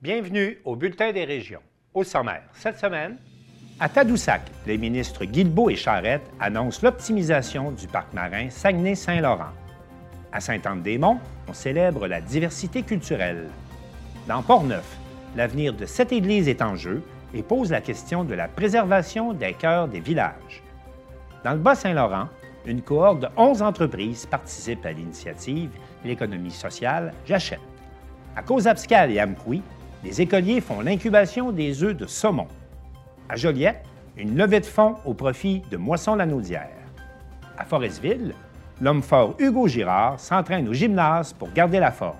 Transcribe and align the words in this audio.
Bienvenue 0.00 0.60
au 0.64 0.76
Bulletin 0.76 1.10
des 1.10 1.24
régions. 1.24 1.58
Au 1.92 2.04
sommaire, 2.04 2.44
cette 2.52 2.78
semaine, 2.78 3.16
à 3.80 3.88
Tadoussac, 3.88 4.42
les 4.64 4.78
ministres 4.78 5.24
Guilbeault 5.24 5.70
et 5.70 5.74
Charette 5.74 6.22
annoncent 6.38 6.78
l'optimisation 6.84 7.72
du 7.72 7.88
parc 7.88 8.14
marin 8.14 8.48
Saguenay-Saint-Laurent. 8.48 9.50
À 10.30 10.38
Saint-Anne-des-Monts, 10.38 11.18
on 11.48 11.52
célèbre 11.52 12.06
la 12.06 12.20
diversité 12.20 12.84
culturelle. 12.84 13.48
Dans 14.28 14.40
Port-Neuf, 14.40 14.86
l'avenir 15.34 15.74
de 15.74 15.84
cette 15.84 16.12
église 16.12 16.46
est 16.46 16.62
en 16.62 16.76
jeu 16.76 17.02
et 17.34 17.42
pose 17.42 17.72
la 17.72 17.80
question 17.80 18.22
de 18.22 18.34
la 18.34 18.46
préservation 18.46 19.32
des 19.32 19.54
cœurs 19.54 19.88
des 19.88 19.98
villages. 19.98 20.62
Dans 21.42 21.54
le 21.54 21.58
Bas-Saint-Laurent, 21.58 22.28
une 22.66 22.82
cohorte 22.82 23.18
de 23.18 23.28
11 23.36 23.62
entreprises 23.62 24.26
participe 24.26 24.86
à 24.86 24.92
l'initiative 24.92 25.70
L'économie 26.04 26.52
sociale 26.52 27.12
J'achète. 27.26 27.58
À 28.36 28.44
Cozapscal 28.44 29.10
et 29.10 29.18
Amkoui, 29.18 29.60
les 30.04 30.20
écoliers 30.20 30.60
font 30.60 30.80
l'incubation 30.80 31.52
des 31.52 31.82
œufs 31.82 31.96
de 31.96 32.06
saumon. 32.06 32.46
À 33.28 33.36
Joliette, 33.36 33.84
une 34.16 34.36
levée 34.36 34.60
de 34.60 34.66
fonds 34.66 34.96
au 35.04 35.14
profit 35.14 35.62
de 35.70 35.76
Moisson-Lanaudière. 35.76 36.70
À 37.56 37.64
Forestville, 37.64 38.34
l'homme 38.80 39.02
fort 39.02 39.34
Hugo 39.38 39.66
Girard 39.66 40.18
s'entraîne 40.20 40.68
au 40.68 40.72
gymnase 40.72 41.32
pour 41.32 41.52
garder 41.52 41.80
la 41.80 41.90
forme. 41.90 42.16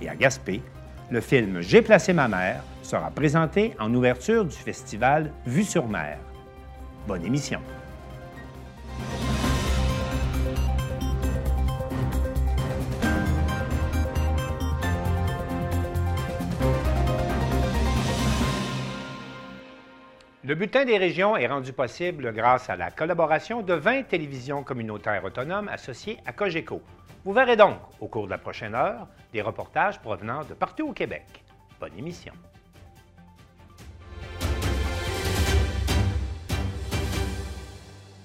Et 0.00 0.08
à 0.08 0.14
Gaspé, 0.14 0.62
le 1.10 1.20
film 1.20 1.60
J'ai 1.60 1.82
placé 1.82 2.12
ma 2.12 2.28
mère 2.28 2.62
sera 2.82 3.10
présenté 3.10 3.74
en 3.80 3.92
ouverture 3.94 4.44
du 4.44 4.56
festival 4.56 5.32
Vue 5.46 5.64
sur 5.64 5.86
mer. 5.88 6.18
Bonne 7.06 7.24
émission. 7.24 7.60
Le 20.46 20.54
bulletin 20.54 20.84
des 20.84 20.96
régions 20.96 21.36
est 21.36 21.48
rendu 21.48 21.72
possible 21.72 22.32
grâce 22.32 22.70
à 22.70 22.76
la 22.76 22.92
collaboration 22.92 23.62
de 23.62 23.74
20 23.74 24.04
télévisions 24.04 24.62
communautaires 24.62 25.24
autonomes 25.24 25.66
associées 25.66 26.18
à 26.24 26.32
Cogeco. 26.32 26.80
Vous 27.24 27.32
verrez 27.32 27.56
donc, 27.56 27.78
au 27.98 28.06
cours 28.06 28.26
de 28.26 28.30
la 28.30 28.38
prochaine 28.38 28.76
heure, 28.76 29.08
des 29.32 29.42
reportages 29.42 29.98
provenant 29.98 30.44
de 30.44 30.54
partout 30.54 30.86
au 30.86 30.92
Québec. 30.92 31.24
Bonne 31.80 31.98
émission. 31.98 32.32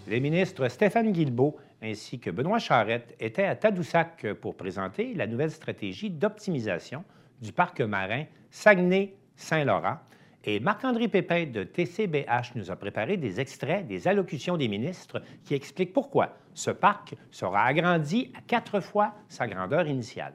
Les 0.07 0.19
ministres 0.19 0.67
Stéphane 0.67 1.11
Guilbeault 1.13 1.57
ainsi 1.81 2.19
que 2.19 2.29
Benoît 2.29 2.59
Charette 2.59 3.15
étaient 3.19 3.45
à 3.45 3.55
Tadoussac 3.55 4.27
pour 4.41 4.55
présenter 4.55 5.15
la 5.15 5.25
nouvelle 5.25 5.49
stratégie 5.49 6.11
d'optimisation 6.11 7.03
du 7.41 7.51
parc 7.51 7.81
marin 7.81 8.25
Saguenay-Saint-Laurent 8.51 9.97
et 10.43 10.59
Marc-André 10.59 11.07
Pépin 11.07 11.45
de 11.45 11.63
TCBH 11.63 12.55
nous 12.55 12.71
a 12.71 12.75
préparé 12.75 13.17
des 13.17 13.39
extraits 13.39 13.85
des 13.85 14.07
allocutions 14.07 14.57
des 14.57 14.67
ministres 14.67 15.21
qui 15.43 15.53
expliquent 15.53 15.93
pourquoi 15.93 16.35
ce 16.53 16.71
parc 16.71 17.15
sera 17.29 17.63
agrandi 17.65 18.31
à 18.35 18.41
quatre 18.41 18.79
fois 18.79 19.13
sa 19.27 19.47
grandeur 19.47 19.87
initiale. 19.87 20.33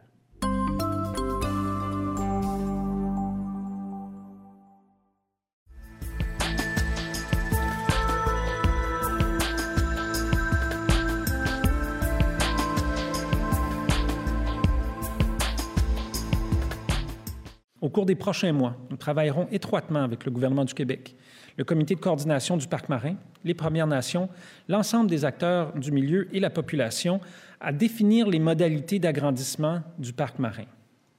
Cours 17.97 18.05
des 18.05 18.15
prochains 18.15 18.53
mois, 18.53 18.77
nous 18.91 18.99
travaillerons 18.99 19.49
étroitement 19.51 20.03
avec 20.03 20.27
le 20.27 20.31
gouvernement 20.31 20.67
du 20.67 20.75
Québec, 20.75 21.17
le 21.57 21.65
comité 21.65 21.95
de 21.95 22.01
coordination 22.01 22.59
du 22.59 22.69
parc 22.69 22.91
marin, 22.91 23.17
les 23.43 23.55
Premières 23.55 23.87
Nations, 23.87 24.29
l'ensemble 24.69 25.09
des 25.09 25.25
acteurs 25.25 25.73
du 25.73 25.91
milieu 25.93 26.29
et 26.37 26.39
la 26.39 26.51
population 26.51 27.23
à 27.59 27.73
définir 27.73 28.29
les 28.29 28.39
modalités 28.39 28.99
d'agrandissement 28.99 29.81
du 29.99 30.13
parc 30.13 30.39
marin. 30.39 30.67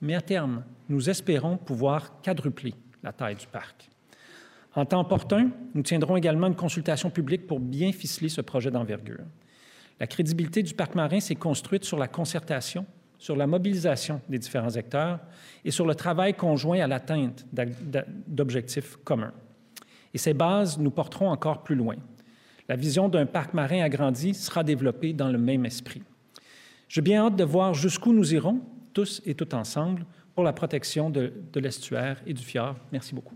Mais 0.02 0.14
à 0.14 0.22
terme, 0.22 0.64
nous 0.88 1.10
espérons 1.10 1.58
pouvoir 1.58 2.22
quadrupler 2.22 2.76
la 3.02 3.12
taille 3.12 3.38
du 3.38 3.48
parc. 3.48 3.90
En 4.76 4.86
temps 4.86 5.02
opportun, 5.02 5.50
nous 5.74 5.82
tiendrons 5.82 6.16
également 6.16 6.46
une 6.46 6.56
consultation 6.56 7.10
publique 7.10 7.48
pour 7.48 7.60
bien 7.60 7.92
ficeler 7.92 8.30
ce 8.30 8.42
projet 8.42 8.70
d'envergure. 8.70 9.26
La 10.00 10.06
crédibilité 10.06 10.62
du 10.62 10.76
parc 10.76 10.94
marin 10.94 11.22
s'est 11.22 11.34
construite 11.34 11.86
sur 11.86 11.98
la 11.98 12.08
concertation, 12.08 12.86
sur 13.18 13.36
la 13.36 13.48
mobilisation 13.48 14.22
des 14.30 14.38
différents 14.38 14.76
acteurs 14.76 15.20
et 15.66 15.72
sur 15.72 15.86
le 15.86 15.96
travail 15.96 16.34
conjoint 16.34 16.80
à 16.80 16.88
l'atteinte 16.88 17.46
d'objectifs 18.28 18.98
communs. 19.04 19.34
Et 20.14 20.18
ces 20.18 20.34
bases 20.34 20.78
nous 20.78 20.92
porteront 20.92 21.30
encore 21.30 21.64
plus 21.64 21.76
loin. 21.76 21.96
La 22.70 22.76
vision 22.76 23.10
d'un 23.10 23.26
parc 23.26 23.54
marin 23.54 23.82
agrandi 23.82 24.34
sera 24.34 24.64
développée 24.64 25.14
dans 25.14 25.30
le 25.30 25.38
même 25.38 25.66
esprit. 25.66 26.04
J'ai 26.90 27.02
bien 27.02 27.26
hâte 27.26 27.36
de 27.36 27.44
voir 27.44 27.74
jusqu'où 27.74 28.14
nous 28.14 28.34
irons, 28.34 28.62
tous 28.94 29.22
et 29.26 29.36
toutes 29.36 29.54
ensemble, 29.54 30.06
pour 30.36 30.44
la 30.44 30.54
protection 30.54 31.10
de, 31.10 31.34
de 31.52 31.60
l'estuaire 31.60 32.22
et 32.26 32.34
du 32.34 32.44
fjord. 32.44 32.76
Merci 32.92 33.16
beaucoup. 33.16 33.36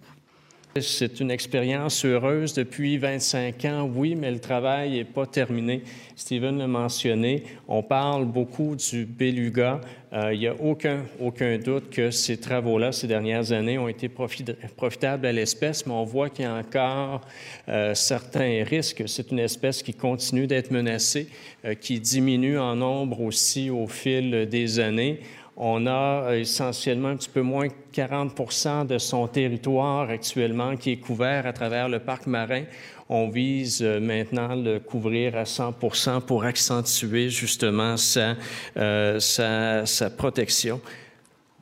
C'est 0.79 1.19
une 1.19 1.31
expérience 1.31 2.05
heureuse 2.05 2.53
depuis 2.53 2.97
25 2.97 3.65
ans, 3.65 3.91
oui, 3.93 4.15
mais 4.15 4.31
le 4.31 4.39
travail 4.39 4.91
n'est 4.91 5.03
pas 5.03 5.25
terminé. 5.25 5.83
Steven 6.15 6.59
l'a 6.59 6.67
mentionné, 6.67 7.43
on 7.67 7.83
parle 7.83 8.23
beaucoup 8.23 8.77
du 8.77 9.05
beluga. 9.05 9.81
Euh, 10.13 10.33
il 10.33 10.39
n'y 10.39 10.47
a 10.47 10.55
aucun, 10.55 11.03
aucun 11.19 11.57
doute 11.57 11.89
que 11.89 12.09
ces 12.09 12.37
travaux-là, 12.37 12.93
ces 12.93 13.07
dernières 13.07 13.51
années, 13.51 13.77
ont 13.77 13.89
été 13.89 14.07
profitables 14.07 15.25
à 15.25 15.33
l'espèce, 15.33 15.85
mais 15.85 15.93
on 15.93 16.05
voit 16.05 16.29
qu'il 16.29 16.45
y 16.45 16.47
a 16.47 16.55
encore 16.55 17.27
euh, 17.67 17.93
certains 17.93 18.63
risques. 18.63 19.03
C'est 19.07 19.29
une 19.31 19.39
espèce 19.39 19.83
qui 19.83 19.93
continue 19.93 20.47
d'être 20.47 20.71
menacée, 20.71 21.27
euh, 21.65 21.73
qui 21.73 21.99
diminue 21.99 22.57
en 22.57 22.77
nombre 22.77 23.19
aussi 23.19 23.69
au 23.69 23.87
fil 23.87 24.47
des 24.47 24.79
années. 24.79 25.19
On 25.57 25.85
a 25.85 26.23
euh, 26.23 26.39
essentiellement 26.39 27.09
un 27.09 27.17
petit 27.17 27.29
peu 27.29 27.41
moins 27.41 27.67
de 27.67 27.73
40% 27.93 28.87
de 28.87 28.97
son 28.97 29.27
territoire 29.27 30.09
actuellement 30.09 30.77
qui 30.77 30.91
est 30.91 30.97
couvert 30.97 31.45
à 31.45 31.53
travers 31.53 31.89
le 31.89 31.99
parc 31.99 32.25
marin. 32.27 32.63
On 33.09 33.27
vise 33.27 33.81
euh, 33.81 33.99
maintenant 33.99 34.55
le 34.55 34.79
couvrir 34.79 35.35
à 35.35 35.43
100% 35.43 36.21
pour 36.21 36.45
accentuer 36.45 37.29
justement 37.29 37.97
sa, 37.97 38.37
euh, 38.77 39.19
sa, 39.19 40.09
protection. 40.09 40.79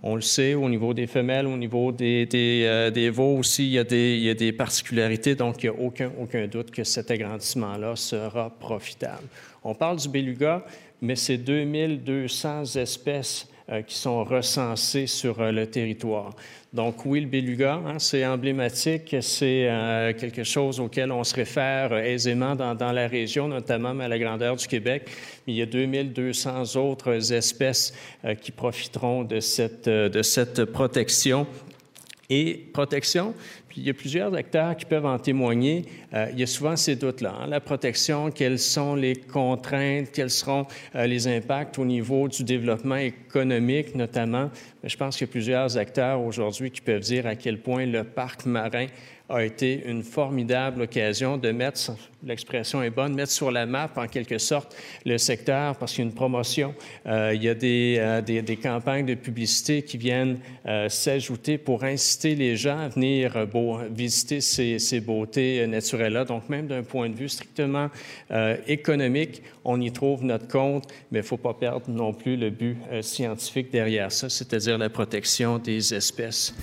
On 0.01 0.15
le 0.15 0.21
sait, 0.21 0.53
au 0.53 0.69
niveau 0.69 0.93
des 0.93 1.07
femelles, 1.07 1.47
au 1.47 1.57
niveau 1.57 1.91
des, 1.91 2.25
des, 2.25 3.09
veaux 3.09 3.37
aussi, 3.39 3.65
il 3.65 3.71
y, 3.71 3.79
a 3.79 3.83
des, 3.83 4.15
il 4.15 4.23
y, 4.23 4.29
a 4.29 4.33
des, 4.33 4.53
particularités, 4.53 5.35
donc 5.35 5.61
il 5.61 5.71
n'y 5.71 5.75
a 5.75 5.79
aucun, 5.81 6.09
aucun 6.17 6.47
doute 6.47 6.71
que 6.71 6.85
cet 6.85 7.11
agrandissement-là 7.11 7.97
sera 7.97 8.49
profitable. 8.49 9.27
On 9.61 9.75
parle 9.75 9.97
du 9.97 10.07
beluga, 10.07 10.63
mais 11.01 11.17
c'est 11.17 11.37
2200 11.37 12.75
espèces 12.75 13.48
qui 13.87 13.95
sont 13.95 14.23
recensés 14.23 15.07
sur 15.07 15.39
euh, 15.39 15.51
le 15.51 15.67
territoire. 15.67 16.35
Donc 16.73 17.05
oui, 17.05 17.21
le 17.21 17.27
beluga, 17.27 17.81
hein, 17.85 17.99
c'est 17.99 18.25
emblématique, 18.25 19.15
c'est 19.21 19.67
euh, 19.69 20.13
quelque 20.13 20.43
chose 20.43 20.79
auquel 20.79 21.11
on 21.11 21.23
se 21.23 21.35
réfère 21.35 21.93
aisément 21.93 22.55
dans, 22.55 22.91
la 22.91 23.07
région, 23.07 23.47
notamment 23.47 23.99
à 23.99 24.07
la 24.07 24.19
grandeur 24.19 24.55
du 24.55 24.67
Québec. 24.67 25.09
Il 25.47 25.55
y 25.55 25.61
a 25.61 25.65
2200 25.65 26.75
autres 26.75 27.33
espèces 27.33 27.93
qui 28.41 28.51
profiteront 28.51 29.23
de 29.23 29.39
cette, 29.39 29.89
de 29.89 30.21
cette 30.21 30.65
protection. 30.65 31.47
Et 32.31 32.69
protection, 32.73 33.33
il 33.75 33.83
y 33.83 33.89
a 33.89 33.93
plusieurs 33.93 34.33
acteurs 34.33 34.75
qui 34.75 34.85
peuvent 34.85 35.05
en 35.05 35.19
témoigner. 35.19 35.85
Euh, 36.13 36.27
il 36.31 36.39
y 36.39 36.43
a 36.43 36.47
souvent 36.47 36.75
ces 36.75 36.95
doutes-là. 36.95 37.33
Hein. 37.41 37.47
La 37.47 37.59
protection, 37.59 38.31
quelles 38.31 38.59
sont 38.59 38.95
les 38.95 39.15
contraintes, 39.15 40.11
quels 40.11 40.29
seront 40.29 40.65
euh, 40.95 41.05
les 41.05 41.27
impacts 41.27 41.77
au 41.79 41.85
niveau 41.85 42.27
du 42.27 42.43
développement 42.43 42.95
économique 42.95 43.95
notamment. 43.95 44.49
je 44.83 44.95
pense 44.97 45.17
qu'il 45.17 45.27
y 45.27 45.29
a 45.29 45.31
plusieurs 45.31 45.77
acteurs 45.77 46.21
aujourd'hui 46.21 46.71
qui 46.71 46.81
peuvent 46.81 47.01
dire 47.01 47.27
à 47.27 47.35
quel 47.35 47.59
point 47.59 47.85
le 47.85 48.03
parc 48.03 48.45
marin 48.45 48.87
a 49.29 49.43
été 49.43 49.83
une 49.85 50.03
formidable 50.03 50.81
occasion 50.81 51.37
de 51.37 51.51
mettre, 51.51 51.91
l'expression 52.23 52.81
est 52.81 52.89
bonne, 52.89 53.13
mettre 53.13 53.31
sur 53.31 53.51
la 53.51 53.65
map 53.65 53.89
en 53.95 54.07
quelque 54.07 54.39
sorte 54.39 54.75
le 55.05 55.17
secteur 55.17 55.75
parce 55.77 55.93
qu'il 55.93 56.03
y 56.03 56.07
a 56.07 56.09
une 56.09 56.15
promotion, 56.15 56.73
euh, 57.05 57.33
il 57.35 57.43
y 57.43 57.49
a 57.49 57.53
des, 57.53 57.97
euh, 57.99 58.21
des, 58.21 58.41
des, 58.41 58.57
campagnes 58.57 59.05
de 59.05 59.13
publicité 59.13 59.83
qui 59.83 59.97
viennent 59.97 60.39
euh, 60.65 60.89
s'ajouter 60.89 61.57
pour 61.57 61.83
inciter 61.83 62.35
les 62.35 62.55
gens 62.55 62.79
à 62.79 62.89
venir 62.89 63.47
visiter 63.91 64.41
ces, 64.41 64.79
ces 64.79 64.99
beautés 64.99 65.65
naturelles-là. 65.67 66.25
Donc 66.25 66.49
même 66.49 66.67
d'un 66.67 66.83
point 66.83 67.09
de 67.09 67.15
vue 67.15 67.29
strictement 67.29 67.89
économique, 68.67 69.43
on 69.63 69.79
y 69.81 69.91
trouve 69.91 70.23
notre 70.23 70.47
compte, 70.47 70.87
mais 71.11 71.19
il 71.19 71.21
ne 71.21 71.27
faut 71.27 71.37
pas 71.37 71.53
perdre 71.53 71.89
non 71.89 72.13
plus 72.13 72.35
le 72.35 72.49
but 72.49 72.77
scientifique 73.01 73.71
derrière 73.71 74.11
ça, 74.11 74.29
c'est-à-dire 74.29 74.77
la 74.77 74.89
protection 74.89 75.57
des 75.57 75.93
espèces. 75.93 76.53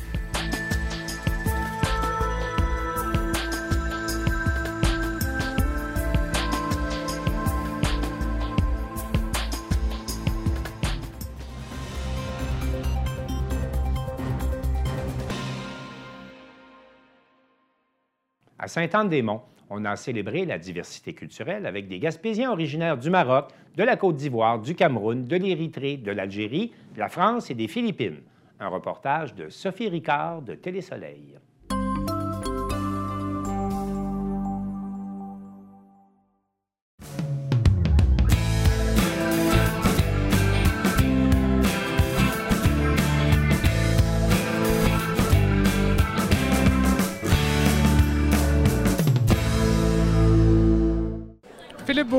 À 18.66 18.68
Sainte-Anne-des-Monts, 18.68 19.42
on 19.70 19.84
a 19.84 19.94
célébré 19.94 20.44
la 20.44 20.58
diversité 20.58 21.12
culturelle 21.14 21.66
avec 21.66 21.86
des 21.86 22.00
Gaspésiens 22.00 22.50
originaires 22.50 22.98
du 22.98 23.10
Maroc, 23.10 23.52
de 23.76 23.84
la 23.84 23.94
Côte 23.94 24.16
d'Ivoire, 24.16 24.58
du 24.58 24.74
Cameroun, 24.74 25.24
de 25.24 25.36
l'Érythrée, 25.36 25.98
de 25.98 26.10
l'Algérie, 26.10 26.72
de 26.92 26.98
la 26.98 27.08
France 27.08 27.48
et 27.48 27.54
des 27.54 27.68
Philippines. 27.68 28.22
Un 28.58 28.66
reportage 28.66 29.36
de 29.36 29.50
Sophie 29.50 29.88
Ricard 29.88 30.42
de 30.42 30.56
Télésoleil. 30.56 31.38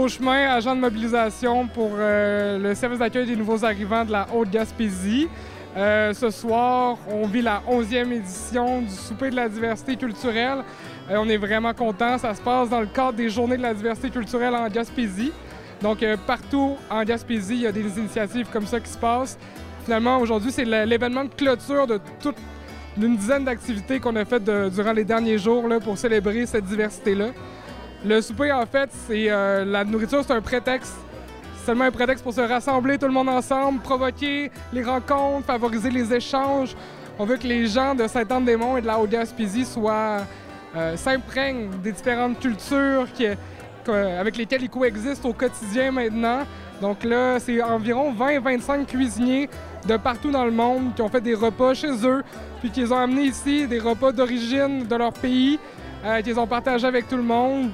Beauchemin, 0.07 0.53
agent 0.53 0.73
de 0.73 0.79
mobilisation 0.79 1.67
pour 1.67 1.91
euh, 1.95 2.57
le 2.57 2.73
service 2.75 2.99
d'accueil 2.99 3.25
des 3.25 3.35
nouveaux 3.35 3.65
arrivants 3.65 4.05
de 4.05 4.13
la 4.13 4.25
Haute-Gaspésie. 4.33 5.27
Euh, 5.75 6.13
ce 6.13 6.29
soir, 6.29 6.97
on 7.11 7.27
vit 7.27 7.41
la 7.41 7.61
11e 7.69 8.13
édition 8.13 8.83
du 8.83 8.89
Souper 8.89 9.31
de 9.31 9.35
la 9.35 9.49
diversité 9.49 9.97
culturelle. 9.97 10.59
Euh, 11.11 11.17
on 11.19 11.27
est 11.27 11.35
vraiment 11.35 11.73
content. 11.73 12.17
Ça 12.17 12.33
se 12.33 12.41
passe 12.41 12.69
dans 12.69 12.79
le 12.79 12.85
cadre 12.85 13.17
des 13.17 13.29
Journées 13.29 13.57
de 13.57 13.61
la 13.61 13.73
diversité 13.73 14.09
culturelle 14.09 14.55
en 14.55 14.69
Gaspésie. 14.69 15.33
Donc, 15.81 16.05
partout 16.25 16.77
en 16.89 17.03
Gaspésie, 17.03 17.55
il 17.55 17.61
y 17.63 17.67
a 17.67 17.73
des 17.73 17.99
initiatives 17.99 18.47
comme 18.49 18.65
ça 18.65 18.79
qui 18.79 18.89
se 18.89 18.97
passent. 18.97 19.37
Finalement, 19.83 20.19
aujourd'hui, 20.19 20.53
c'est 20.53 20.63
l'événement 20.63 21.25
de 21.25 21.33
clôture 21.35 21.85
de 21.85 21.99
toute 22.21 22.37
une 22.97 23.17
dizaine 23.17 23.43
d'activités 23.43 23.99
qu'on 23.99 24.15
a 24.15 24.23
faites 24.23 24.49
durant 24.71 24.93
les 24.93 25.03
derniers 25.03 25.37
jours 25.37 25.65
pour 25.83 25.97
célébrer 25.97 26.45
cette 26.45 26.63
diversité-là. 26.63 27.31
Le 28.05 28.21
souper, 28.21 28.51
en 28.51 28.65
fait, 28.65 28.89
c'est 29.07 29.29
euh, 29.29 29.65
la 29.65 29.83
nourriture, 29.83 30.23
c'est 30.25 30.33
un 30.33 30.41
prétexte. 30.41 30.95
seulement 31.65 31.85
un 31.85 31.91
prétexte 31.91 32.23
pour 32.23 32.33
se 32.33 32.41
rassembler 32.41 32.97
tout 32.97 33.07
le 33.07 33.11
monde 33.11 33.29
ensemble, 33.29 33.81
provoquer 33.81 34.51
les 34.71 34.83
rencontres, 34.83 35.47
favoriser 35.47 35.89
les 35.89 36.13
échanges. 36.13 36.75
On 37.19 37.25
veut 37.25 37.37
que 37.37 37.47
les 37.47 37.65
gens 37.65 37.95
de 37.95 38.07
Saint-Anne-des-Monts 38.07 38.77
et 38.77 38.81
de 38.81 38.87
la 38.87 38.99
Haute-Gaspésie 38.99 39.65
soient 39.65 40.19
euh, 40.75 40.95
s'imprègnent 40.95 41.69
des 41.83 41.91
différentes 41.91 42.39
cultures 42.39 43.07
avec 43.89 44.37
lesquelles 44.37 44.63
ils 44.63 44.69
coexistent 44.69 45.25
au 45.25 45.33
quotidien 45.33 45.91
maintenant. 45.91 46.41
Donc 46.81 47.03
là, 47.03 47.39
c'est 47.39 47.61
environ 47.63 48.13
20-25 48.13 48.85
cuisiniers 48.85 49.49
de 49.87 49.97
partout 49.97 50.29
dans 50.29 50.45
le 50.45 50.51
monde 50.51 50.93
qui 50.93 51.01
ont 51.01 51.09
fait 51.09 51.21
des 51.21 51.33
repas 51.33 51.73
chez 51.73 52.05
eux, 52.05 52.23
puis 52.59 52.69
qui 52.69 52.81
les 52.81 52.91
ont 52.91 52.97
amenés 52.97 53.23
ici, 53.23 53.65
des 53.65 53.79
repas 53.79 54.11
d'origine 54.11 54.85
de 54.85 54.95
leur 54.95 55.13
pays, 55.13 55.57
euh, 56.05 56.21
qu'ils 56.21 56.39
ont 56.39 56.47
partagés 56.47 56.85
avec 56.85 57.07
tout 57.07 57.17
le 57.17 57.23
monde. 57.23 57.71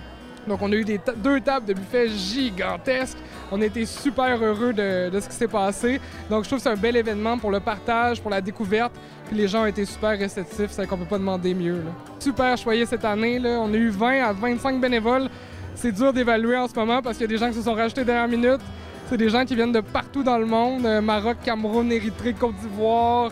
Donc, 0.47 0.61
on 0.61 0.71
a 0.71 0.75
eu 0.75 0.85
deux 1.17 1.39
tables 1.41 1.65
de 1.65 1.73
buffet 1.73 2.09
gigantesques. 2.09 3.17
On 3.51 3.61
été 3.61 3.85
super 3.85 4.43
heureux 4.43 4.73
de, 4.73 5.19
ce 5.19 5.27
qui 5.27 5.35
s'est 5.35 5.47
passé. 5.47 5.99
Donc, 6.29 6.43
je 6.43 6.49
trouve 6.49 6.59
que 6.59 6.63
c'est 6.63 6.69
un 6.69 6.75
bel 6.75 6.95
événement 6.95 7.37
pour 7.37 7.51
le 7.51 7.59
partage, 7.59 8.21
pour 8.21 8.31
la 8.31 8.41
découverte. 8.41 8.93
Puis 9.27 9.37
les 9.37 9.47
gens 9.47 9.63
ont 9.63 9.67
été 9.67 9.85
super 9.85 10.17
réceptifs, 10.17 10.71
c'est 10.71 10.87
qu'on 10.87 10.97
peut 10.97 11.05
pas 11.05 11.17
demander 11.17 11.53
mieux. 11.53 11.81
Super 12.19 12.57
choyé 12.57 12.85
cette 12.85 13.05
année. 13.05 13.39
On 13.45 13.73
a 13.73 13.77
eu 13.77 13.89
20 13.89 14.23
à 14.23 14.33
25 14.33 14.81
bénévoles. 14.81 15.29
C'est 15.75 15.91
dur 15.91 16.13
d'évaluer 16.13 16.57
en 16.57 16.67
ce 16.67 16.75
moment 16.75 17.01
parce 17.01 17.17
qu'il 17.17 17.23
y 17.23 17.29
a 17.29 17.33
des 17.33 17.37
gens 17.37 17.49
qui 17.49 17.55
se 17.55 17.63
sont 17.63 17.73
rajoutés 17.73 18.03
dernière 18.03 18.27
minute. 18.27 18.61
C'est 19.09 19.17
des 19.17 19.29
gens 19.29 19.43
qui 19.45 19.55
viennent 19.55 19.71
de 19.71 19.81
partout 19.81 20.23
dans 20.23 20.37
le 20.37 20.45
monde. 20.45 20.85
Euh, 20.85 21.01
Maroc, 21.01 21.37
Cameroun, 21.43 21.91
Érythrée, 21.91 22.33
Côte 22.33 22.55
d'Ivoire, 22.55 23.31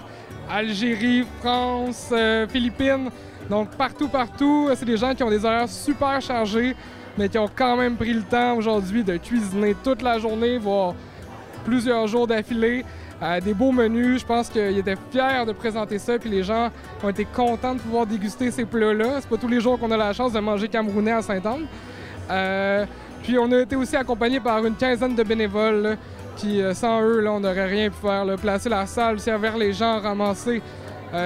Algérie, 0.50 1.26
France, 1.40 2.10
euh, 2.12 2.48
Philippines. 2.48 3.10
Donc 3.50 3.70
partout, 3.72 4.08
partout, 4.08 4.70
c'est 4.76 4.86
des 4.86 4.98
gens 4.98 5.14
qui 5.14 5.24
ont 5.24 5.30
des 5.30 5.44
horaires 5.44 5.70
super 5.70 6.22
chargés 6.22 6.76
mais 7.18 7.30
qui 7.30 7.38
ont 7.38 7.50
quand 7.54 7.78
même 7.78 7.96
pris 7.96 8.14
le 8.14 8.24
temps 8.24 8.56
aujourd'hui 8.56 9.04
de 9.04 9.18
cuisiner 9.18 9.76
toute 9.84 10.02
la 10.02 10.20
journée, 10.20 10.58
voire 10.58 10.94
plusieurs 11.64 12.08
jours 12.08 12.28
d'affilée. 12.28 12.84
Euh, 13.22 13.40
des 13.40 13.54
beaux 13.54 13.72
menus. 13.72 14.22
Je 14.22 14.26
pense 14.26 14.50
qu'ils 14.50 14.80
étaient 14.80 14.96
fiers 15.12 15.46
de 15.46 15.52
présenter 15.52 16.00
ça, 16.00 16.18
puis 16.18 16.30
les 16.30 16.42
gens 16.42 16.70
ont 17.04 17.10
été 17.10 17.26
contents 17.26 17.76
de 17.76 17.80
pouvoir 17.80 18.08
déguster 18.08 18.50
ces 18.50 18.66
plats-là. 18.66 19.20
C'est 19.20 19.30
pas 19.30 19.38
tous 19.38 19.48
les 19.48 19.62
jours 19.62 19.78
qu'on 19.78 19.92
a 19.92 19.98
la 19.98 20.12
chance 20.12 20.34
de 20.34 20.40
manger 20.40 20.68
camerounais 20.68 21.12
à 21.12 21.22
Saint-Anne. 21.22 21.68
Euh, 22.32 22.86
puis 23.22 23.38
on 23.38 23.52
a 23.52 23.62
été 23.62 23.76
aussi 23.76 23.96
accompagné 23.96 24.40
par 24.40 24.66
une 24.66 24.74
quinzaine 24.74 25.14
de 25.14 25.22
bénévoles 25.22 25.98
qui, 26.36 26.62
euh, 26.64 26.74
sans 26.74 27.00
eux, 27.04 27.20
là, 27.20 27.34
on 27.34 27.40
n'aurait 27.40 27.68
rien 27.68 27.92
pu 27.92 27.98
faire. 28.02 28.26
Placer 28.42 28.70
la 28.70 28.88
salle, 28.88 29.20
servir 29.20 29.56
les 29.56 29.72
gens, 29.72 30.00
ramasser. 30.00 30.60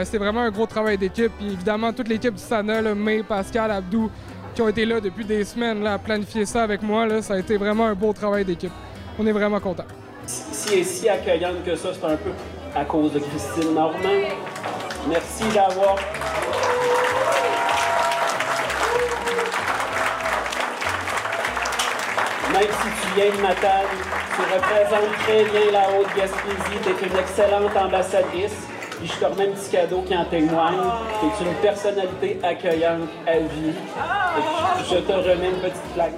c'est 0.04 0.18
vraiment 0.18 0.42
un 0.42 0.52
gros 0.52 0.66
travail 0.66 0.98
d'équipe. 0.98 1.32
Puis 1.38 1.54
évidemment, 1.54 1.94
toute 1.94 2.10
l'équipe 2.10 2.34
du 2.34 2.42
SANA, 2.42 2.94
May, 2.94 3.24
Pascal, 3.24 3.72
Abdou, 3.72 4.12
qui 4.56 4.62
ont 4.62 4.70
été 4.70 4.86
là 4.86 5.02
depuis 5.02 5.26
des 5.26 5.44
semaines 5.44 5.86
à 5.86 6.00
planifier 6.00 6.46
ça 6.46 6.64
avec 6.64 6.82
moi. 6.82 7.22
Ça 7.22 7.34
a 7.34 7.38
été 7.40 7.58
vraiment 7.58 7.86
un 7.86 7.94
beau 7.94 8.14
travail 8.14 8.46
d'équipe. 8.46 8.72
On 9.20 9.28
est 9.28 9.32
vraiment 9.34 9.60
contents. 9.60 9.84
Si 10.26 10.84
si 10.84 11.10
accueillante 11.10 11.64
que 11.64 11.76
ça, 11.76 11.90
c'est 11.94 12.06
un 12.06 12.16
peu 12.16 12.32
à 12.74 12.86
cause 12.86 13.12
de 13.14 13.20
Christine 13.20 13.74
Normand. 13.74 14.00
Merci 15.08 15.44
d'avoir. 15.54 15.98
Même 22.54 22.62
si 22.62 22.88
tu 23.02 23.16
viens 23.16 23.36
de 23.36 23.42
Matane, 23.42 23.86
tu 24.36 24.42
représentes 24.42 25.18
très 25.24 25.44
bien 25.44 25.72
la 25.74 25.90
Haute-Gaspésie, 25.90 26.80
tu 26.82 26.90
es 26.90 27.08
une 27.10 27.18
excellente 27.18 27.76
ambassadrice. 27.76 28.75
Je 29.04 29.12
te 29.20 29.26
remets 29.26 29.50
un 29.50 29.52
petit 29.52 29.70
cadeau 29.72 30.02
qui 30.02 30.16
en 30.16 30.26
témoigne. 30.26 30.78
Tu 31.20 31.26
es 31.26 31.48
une 31.48 31.56
personnalité 31.56 32.40
accueillante 32.42 33.10
à 33.28 33.40
vie. 33.40 33.74
Je 34.90 34.98
te 34.98 35.12
remets 35.12 35.50
une 35.50 35.60
petite 35.60 35.94
plaque. 35.94 36.14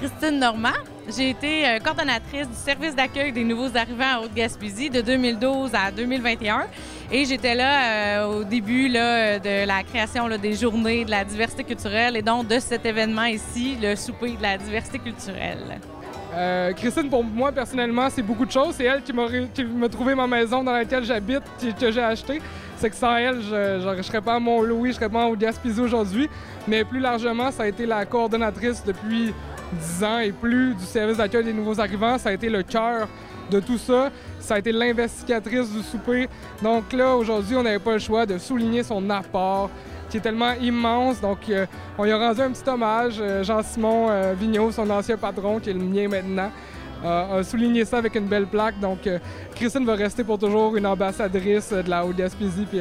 Christine 0.00 0.38
Normand? 0.38 0.89
J'ai 1.16 1.30
été 1.30 1.66
euh, 1.66 1.78
coordonnatrice 1.80 2.48
du 2.48 2.54
service 2.54 2.94
d'accueil 2.94 3.32
des 3.32 3.42
nouveaux 3.42 3.76
arrivants 3.76 4.18
à 4.18 4.20
Haute-Gaspésie 4.20 4.90
de 4.90 5.00
2012 5.00 5.72
à 5.74 5.90
2021. 5.90 6.66
Et 7.10 7.24
j'étais 7.24 7.54
là 7.54 8.20
euh, 8.20 8.40
au 8.40 8.44
début 8.44 8.88
là, 8.88 9.38
de 9.40 9.66
la 9.66 9.82
création 9.82 10.28
des 10.38 10.54
journées 10.54 11.04
de 11.04 11.10
la 11.10 11.24
diversité 11.24 11.64
culturelle 11.64 12.16
et 12.16 12.22
donc 12.22 12.46
de 12.46 12.60
cet 12.60 12.86
événement 12.86 13.24
ici, 13.24 13.76
le 13.82 13.96
souper 13.96 14.36
de 14.36 14.42
la 14.42 14.56
diversité 14.56 14.98
culturelle. 15.00 15.80
Euh, 16.32 16.72
Christine, 16.74 17.10
pour 17.10 17.24
moi 17.24 17.50
personnellement, 17.50 18.08
c'est 18.08 18.22
beaucoup 18.22 18.46
de 18.46 18.52
choses. 18.52 18.74
C'est 18.76 18.84
elle 18.84 19.02
qui 19.02 19.12
m'a 19.12 19.88
trouvé 19.88 20.14
ma 20.14 20.28
maison 20.28 20.62
dans 20.62 20.72
laquelle 20.72 21.04
j'habite, 21.04 21.42
que 21.80 21.90
j'ai 21.90 22.02
acheté. 22.02 22.40
C'est 22.76 22.88
que 22.88 22.96
sans 22.96 23.16
elle, 23.16 23.42
je 23.42 23.96
ne 23.96 24.02
serais 24.02 24.20
pas 24.20 24.34
à 24.34 24.38
Mont-Louis, 24.38 24.90
je 24.90 24.96
serais 24.96 25.08
pas 25.08 25.26
au 25.26 25.34
Gaspésie 25.34 25.80
aujourd'hui. 25.80 26.30
Mais 26.68 26.84
plus 26.84 27.00
largement, 27.00 27.50
ça 27.50 27.64
a 27.64 27.66
été 27.66 27.84
la 27.84 28.06
coordonnatrice 28.06 28.84
depuis 28.84 29.34
10 29.72 30.04
ans 30.04 30.18
et 30.18 30.32
plus 30.32 30.74
du 30.74 30.84
service 30.84 31.16
d'accueil 31.16 31.44
des 31.44 31.52
nouveaux 31.52 31.80
arrivants. 31.80 32.18
Ça 32.18 32.30
a 32.30 32.32
été 32.32 32.48
le 32.48 32.62
cœur 32.62 33.08
de 33.50 33.60
tout 33.60 33.78
ça. 33.78 34.10
Ça 34.38 34.54
a 34.54 34.58
été 34.58 34.72
l'investigatrice 34.72 35.70
du 35.70 35.82
souper. 35.82 36.28
Donc 36.62 36.92
là, 36.92 37.16
aujourd'hui, 37.16 37.56
on 37.56 37.62
n'avait 37.62 37.78
pas 37.78 37.94
le 37.94 37.98
choix 37.98 38.26
de 38.26 38.38
souligner 38.38 38.82
son 38.82 39.08
apport 39.10 39.70
qui 40.10 40.18
est 40.18 40.20
tellement 40.20 40.52
immense. 40.60 41.20
Donc, 41.20 41.38
euh, 41.48 41.64
on 41.96 42.04
lui 42.04 42.12
a 42.12 42.18
rendu 42.18 42.40
un 42.42 42.50
petit 42.50 42.68
hommage. 42.68 43.16
Euh, 43.20 43.42
Jean-Simon 43.42 44.08
euh, 44.10 44.34
Vigneault, 44.38 44.72
son 44.72 44.90
ancien 44.90 45.16
patron, 45.16 45.60
qui 45.60 45.70
est 45.70 45.74
le 45.74 45.78
mien 45.78 46.08
maintenant, 46.08 46.50
a 47.02 47.42
souligné 47.42 47.86
ça 47.86 47.96
avec 47.96 48.14
une 48.14 48.26
belle 48.26 48.46
plaque. 48.46 48.78
Donc, 48.78 49.08
Christine 49.54 49.86
va 49.86 49.94
rester 49.94 50.22
pour 50.22 50.38
toujours 50.38 50.76
une 50.76 50.84
ambassadrice 50.84 51.72
de 51.72 51.88
la 51.88 52.04
Haute-Gaspésie. 52.04 52.66
Puis, 52.70 52.80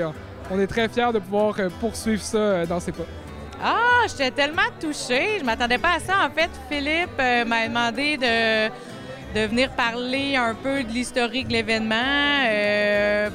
on 0.52 0.60
est 0.60 0.68
très 0.68 0.90
fiers 0.90 1.14
de 1.14 1.20
pouvoir 1.20 1.56
poursuivre 1.80 2.22
ça 2.22 2.66
dans 2.66 2.82
ses 2.82 2.92
pas. 2.92 3.06
Ah, 3.62 4.04
j'étais 4.08 4.32
tellement 4.32 4.62
touchée. 4.80 5.40
Je 5.40 5.44
m'attendais 5.44 5.78
pas 5.78 5.96
à 5.96 6.00
ça. 6.00 6.26
En 6.26 6.30
fait, 6.30 6.50
Philippe 6.70 7.18
m'a 7.18 7.68
demandé 7.68 8.18
de 8.18 8.70
de 9.36 9.42
venir 9.42 9.70
parler 9.72 10.36
un 10.36 10.56
peu 10.56 10.84
de 10.84 10.90
l'historique 10.90 11.48
de 11.48 11.54
l'événement, 11.54 11.96
euh, 12.48 13.30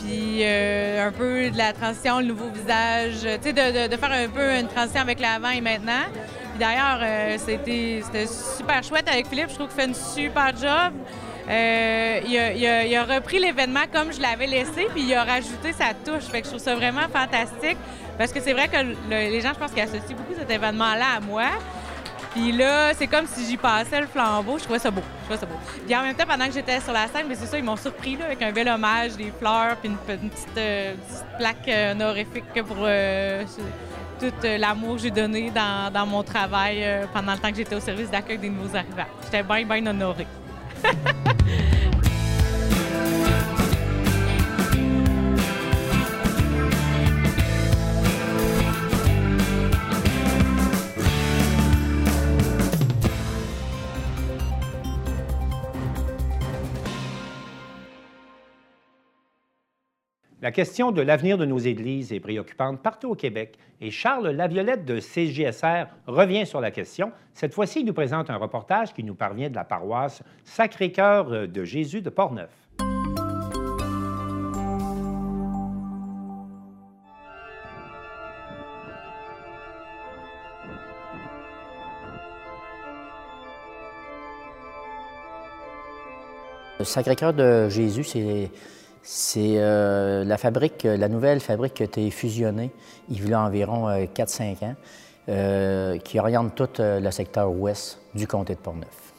puis 0.00 0.40
euh, 0.42 1.06
un 1.06 1.12
peu 1.12 1.50
de 1.50 1.56
la 1.56 1.72
transition, 1.72 2.18
le 2.18 2.26
nouveau 2.26 2.48
visage, 2.48 3.22
de, 3.22 3.96
faire 3.96 4.12
un 4.12 4.28
peu 4.28 4.56
une 4.58 4.66
transition 4.66 5.02
avec 5.02 5.20
l'avant 5.20 5.50
et 5.50 5.60
maintenant. 5.60 6.04
D'ailleurs, 6.58 6.98
euh, 7.00 7.36
c'était, 7.38 8.02
super 8.26 8.82
chouette 8.82 9.08
avec 9.08 9.28
Philippe, 9.28 9.50
je 9.50 9.54
trouve 9.54 9.68
qu'il 9.68 9.80
fait 9.80 9.88
une 9.88 9.94
super 9.94 10.48
job. 10.56 10.92
il, 11.48 12.96
a, 12.96 13.04
repris 13.04 13.38
l'événement 13.38 13.86
comme 13.92 14.12
je 14.12 14.20
l'avais 14.20 14.48
laissé, 14.48 14.88
puis 14.92 15.02
il 15.02 15.14
a 15.14 15.22
rajouté 15.22 15.72
sa 15.72 15.94
touche. 15.94 16.24
Fait 16.24 16.40
que 16.40 16.46
je 16.46 16.50
trouve 16.50 16.62
ça 16.62 16.74
vraiment 16.74 17.08
fantastique. 17.12 17.78
Parce 18.20 18.32
que 18.32 18.40
c'est 18.42 18.52
vrai 18.52 18.68
que 18.68 18.76
les 19.08 19.40
gens, 19.40 19.54
je 19.54 19.58
pense 19.58 19.70
qu'ils 19.70 19.80
associent 19.80 20.14
beaucoup 20.14 20.34
cet 20.38 20.50
événement-là 20.50 21.06
à 21.16 21.20
moi. 21.20 21.44
Puis 22.32 22.52
là, 22.52 22.92
c'est 22.92 23.06
comme 23.06 23.26
si 23.26 23.46
j'y 23.46 23.56
passais 23.56 23.98
le 23.98 24.06
flambeau. 24.06 24.58
Je 24.58 24.64
trouvais 24.64 24.78
ça 24.78 24.90
beau. 24.90 25.00
Je 25.30 25.36
ça 25.38 25.46
beau. 25.46 25.54
Puis 25.86 25.96
en 25.96 26.02
même 26.02 26.14
temps, 26.14 26.26
pendant 26.28 26.44
que 26.44 26.52
j'étais 26.52 26.80
sur 26.80 26.92
la 26.92 27.08
scène, 27.08 27.24
mais 27.30 27.34
c'est 27.34 27.46
ça, 27.46 27.56
ils 27.56 27.64
m'ont 27.64 27.78
surpris 27.78 28.16
là, 28.16 28.26
avec 28.26 28.42
un 28.42 28.52
bel 28.52 28.68
hommage, 28.68 29.12
des 29.12 29.32
fleurs, 29.38 29.74
puis 29.76 29.88
une, 29.88 29.96
petite, 29.96 30.58
euh, 30.58 30.94
plaque 31.38 31.66
euh, 31.66 31.92
honorifique 31.92 32.62
pour 32.68 32.76
euh, 32.80 33.42
tout 34.20 34.32
l'amour 34.44 34.96
que 34.96 35.00
j'ai 35.00 35.10
donné 35.10 35.50
dans, 35.50 36.06
mon 36.06 36.22
travail 36.22 36.86
pendant 37.14 37.32
le 37.32 37.38
temps 37.38 37.50
que 37.50 37.56
j'étais 37.56 37.74
au 37.74 37.80
service 37.80 38.10
d'accueil 38.10 38.36
des 38.36 38.50
nouveaux 38.50 38.76
arrivants. 38.76 39.08
J'étais 39.24 39.42
bien, 39.42 39.64
bien 39.64 39.86
honorée. 39.86 40.26
La 60.50 60.52
question 60.52 60.90
de 60.90 61.00
l'avenir 61.00 61.38
de 61.38 61.44
nos 61.44 61.60
églises 61.60 62.12
est 62.12 62.18
préoccupante 62.18 62.82
partout 62.82 63.10
au 63.10 63.14
Québec 63.14 63.56
et 63.80 63.92
Charles 63.92 64.30
Laviolette 64.30 64.84
de 64.84 64.98
CJSR 64.98 65.86
revient 66.08 66.44
sur 66.44 66.60
la 66.60 66.72
question. 66.72 67.12
Cette 67.34 67.54
fois-ci, 67.54 67.82
il 67.82 67.86
nous 67.86 67.92
présente 67.92 68.30
un 68.30 68.36
reportage 68.36 68.92
qui 68.92 69.04
nous 69.04 69.14
parvient 69.14 69.48
de 69.48 69.54
la 69.54 69.62
paroisse 69.62 70.24
Sacré-Cœur 70.42 71.46
de 71.46 71.64
Jésus 71.64 72.02
de 72.02 72.10
Portneuf. 72.10 72.50
Sacré-Cœur 86.82 87.34
de 87.34 87.68
Jésus, 87.68 88.02
c'est 88.02 88.50
c'est 89.02 89.54
euh, 89.56 90.24
la 90.24 90.36
fabrique, 90.36 90.84
la 90.84 91.08
nouvelle 91.08 91.40
fabrique 91.40 91.74
qui 91.74 91.82
a 91.82 91.86
été 91.86 92.10
fusionnée 92.10 92.70
il 93.08 93.28
y 93.28 93.32
a 93.32 93.40
environ 93.40 93.88
4-5 93.88 94.56
euh, 94.62 94.66
ans, 94.66 94.74
euh, 95.28 95.98
qui 95.98 96.18
oriente 96.18 96.54
tout 96.54 96.68
le 96.78 97.10
secteur 97.10 97.50
ouest 97.50 97.98
du 98.14 98.26
comté 98.26 98.54
de 98.54 98.60
Portneuf. 98.60 99.12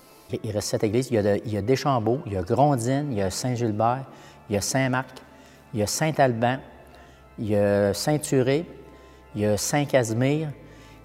Il 0.44 0.52
reste 0.52 0.70
sept 0.70 0.84
églises. 0.84 1.10
Il 1.12 1.16
y 1.16 1.28
a, 1.28 1.36
il 1.36 1.52
y 1.52 1.58
a 1.58 1.62
Deschambault, 1.62 2.20
il 2.26 2.34
y 2.34 2.38
a 2.38 2.42
Grondine, 2.42 3.08
il 3.12 3.18
y 3.18 3.22
a 3.22 3.30
Saint-Gilbert, 3.30 4.06
il 4.50 4.54
y 4.54 4.58
a 4.58 4.62
Saint-Marc, 4.62 5.18
il 5.74 5.80
y 5.80 5.84
a 5.84 5.88
Saint-Alban, 5.88 6.58
il 7.40 7.50
y 7.50 7.56
a 7.56 7.94
Saint-Uré, 7.94 8.66
il 9.36 9.42
y 9.42 9.46
a 9.46 9.58
Saint-Casimir, 9.58 10.50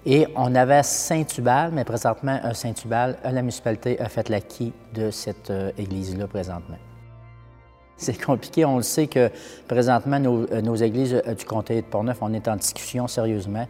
et 0.05 0.27
on 0.35 0.55
avait 0.55 0.83
Saint-Tubal, 0.83 1.71
mais 1.73 1.83
présentement, 1.83 2.39
Saint-Tubal, 2.53 3.17
la 3.23 3.41
municipalité 3.41 3.99
a 3.99 4.07
fait 4.07 4.29
l'acquis 4.29 4.71
de 4.93 5.11
cette 5.11 5.51
église-là 5.77 6.27
présentement. 6.27 6.77
C'est 7.99 8.23
compliqué. 8.23 8.63
On 8.63 8.77
le 8.77 8.83
sait 8.83 9.07
que 9.07 9.31
présentement, 9.67 10.19
nos, 10.19 10.45
euh, 10.51 10.75
églises 10.75 11.19
euh, 11.25 11.33
du 11.33 11.45
comté 11.45 11.81
de 11.81 11.87
Portneuf, 11.87 12.19
on 12.21 12.31
est 12.33 12.47
en 12.47 12.55
discussion 12.55 13.07
sérieusement. 13.07 13.67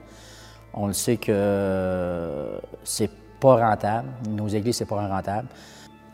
On 0.74 0.88
le 0.88 0.94
sait 0.94 1.16
que 1.18 1.32
euh, 1.32 2.60
c'est 2.84 3.10
pas 3.40 3.56
rentable. 3.56 4.10
Nos 4.30 4.50
églises, 4.50 4.78
c'est 4.78 4.86
pas 4.86 5.08
rentable. 5.08 5.48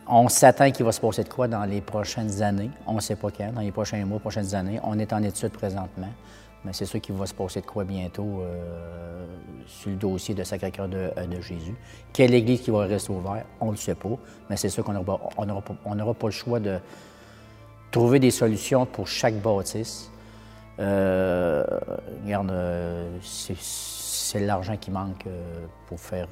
On 0.08 0.30
s'attend 0.30 0.70
qu'il 0.70 0.86
va 0.86 0.92
se 0.92 1.02
passer 1.02 1.24
de 1.24 1.30
quoi 1.30 1.48
dans 1.48 1.64
les 1.66 1.82
prochaines 1.82 2.42
années. 2.44 2.70
On 2.86 2.94
ne 2.94 3.00
sait 3.00 3.16
pas 3.16 3.30
quand, 3.32 3.52
dans 3.52 3.62
les 3.62 3.72
prochains 3.72 4.06
mois, 4.06 4.20
prochaines 4.20 4.54
années. 4.54 4.80
On 4.84 5.00
est 5.00 5.12
en 5.12 5.24
étude 5.24 5.52
présentement. 5.52 6.10
Mais 6.64 6.72
c'est 6.72 6.86
sûr 6.86 7.02
qu'il 7.02 7.16
va 7.16 7.26
se 7.26 7.34
passer 7.34 7.62
de 7.62 7.66
quoi 7.66 7.84
bientôt 7.84 8.42
sur 9.66 9.90
le 9.90 9.98
dossier 9.98 10.34
de 10.34 10.44
Sacré-Cœur 10.44 10.88
de, 10.88 11.12
Jésus. 11.42 11.76
Quelle 12.14 12.34
église 12.34 12.62
qui 12.62 12.72
va 12.72 12.86
rester 12.86 13.12
ouverte, 13.12 13.46
on 13.60 13.68
ne 13.68 13.72
le 13.72 13.78
sait 13.78 13.96
pas. 13.96 14.18
Mais 14.50 14.56
c'est 14.56 14.70
sûr 14.70 14.82
qu'on 14.84 14.94
n'aura 14.94 16.14
pas 16.14 16.28
le 16.28 16.32
choix 16.32 16.62
de, 16.62 16.80
trouver 17.94 18.20
des 18.20 18.32
solutions 18.32 18.86
pour 18.86 19.08
chaque 19.08 19.36
bâtisse. 19.36 20.10
Euh, 20.80 21.64
regarde, 22.26 22.52
euh, 22.52 23.18
c'est 23.22 24.40
l'argent 24.40 24.76
qui 24.76 24.90
manque 24.90 25.28
euh, 25.28 25.66
pour 25.88 26.00
faire 26.00 26.28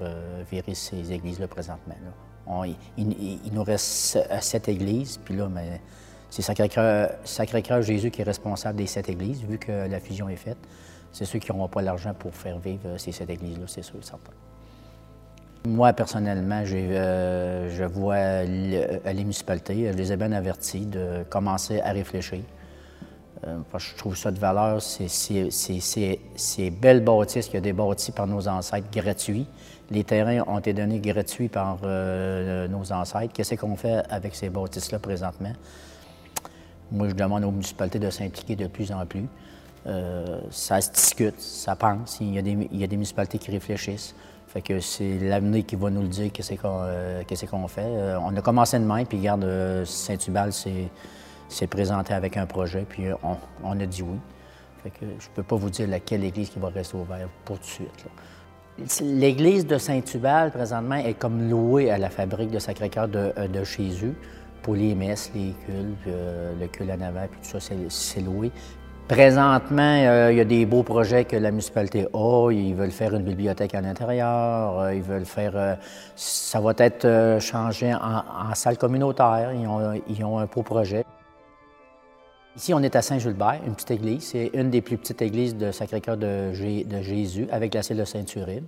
virer 0.51 0.73
ces 0.73 1.13
églises-là 1.13 1.47
présentement. 1.47 1.95
il, 2.97 3.53
nous 3.53 3.63
reste 3.63 4.19
sept 4.41 4.67
églises, 4.67 5.19
puis 5.23 5.35
là, 5.35 5.47
mais 5.47 5.79
c'est 6.29 6.41
Sacré-Cœur 6.41 7.81
Jésus 7.83 8.09
qui 8.09 8.21
est 8.21 8.25
responsable 8.25 8.77
des 8.77 8.87
sept 8.87 9.07
églises, 9.07 9.43
vu 9.43 9.59
que 9.59 9.87
la 9.87 9.99
fusion 9.99 10.27
est 10.27 10.35
faite. 10.35 10.57
C'est 11.13 11.25
ceux 11.25 11.39
qui 11.39 11.51
n'auront 11.51 11.67
pas 11.67 11.81
l'argent 11.81 12.13
pour 12.17 12.33
faire 12.33 12.57
vivre 12.57 12.97
ces 12.97 13.11
sept 13.11 13.29
églises-là, 13.29 13.65
c'est 13.67 13.83
sûr 13.83 14.03
certain. 14.03 14.31
Moi, 15.67 15.93
personnellement, 15.93 16.63
euh, 16.65 17.69
je 17.69 17.83
vois 17.83 18.15
à 18.15 18.43
les 19.13 19.21
municipalités, 19.21 19.91
je 19.91 19.97
les 19.97 20.11
ai 20.11 20.17
bien 20.17 20.31
avertis 20.31 20.87
de 20.87 21.23
commencer 21.29 21.79
à 21.81 21.91
réfléchir. 21.91 22.39
Euh, 23.45 23.59
je 23.77 23.95
trouve 23.95 24.17
ça 24.17 24.31
de 24.31 24.39
valeur, 24.39 24.81
c'est 24.81 25.07
ces 25.07 26.69
belles 26.71 27.03
bâtisses 27.03 27.47
qui 27.47 27.57
ont 27.57 27.59
été 27.59 27.73
bâties 27.73 28.11
par 28.11 28.25
nos 28.25 28.47
ancêtres 28.47 28.87
gratuits. 28.91 29.45
Les 29.91 30.03
terrains 30.03 30.41
ont 30.47 30.57
été 30.57 30.73
donnés 30.73 30.99
gratuits 30.99 31.47
par 31.47 31.77
euh, 31.83 32.67
nos 32.67 32.91
ancêtres. 32.91 33.31
Qu'est-ce 33.31 33.53
qu'on 33.53 33.75
fait 33.75 34.01
avec 34.09 34.33
ces 34.33 34.49
bâtisses-là 34.49 34.97
présentement? 34.97 35.53
Moi, 36.91 37.09
je 37.09 37.13
demande 37.13 37.43
aux 37.43 37.51
municipalités 37.51 37.99
de 37.99 38.09
s'impliquer 38.09 38.55
de 38.55 38.65
plus 38.65 38.91
en 38.91 39.05
plus. 39.05 39.27
ça 40.49 40.81
se 40.81 40.91
discute, 40.91 41.39
ça 41.39 41.75
pense. 41.75 42.19
Y, 42.19 42.39
a 42.39 42.41
des, 42.41 42.67
il 42.71 42.79
y 42.79 42.83
a 42.83 42.87
des 42.87 42.97
municipalités 42.97 43.37
qui 43.37 43.51
réfléchissent. 43.51 44.15
Fait 44.51 44.61
que 44.61 44.81
c'est 44.81 45.17
l'avenir 45.17 45.65
qui 45.65 45.77
va 45.77 45.89
nous 45.89 46.01
le 46.01 46.09
dire 46.09 46.29
qu'est-ce 46.29 46.55
qu'on 46.55 46.81
euh, 46.83 47.67
fait. 47.69 47.85
Euh, 47.85 48.19
on 48.19 48.35
a 48.35 48.41
commencé 48.41 48.77
de 48.77 48.83
même, 48.83 49.05
puis 49.05 49.17
regarde, 49.17 49.45
euh, 49.45 49.85
Saint-Hubal 49.85 50.51
s'est 50.51 51.67
présenté 51.67 52.13
avec 52.13 52.35
un 52.35 52.45
projet, 52.45 52.85
puis 52.87 53.03
on, 53.63 53.79
a 53.79 53.85
dit 53.85 54.01
oui. 54.01 54.17
Fait 54.83 54.89
que 54.89 55.05
je 55.19 55.29
peux 55.33 55.43
pas 55.43 55.55
vous 55.55 55.69
dire 55.69 55.87
laquelle 55.87 56.25
église 56.25 56.49
qui 56.49 56.59
va 56.59 56.67
rester 56.67 56.97
ouverte 56.97 57.29
pour 57.45 57.59
tout 57.59 57.63
de 57.63 58.85
suite. 58.85 59.01
L'église 59.01 59.65
de 59.65 59.77
Saint-Hubal, 59.77 60.51
présentement, 60.51 60.95
est 60.95 61.13
comme 61.13 61.49
louée 61.49 61.89
à 61.89 61.97
la 61.97 62.09
fabrique 62.09 62.51
de 62.51 62.59
Sacré-Cœur 62.59 63.07
de, 63.07 63.63
Jésus 63.63 64.15
pour 64.63 64.75
les 64.75 64.95
messes, 64.95 65.31
les 65.33 65.53
cultes, 65.65 66.13
le 66.59 66.67
culte 66.67 66.89
à 66.89 67.05
avant, 67.05 67.25
puis 67.31 67.39
tout 67.41 67.57
ça, 67.57 67.73
c'est 67.87 68.21
loué. 68.21 68.51
Présentement, 69.07 70.03
euh, 70.05 70.31
il 70.31 70.37
y 70.37 70.39
a 70.39 70.45
des 70.45 70.65
beaux 70.65 70.83
projets 70.83 71.25
que 71.25 71.35
la 71.35 71.51
municipalité 71.51 72.07
a. 72.13 72.49
Ils 72.51 72.73
veulent 72.73 72.91
faire 72.91 73.13
une 73.13 73.23
bibliothèque 73.23 73.75
à 73.75 73.81
l'intérieur. 73.81 74.79
Euh, 74.79 74.95
ils 74.95 75.01
veulent 75.01 75.25
faire. 75.25 75.51
Euh, 75.55 75.75
ça 76.15 76.61
va 76.61 76.73
être 76.77 77.37
changé 77.41 77.93
en, 77.93 78.55
salle 78.55 78.77
communautaire. 78.77 79.51
Ils 79.53 80.23
ont, 80.23 80.39
un 80.39 80.45
beau 80.45 80.63
projet. 80.63 81.03
Ici, 82.55 82.73
on 82.73 82.79
est 82.79 82.95
à 82.95 83.01
Saint-Gilbert, 83.01 83.59
une 83.65 83.75
petite 83.75 83.91
église. 83.91 84.23
C'est 84.23 84.51
une 84.53 84.69
des 84.69 84.81
plus 84.81 84.97
petites 84.97 85.21
églises 85.21 85.55
de 85.57 85.71
Sacré-Cœur 85.71 86.17
de, 86.17 86.53
Jésus, 86.53 87.47
avec 87.51 87.73
la 87.73 87.83
celle 87.83 87.97
de 87.97 88.05
Saint-Uribe. 88.05 88.65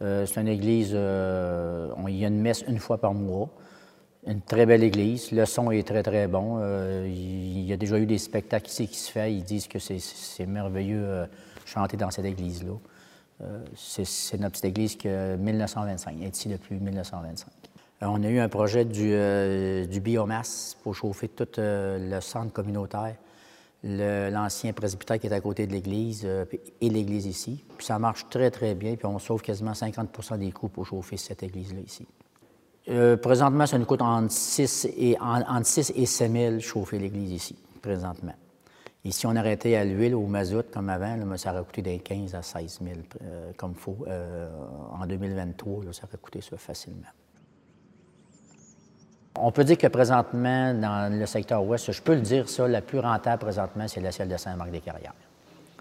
c'est 0.00 0.36
une 0.40 0.48
église, 0.48 0.90
il 0.90 2.16
y 2.16 2.24
a 2.24 2.28
une 2.28 2.40
messe 2.40 2.64
une 2.66 2.78
fois 2.78 2.98
par 2.98 3.14
mois 3.14 3.48
une 4.26 4.40
très 4.40 4.66
belle 4.66 4.84
église. 4.84 5.32
Le 5.32 5.44
son 5.46 5.70
est 5.70 5.86
très, 5.86 6.02
très 6.02 6.28
bon. 6.28 6.58
Euh, 6.60 7.06
il 7.08 7.62
y 7.62 7.72
a 7.72 7.76
déjà 7.76 7.98
eu 7.98 8.06
des 8.06 8.18
spectacles 8.18 8.68
ici 8.68 8.88
qui 8.88 8.98
se 8.98 9.10
font. 9.10 9.24
Ils 9.24 9.42
disent 9.42 9.66
que 9.66 9.78
c'est 9.78 10.46
merveilleux 10.46 11.02
euh, 11.04 11.26
chanter 11.64 11.96
dans 11.96 12.10
cette 12.10 12.24
église-là. 12.24 12.74
Euh, 13.42 13.64
c'est 13.74 14.38
notre 14.38 14.52
petite 14.52 14.66
église 14.66 14.96
qui 14.96 15.08
1925. 15.08 16.14
Elle 16.18 16.26
est 16.26 16.36
ici 16.36 16.48
depuis 16.48 16.76
1925. 16.76 17.48
on 18.02 18.22
a 18.22 18.28
eu 18.28 18.38
un 18.38 18.48
projet 18.48 18.84
du, 18.84 19.16
du 19.88 20.00
biomasse 20.00 20.76
pour 20.82 20.94
chauffer 20.94 21.28
tout 21.28 21.48
le 21.56 22.20
centre 22.20 22.52
communautaire. 22.52 23.16
L'ancien 23.82 24.72
presbytère 24.72 25.18
qui 25.18 25.26
est 25.26 25.32
à 25.32 25.40
côté 25.40 25.66
de 25.66 25.72
l'église 25.72 26.24
et 26.80 26.88
l'église 26.88 27.26
ici. 27.26 27.64
Puis 27.76 27.86
ça 27.86 27.98
marche 27.98 28.28
très, 28.30 28.52
très 28.52 28.76
bien. 28.76 28.94
Puis 28.94 29.06
on 29.06 29.18
sauve 29.18 29.42
quasiment 29.42 29.72
50% 29.72 30.38
des 30.38 30.52
coûts 30.52 30.68
pour 30.68 30.86
chauffer 30.86 31.16
cette 31.16 31.42
église-là 31.42 31.80
ici. 31.80 32.06
Euh, 32.88 33.16
présentement, 33.16 33.66
ça 33.66 33.78
nous 33.78 33.84
coûte 33.84 34.02
entre 34.02 34.32
6 34.32 34.88
et, 34.96 35.16
entre 35.20 35.66
6 35.66 35.92
et 35.94 36.06
7 36.06 36.32
000 36.32 36.58
chauffer 36.60 36.98
l'église 36.98 37.30
ici, 37.30 37.56
présentement. 37.80 38.34
Et 39.04 39.10
si 39.10 39.26
on 39.26 39.34
arrêtait 39.34 39.76
à 39.76 39.84
l'huile 39.84 40.14
ou 40.14 40.24
au 40.24 40.26
mazout 40.26 40.64
comme 40.72 40.88
avant, 40.88 41.16
là, 41.16 41.36
ça 41.36 41.52
aurait 41.52 41.64
coûté 41.64 41.82
des 41.82 41.98
15 41.98 42.34
à 42.34 42.42
16 42.42 42.80
000 42.82 42.96
euh, 43.22 43.52
comme 43.56 43.72
il 43.72 43.80
faut. 43.80 43.96
Euh, 44.06 44.48
en 44.92 45.06
2023, 45.06 45.92
ça 45.92 46.04
aurait 46.04 46.18
coûté 46.18 46.40
ça 46.40 46.56
facilement. 46.56 47.08
On 49.38 49.50
peut 49.50 49.64
dire 49.64 49.78
que 49.78 49.86
présentement, 49.86 50.74
dans 50.74 51.12
le 51.12 51.26
secteur 51.26 51.64
ouest, 51.64 51.90
je 51.90 52.02
peux 52.02 52.14
le 52.14 52.20
dire, 52.20 52.48
ça, 52.48 52.68
la 52.68 52.82
plus 52.82 52.98
rentable 52.98 53.42
présentement, 53.42 53.88
c'est 53.88 54.00
la 54.00 54.12
celle 54.12 54.28
de 54.28 54.36
Saint-Marc-des-Carrières. 54.36 55.14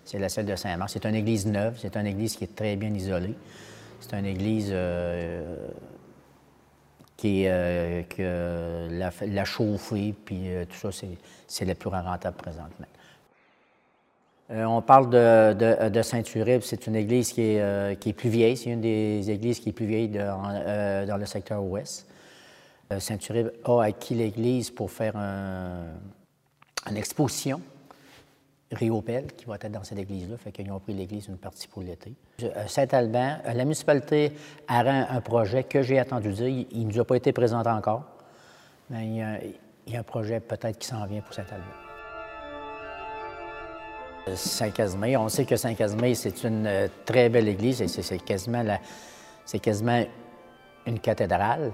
C'est 0.05 0.19
la 0.19 0.29
celle 0.29 0.45
de 0.45 0.55
Saint-Marc. 0.55 0.91
C'est 0.91 1.05
une 1.05 1.15
église 1.15 1.45
neuve, 1.45 1.77
c'est 1.77 1.95
une 1.97 2.07
église 2.07 2.35
qui 2.35 2.45
est 2.45 2.55
très 2.55 2.75
bien 2.75 2.93
isolée. 2.93 3.35
C'est 3.99 4.17
une 4.17 4.25
église 4.25 4.73
qui 7.21 7.43
euh, 7.45 8.01
la, 8.89 9.45
chauffer, 9.45 10.15
puis 10.25 10.41
euh, 10.47 10.65
tout 10.65 10.91
ça, 10.91 11.05
c'est 11.47 11.65
le 11.65 11.75
plus 11.75 11.89
rentable 11.89 12.35
présentement. 12.35 12.87
Euh, 14.49 14.63
on 14.63 14.81
parle 14.81 15.11
de, 15.11 16.01
Saint-Uribe, 16.01 16.63
c'est 16.63 16.87
une 16.87 16.95
église 16.95 17.31
qui 17.31 17.41
est, 17.41 17.99
qui 17.99 18.09
est 18.09 18.13
plus 18.13 18.29
vieille, 18.29 18.57
c'est 18.57 18.71
une 18.71 18.81
des 18.81 19.29
églises 19.29 19.59
qui 19.59 19.69
est 19.69 19.71
plus 19.71 19.85
vieille 19.85 20.09
dans 20.09 21.17
le 21.17 21.25
secteur 21.27 21.63
ouest. 21.63 22.07
Saint-Uribe 22.97 23.51
a 23.65 23.83
acquis 23.83 24.15
l'église 24.15 24.71
pour 24.71 24.89
faire 24.89 25.15
une 25.15 26.97
exposition 26.97 27.61
Riopel, 28.71 29.27
qui 29.33 29.45
va 29.45 29.55
être 29.55 29.69
dans 29.69 29.83
cette 29.83 29.97
église-là, 29.97 30.37
fait 30.37 30.51
qu'ils 30.51 30.71
ont 30.71 30.79
pris 30.79 30.93
l'église 30.93 31.27
une 31.27 31.37
partie 31.37 31.67
pour 31.67 31.81
l'été. 31.81 32.13
Euh, 32.43 32.67
Saint-Alban, 32.67 33.37
euh, 33.45 33.53
la 33.53 33.63
municipalité 33.63 34.31
a 34.67 34.79
un 34.79 35.21
projet 35.21 35.63
que 35.63 35.81
j'ai 35.81 35.99
attendu 35.99 36.31
dire. 36.31 36.47
Il 36.71 36.87
ne 36.87 36.93
nous 36.93 36.99
a 36.99 37.05
pas 37.05 37.15
été 37.15 37.33
présenté 37.33 37.69
encore, 37.69 38.03
mais 38.89 39.07
il 39.07 39.93
y 39.93 39.95
a, 39.95 39.99
un 39.99 40.03
projet 40.03 40.39
peut-être 40.39 40.77
qui 40.77 40.87
s'en 40.87 41.05
vient 41.05 41.21
pour 41.21 41.33
Saint-Alban. 41.33 41.65
Euh, 44.29 44.35
Saint-Casimir, 44.35 45.21
on 45.21 45.27
sait 45.27 45.45
que 45.45 45.57
Saint-Casimir, 45.57 46.15
c'est 46.15 46.43
une 46.43 46.89
très 47.05 47.27
belle 47.27 47.49
église, 47.49 47.85
c'est 47.85 48.23
quasiment, 48.23 50.05
une 50.85 50.99
cathédrale. 50.99 51.71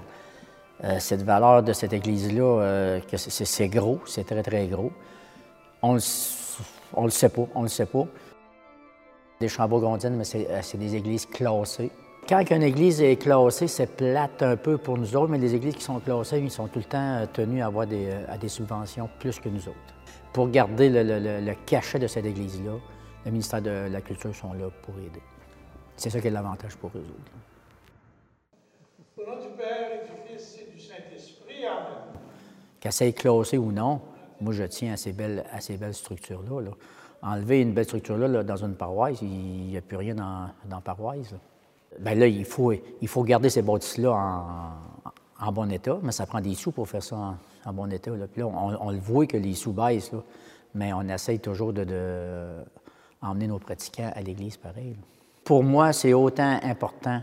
cette 0.99 1.21
valeur 1.21 1.61
de 1.61 1.73
cette 1.73 1.93
église-là, 1.93 2.99
c'est 3.17 3.67
gros, 3.67 3.99
c'est 4.07 4.25
très, 4.25 4.41
très 4.41 4.67
gros. 4.67 4.91
On 5.83 5.99
On 6.93 7.05
le 7.05 7.11
sait 7.11 7.29
pas, 7.29 7.47
on 7.55 7.63
le 7.63 7.67
sait 7.67 7.85
pas. 7.85 8.07
Des 9.39 9.47
chambeaux-gondines, 9.47 10.15
mais 10.15 10.23
c'est 10.23 10.77
des 10.77 10.95
églises 10.95 11.25
classées. 11.25 11.91
Quand 12.27 12.43
une 12.51 12.63
église 12.63 13.01
est 13.01 13.15
classée, 13.15 13.67
c'est 13.67 13.95
plate 13.95 14.43
un 14.43 14.57
peu 14.57 14.77
pour 14.77 14.97
nous 14.97 15.15
autres, 15.15 15.29
mais 15.29 15.37
les 15.37 15.55
églises 15.55 15.75
qui 15.75 15.83
sont 15.83 15.99
classées, 15.99 16.39
ils 16.39 16.51
sont 16.51 16.67
tout 16.67 16.79
le 16.79 16.85
temps 16.85 17.25
tenus 17.31 17.63
à 17.63 17.67
avoir 17.67 17.87
des, 17.87 18.11
à 18.27 18.37
des 18.37 18.49
subventions 18.49 19.09
plus 19.19 19.39
que 19.39 19.47
nous 19.47 19.67
autres. 19.67 19.77
Pour 20.33 20.49
garder 20.49 20.89
le, 20.89 21.53
cachet 21.65 21.99
de 21.99 22.07
cette 22.07 22.25
église-là, 22.25 22.73
le 23.25 23.31
ministère 23.31 23.61
de 23.61 23.87
la 23.89 24.01
Culture 24.01 24.35
sont 24.35 24.53
là 24.53 24.69
pour 24.81 24.95
aider. 24.97 25.21
C'est 25.95 26.09
ça 26.09 26.19
qui 26.19 26.27
est 26.27 26.31
l'avantage 26.31 26.75
pour 26.75 26.91
eux 26.95 26.99
autres. 26.99 27.31
Au 29.17 29.25
nom 29.25 29.41
du 29.41 29.55
Père 29.55 29.89
et 29.93 30.05
du 30.05 30.27
Fils 30.27 30.59
et 30.61 30.71
du 30.71 30.79
Saint-Esprit, 30.79 31.65
Amen. 31.65 32.19
Qu'elle 32.79 32.91
soit 32.91 33.11
classée 33.13 33.57
ou 33.57 33.71
non, 33.71 34.01
moi 34.41 34.53
je 34.53 34.63
tiens 34.63 34.93
à 34.93 34.97
ces 34.97 35.13
belles, 35.13 35.45
à 35.51 35.61
ces 35.61 35.77
belles 35.77 35.93
structures-là. 35.93 36.71
Enlever 37.21 37.61
une 37.61 37.73
belle 37.73 37.85
structure-là 37.85 38.43
dans 38.43 38.63
une 38.63 38.75
paroisse, 38.75 39.21
il 39.21 39.67
n'y 39.67 39.77
a 39.77 39.81
plus 39.81 39.97
rien 39.97 40.15
dans, 40.15 40.49
dans 40.69 40.75
la 40.77 40.81
paroisse. 40.81 41.33
Bien 41.99 42.15
là, 42.15 42.27
il 42.27 42.45
faut, 42.45 42.71
il 42.73 43.07
faut 43.07 43.23
garder 43.23 43.49
ces 43.49 43.61
bâtisses-là 43.61 44.11
en, 45.39 45.51
bon 45.51 45.71
état, 45.71 45.97
mais 46.03 46.11
ça 46.11 46.25
prend 46.25 46.41
des 46.41 46.53
sous 46.53 46.71
pour 46.71 46.87
faire 46.87 47.03
ça 47.03 47.35
en, 47.65 47.73
bon 47.73 47.91
état. 47.91 48.11
Là. 48.11 48.27
Puis 48.27 48.41
là, 48.41 48.47
on, 48.47 48.91
le 48.91 48.99
voit 48.99 49.25
que 49.25 49.37
les 49.37 49.55
sous 49.55 49.73
baissent, 49.73 50.11
mais 50.75 50.93
on 50.93 51.01
essaye 51.03 51.39
toujours 51.39 51.73
de, 51.73 51.85
emmener 53.21 53.47
nos 53.47 53.59
pratiquants 53.59 54.11
à 54.13 54.21
l'Église 54.21 54.57
pareil. 54.57 54.95
Pour 55.43 55.63
moi, 55.63 55.93
c'est 55.93 56.13
autant 56.13 56.59
important 56.61 57.21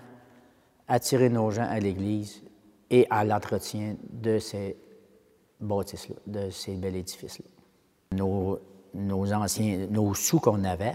attirer 0.89 1.29
nos 1.29 1.51
gens 1.51 1.67
à 1.69 1.79
l'Église 1.79 2.43
et 2.91 3.07
à 3.11 3.25
l'entretien 3.25 3.97
de 4.11 4.39
ces 4.39 4.77
de 6.27 6.51
ces 6.51 6.75
bels 6.75 6.97
édifices-là. 6.97 7.47
Nos, 8.17 9.33
anciens, 9.33 9.87
nos 9.91 10.15
sous 10.15 10.39
qu'on 10.39 10.63
avait, 10.65 10.95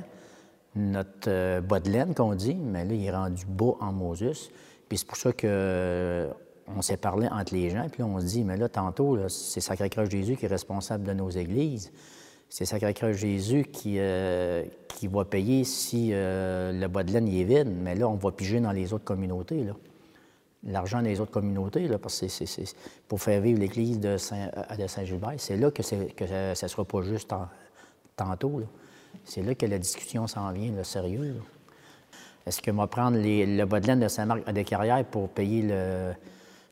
notre 0.76 1.30
euh, 1.30 1.62
bas 1.62 1.80
de 1.80 1.90
laine 1.90 2.14
qu'on 2.14 2.36
dit, 2.36 2.56
mais 2.56 2.86
là, 2.86 2.94
il 2.94 3.06
est 3.06 3.12
rendu 3.12 3.46
bas 3.46 3.74
en 3.82 3.92
Moses. 3.92 4.50
Puis 4.88 5.00
c'est 5.00 5.08
pour 5.08 5.18
ça 5.18 5.34
qu'on 5.34 5.48
euh, 5.48 6.32
s'est 6.82 6.98
parlé 6.98 7.28
entre 7.28 7.54
les 7.54 7.70
gens, 7.70 7.88
puis 7.92 8.04
on 8.04 8.20
se 8.20 8.26
dit, 8.26 8.44
mais 8.44 8.58
là, 8.58 8.70
tantôt, 8.70 9.18
c'est 9.28 9.62
Sacré-Cœur 9.62 10.10
Jésus 10.10 10.38
qui 10.38 10.46
est 10.46 10.50
responsable 10.50 11.04
de 11.04 11.14
nos 11.14 11.30
églises. 11.30 11.92
C'est 12.48 12.66
Sacré-Cœur 12.66 13.14
Jésus 13.14 13.66
qui, 13.66 13.96
euh, 14.00 14.64
qui 14.88 15.08
va 15.08 15.26
payer 15.26 15.64
si 15.64 16.12
le 16.12 16.88
bas 16.88 17.04
de 17.04 17.12
laine 17.12 17.28
est 17.28 17.44
vide, 17.44 17.70
mais 17.70 17.96
là, 17.96 18.08
on 18.08 18.16
va 18.16 18.32
piger 18.32 18.60
dans 18.60 18.72
les 18.72 18.94
autres 18.94 19.04
communautés. 19.04 19.66
L'argent 20.64 21.02
des 21.02 21.22
autres 21.22 21.32
communautés, 21.32 21.88
là, 21.88 21.98
parce 21.98 22.20
que 22.20 22.28
c'est 22.28 22.76
pour 23.08 23.22
faire 23.22 23.40
vivre 23.42 23.60
l'Église 23.60 24.00
de 24.00 24.18
Saint-Gilbert, 24.18 25.36
c'est 25.38 25.56
là 25.56 25.72
que, 25.72 25.82
que 25.82 26.28
ça 26.28 26.66
ne 26.66 26.70
sera 26.70 26.84
pas 26.84 27.02
juste 27.02 27.34
tantôt. 28.16 28.62
C'est 29.24 29.42
là 29.42 29.56
que 29.56 29.66
la 29.66 29.80
discussion 29.80 30.28
s'en 30.28 30.52
vient, 30.52 30.72
le 30.72 30.84
sérieux. 30.84 31.36
Est-ce 32.46 32.62
que 32.62 32.72
moi 32.72 32.88
prendre 32.88 33.18
le 33.18 33.66
bas 33.66 33.80
de 33.80 33.88
laine 33.88 34.00
de 34.00 34.08
Saint-Marc 34.08 34.52
des 34.52 34.64
Carrières 34.66 35.06
pour 35.06 35.30
payer 35.30 35.62
le, 35.62 36.14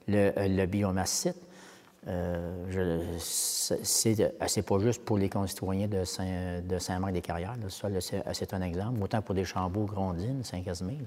le, 0.08 0.32
le 0.36 0.66
biomasse 0.66 1.12
site? 1.12 1.38
Euh, 2.08 3.18
c'est 3.20 4.62
pas 4.66 4.80
juste 4.80 5.04
pour 5.04 5.18
les 5.18 5.30
concitoyens 5.30 5.88
de, 5.88 6.06
Saint, 6.06 6.62
de 6.62 6.80
Saint-Marc 6.80 7.14
des 7.14 7.22
Carrières. 7.22 7.56
c'est 8.34 8.54
un 8.54 8.62
exemple. 8.62 9.02
Autant 9.02 9.22
pour 9.22 9.36
des 9.36 9.44
Chambeaux, 9.44 9.86
Grondines, 9.86 10.44
Saint-Casimir. 10.44 11.00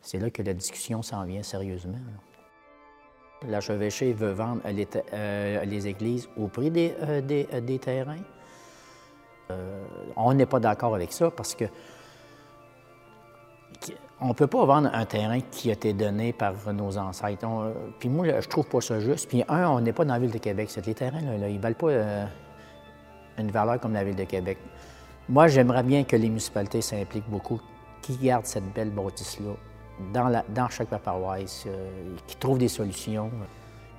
C'est 0.00 0.18
là 0.18 0.30
que 0.30 0.42
la 0.42 0.54
discussion 0.54 1.02
s'en 1.02 1.24
vient 1.24 1.42
sérieusement. 1.42 1.98
L'archevêché 3.46 4.12
veut 4.12 4.32
vendre 4.32 4.60
les, 4.68 4.86
euh, 5.12 5.64
les, 5.64 5.86
églises 5.86 6.28
au 6.36 6.48
prix 6.48 6.70
des, 6.70 6.94
euh, 7.00 7.20
des, 7.20 7.44
des 7.62 7.78
terrains. 7.78 8.22
Euh, 9.50 9.84
on 10.16 10.34
n'est 10.34 10.46
pas 10.46 10.60
d'accord 10.60 10.94
avec 10.94 11.12
ça 11.12 11.30
parce 11.30 11.54
que 11.54 11.64
on 14.20 14.28
ne 14.28 14.32
peut 14.34 14.46
pas 14.46 14.64
vendre 14.66 14.90
un 14.92 15.06
terrain 15.06 15.40
qui 15.40 15.70
a 15.70 15.72
été 15.72 15.94
donné 15.94 16.34
par 16.34 16.54
nos 16.74 16.98
ancêtres. 16.98 17.46
puis 17.98 18.10
moi, 18.10 18.40
je 18.40 18.48
trouve 18.48 18.66
pas 18.66 18.82
ça 18.82 19.00
juste. 19.00 19.28
Puis 19.28 19.42
un, 19.48 19.68
on 19.68 19.80
n'est 19.80 19.94
pas 19.94 20.04
dans 20.04 20.12
la 20.12 20.20
ville 20.20 20.30
de 20.30 20.38
Québec. 20.38 20.70
Les 20.84 20.94
terrains, 20.94 21.22
là, 21.22 21.48
ils 21.48 21.56
ne 21.56 21.60
valent 21.60 21.74
pas 21.74 21.88
euh, 21.88 22.26
une 23.38 23.50
valeur 23.50 23.80
comme 23.80 23.94
la 23.94 24.04
ville 24.04 24.16
de 24.16 24.24
Québec. 24.24 24.58
Moi, 25.28 25.48
j'aimerais 25.48 25.82
bien 25.82 26.04
que 26.04 26.16
les 26.16 26.28
municipalités 26.28 26.82
s'impliquent 26.82 27.30
beaucoup, 27.30 27.60
qui 28.02 28.16
gardent 28.18 28.44
cette 28.44 28.70
belle 28.74 28.90
bâtisse-là 28.90 29.52
dans, 30.12 30.68
chaque 30.68 30.88
paroisse, 30.88 31.64
euh, 31.66 32.16
qui 32.26 32.36
trouvent 32.36 32.58
des 32.58 32.68
solutions, 32.68 33.30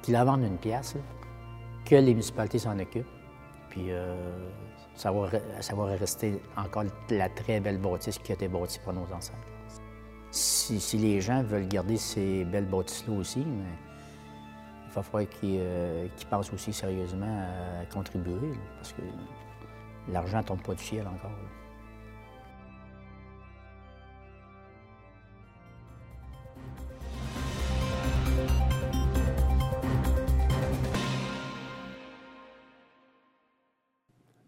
qui 0.02 0.12
la 0.12 0.24
vendent 0.24 0.44
une 0.44 0.58
pièce, 0.58 0.96
que 1.86 1.96
les 1.96 2.14
municipalités 2.14 2.60
s'en 2.60 2.78
occupent. 2.78 3.06
Puis 3.70 3.90
ça 4.96 5.12
va, 5.12 5.86
rester 5.86 6.42
encore 6.58 6.84
la 7.10 7.30
très 7.30 7.60
belle 7.60 7.78
bâtisse 7.78 8.18
qui 8.20 8.32
a 8.32 8.36
été 8.36 8.48
bâtie 8.48 8.80
par 8.84 8.94
nos 8.94 9.06
ancêtres. 9.14 9.38
Si, 10.32 10.98
les 10.98 11.20
gens 11.20 11.44
veulent 11.44 11.68
garder 11.68 11.98
ces 11.98 12.46
belles 12.46 12.68
bâtisses-là 12.68 13.18
aussi, 13.18 13.40
mais 13.40 13.66
il 14.88 14.94
va 14.94 15.04
falloir 15.04 15.30
euh, 15.44 16.08
qu'ils 16.16 16.28
pensent 16.28 16.54
aussi 16.54 16.72
sérieusement 16.72 17.46
à 17.82 17.86
contribuer, 17.94 18.54
parce 18.78 18.94
que 18.94 19.02
l'argent 20.10 20.38
ne 20.38 20.44
tombe 20.44 20.62
pas 20.62 20.74
du 20.74 20.84
ciel 20.84 21.08
encore. 21.08 21.32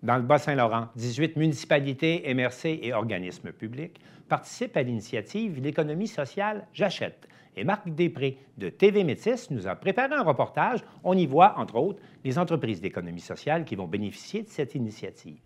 Dans 0.03 0.17
le 0.17 0.23
Bas-Saint-Laurent, 0.23 0.89
18 0.97 1.37
municipalités, 1.37 2.25
MRC 2.35 2.77
et 2.81 2.91
organismes 2.91 3.53
publics 3.53 4.01
participent 4.27 4.75
à 4.75 4.83
l'initiative 4.83 5.61
L'économie 5.61 6.09
sociale 6.09 6.67
J'achète. 6.73 7.25
Et 7.55 7.63
Marc 7.63 7.87
Després 7.87 8.37
de 8.57 8.67
TV 8.67 9.05
Métis 9.05 9.49
nous 9.49 9.65
a 9.65 9.75
préparé 9.75 10.13
un 10.13 10.23
reportage. 10.23 10.81
On 11.05 11.15
y 11.15 11.25
voit, 11.25 11.57
entre 11.57 11.75
autres, 11.75 12.01
les 12.25 12.37
entreprises 12.37 12.81
d'économie 12.81 13.21
sociale 13.21 13.63
qui 13.63 13.75
vont 13.77 13.87
bénéficier 13.87 14.41
de 14.41 14.49
cette 14.49 14.75
initiative. 14.75 15.39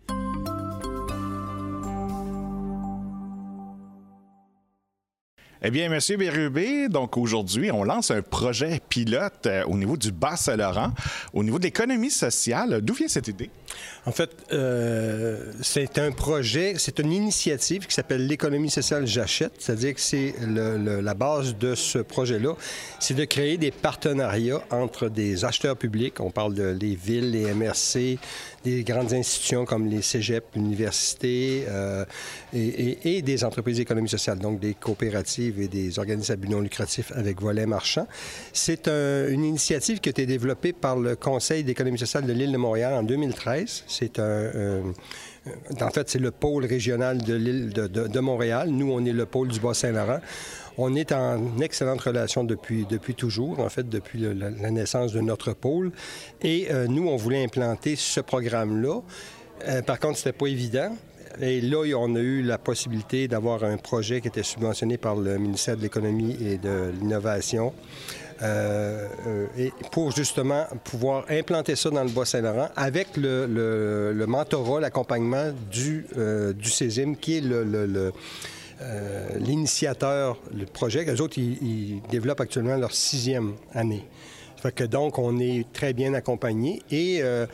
Eh 5.60 5.70
bien, 5.70 5.88
Monsieur 5.88 6.16
Bérubé, 6.16 6.88
donc 6.88 7.16
aujourd'hui, 7.16 7.72
on 7.72 7.82
lance 7.82 8.12
un 8.12 8.22
projet 8.22 8.80
pilote 8.88 9.46
euh, 9.46 9.64
au 9.64 9.76
niveau 9.76 9.96
du 9.96 10.12
Bas-Saint-Laurent, 10.12 10.92
au 11.32 11.42
niveau 11.42 11.58
de 11.58 11.64
l'économie 11.64 12.10
sociale. 12.10 12.80
D'où 12.80 12.94
vient 12.94 13.08
cette 13.08 13.26
idée? 13.26 13.50
En 14.06 14.12
fait, 14.12 14.30
euh, 14.52 15.52
c'est 15.60 15.98
un 15.98 16.12
projet, 16.12 16.74
c'est 16.78 16.98
une 16.98 17.12
initiative 17.12 17.86
qui 17.86 17.94
s'appelle 17.94 18.26
l'économie 18.26 18.70
sociale 18.70 19.06
J'achète, 19.06 19.52
c'est-à-dire 19.58 19.94
que 19.94 20.00
c'est 20.00 20.34
la 20.40 21.14
base 21.14 21.56
de 21.56 21.74
ce 21.74 21.98
projet-là, 21.98 22.54
c'est 23.00 23.14
de 23.14 23.24
créer 23.24 23.58
des 23.58 23.70
partenariats 23.70 24.62
entre 24.70 25.08
des 25.08 25.44
acheteurs 25.44 25.76
publics, 25.76 26.20
on 26.20 26.30
parle 26.30 26.54
de 26.54 26.76
les 26.80 26.94
villes, 26.94 27.32
les 27.32 27.52
MRC, 27.52 28.18
des 28.64 28.82
grandes 28.82 29.12
institutions 29.12 29.64
comme 29.64 29.86
les 29.86 30.02
cégeps, 30.02 30.46
l'université 30.54 31.64
euh, 31.68 32.04
et, 32.54 33.22
des 33.22 33.44
entreprises 33.44 33.76
d'économie 33.76 34.08
sociale, 34.08 34.38
donc 34.38 34.58
des 34.58 34.74
coopératives 34.74 35.60
et 35.60 35.68
des 35.68 35.98
organismes 35.98 36.32
à 36.32 36.36
but 36.36 36.48
non 36.48 36.60
lucratif 36.60 37.12
avec 37.14 37.40
volet 37.40 37.66
marchand. 37.66 38.06
C'est 38.52 38.88
une 38.88 39.44
initiative 39.44 40.00
qui 40.00 40.08
a 40.08 40.10
été 40.10 40.24
développée 40.24 40.72
par 40.72 40.96
le 40.96 41.14
Conseil 41.16 41.64
d'économie 41.64 41.98
sociale 41.98 42.26
de 42.26 42.32
l'île 42.32 42.52
de 42.52 42.56
Montréal 42.56 42.94
en 42.94 43.02
2013. 43.02 43.67
C'est 43.86 44.18
un... 44.18 44.22
Euh, 44.22 44.82
en 45.80 45.90
fait, 45.90 46.10
c'est 46.10 46.18
le 46.18 46.30
pôle 46.30 46.66
régional 46.66 47.18
de 47.22 47.34
l'île 47.34 47.70
de, 47.72 48.20
Montréal. 48.20 48.68
Nous, 48.70 48.90
on 48.92 49.04
est 49.04 49.12
le 49.12 49.26
pôle 49.26 49.48
du 49.48 49.60
Bas-Saint-Laurent. 49.60 50.20
On 50.76 50.94
est 50.94 51.12
en 51.12 51.58
excellente 51.60 52.00
relation 52.00 52.44
depuis, 52.44 52.86
depuis 52.88 53.14
toujours, 53.14 53.60
en 53.60 53.68
fait, 53.68 53.88
depuis 53.88 54.20
la, 54.20 54.50
naissance 54.70 55.12
de 55.12 55.20
notre 55.20 55.52
pôle. 55.52 55.92
Et 56.42 56.68
euh, 56.70 56.86
nous, 56.86 57.08
on 57.08 57.16
voulait 57.16 57.42
implanter 57.42 57.96
ce 57.96 58.20
programme-là. 58.20 59.00
Euh, 59.66 59.82
par 59.82 59.98
contre, 59.98 60.18
c'était 60.18 60.32
pas 60.32 60.46
évident. 60.46 60.96
Et 61.40 61.60
là, 61.60 61.78
on 61.96 62.14
a 62.14 62.20
eu 62.20 62.42
la 62.42 62.58
possibilité 62.58 63.28
d'avoir 63.28 63.64
un 63.64 63.76
projet 63.76 64.20
qui 64.20 64.28
était 64.28 64.42
subventionné 64.42 64.98
par 64.98 65.16
le 65.16 65.38
ministère 65.38 65.76
de 65.76 65.82
l'Économie 65.82 66.36
et 66.40 66.58
de 66.58 66.92
l'Innovation. 67.00 67.72
Euh, 68.40 69.08
et 69.56 69.72
pour 69.90 70.12
justement 70.12 70.66
pouvoir 70.84 71.24
implanter 71.28 71.74
ça 71.74 71.90
dans 71.90 72.04
le 72.04 72.10
Bas-Saint-Laurent 72.10 72.68
avec 72.76 73.16
le, 73.16 74.24
mentorat, 74.26 74.80
l'accompagnement 74.80 75.52
du, 75.70 76.06
du 76.54 76.70
CESIM, 76.70 77.16
qui 77.16 77.38
est 77.38 77.42
euh, 78.80 79.38
l'initiateur, 79.40 80.38
le 80.54 80.64
projet. 80.64 81.04
Eux 81.12 81.20
autres, 81.20 81.38
ils, 81.38 82.00
développent 82.10 82.40
actuellement 82.40 82.76
leur 82.76 82.92
sixième 82.92 83.54
année. 83.74 84.04
Donc, 84.90 85.18
on 85.18 85.38
est 85.38 85.66
très 85.72 85.92
bien 85.92 86.14
accompagné 86.14 86.82
et 86.90 87.18
euh, 87.22 87.46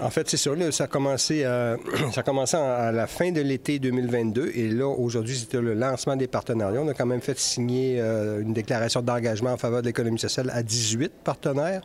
en 0.00 0.10
fait, 0.10 0.28
c'est 0.28 0.36
ça. 0.36 0.50
ça 0.72 0.84
a 0.84 0.86
commencé, 0.86 1.44
commencé 2.24 2.56
à 2.56 2.92
la 2.92 3.06
fin 3.06 3.32
de 3.32 3.40
l'été 3.40 3.78
2022 3.78 4.52
et 4.54 4.68
là, 4.68 4.86
aujourd'hui, 4.86 5.36
c'était 5.36 5.60
le 5.60 5.74
lancement 5.74 6.16
des 6.16 6.26
partenariats. 6.26 6.80
On 6.80 6.88
a 6.88 6.94
quand 6.94 7.06
même 7.06 7.20
fait 7.20 7.38
signer 7.38 8.00
euh, 8.00 8.40
une 8.40 8.52
déclaration 8.52 9.02
d'engagement 9.02 9.52
en 9.52 9.56
faveur 9.56 9.82
de 9.82 9.86
l'économie 9.86 10.18
sociale 10.18 10.50
à 10.52 10.62
18 10.62 11.12
partenaires. 11.24 11.82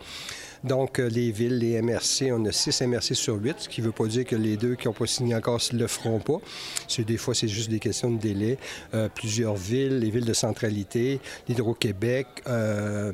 Donc, 0.63 0.99
euh, 0.99 1.09
les 1.09 1.31
villes, 1.31 1.57
les 1.57 1.81
MRC, 1.81 2.31
on 2.31 2.45
a 2.45 2.51
six 2.51 2.81
MRC 2.81 3.15
sur 3.15 3.35
huit, 3.35 3.55
ce 3.59 3.69
qui 3.69 3.81
ne 3.81 3.87
veut 3.87 3.91
pas 3.91 4.05
dire 4.05 4.25
que 4.25 4.35
les 4.35 4.57
deux 4.57 4.75
qui 4.75 4.87
n'ont 4.87 4.93
pas 4.93 5.07
signé 5.07 5.33
encore 5.33 5.59
ne 5.73 5.79
le 5.79 5.87
feront 5.87 6.19
pas. 6.19 6.37
Des 6.99 7.17
fois, 7.17 7.33
c'est 7.33 7.47
juste 7.47 7.69
des 7.69 7.79
questions 7.79 8.11
de 8.11 8.19
délai. 8.19 8.57
Euh, 8.93 9.09
plusieurs 9.13 9.55
villes, 9.55 9.99
les 9.99 10.11
villes 10.11 10.25
de 10.25 10.33
centralité, 10.33 11.19
l'Hydro-Québec, 11.47 12.27
euh, 12.47 13.11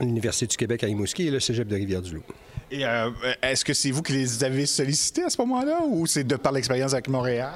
l'Université 0.00 0.46
du 0.46 0.56
Québec 0.56 0.82
à 0.82 0.86
Rimouski 0.86 1.26
et 1.26 1.30
le 1.30 1.40
Cégep 1.40 1.68
de 1.68 1.74
Rivière-du-Loup. 1.74 2.24
Euh, 2.72 3.10
est-ce 3.42 3.64
que 3.64 3.72
c'est 3.74 3.90
vous 3.90 4.02
qui 4.02 4.12
les 4.12 4.42
avez 4.44 4.66
sollicités 4.66 5.22
à 5.22 5.30
ce 5.30 5.40
moment-là 5.42 5.80
ou 5.88 6.06
c'est 6.06 6.24
de 6.24 6.36
par 6.36 6.52
l'expérience 6.52 6.92
avec 6.92 7.08
Montréal? 7.08 7.52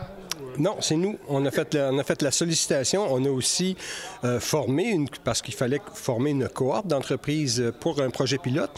Non, 0.59 0.77
c'est 0.81 0.96
nous. 0.96 1.16
On 1.29 1.44
a 1.46 1.51
fait 1.51 1.75
la, 1.75 1.90
on 1.92 1.99
a 1.99 2.05
fait 2.05 2.23
la 2.23 2.31
sollicitation. 2.31 3.07
On 3.12 3.25
a 3.25 3.29
aussi 3.31 3.77
euh, 4.25 4.40
formé, 4.40 4.85
une, 4.88 5.09
parce 5.25 5.42
qu'il 5.42 5.55
fallait 5.55 5.81
former 5.94 6.31
une 6.31 6.49
cohorte 6.49 6.87
d'entreprises 6.87 7.73
pour 7.81 8.01
un 8.01 8.11
projet 8.11 8.38
pilote. 8.38 8.70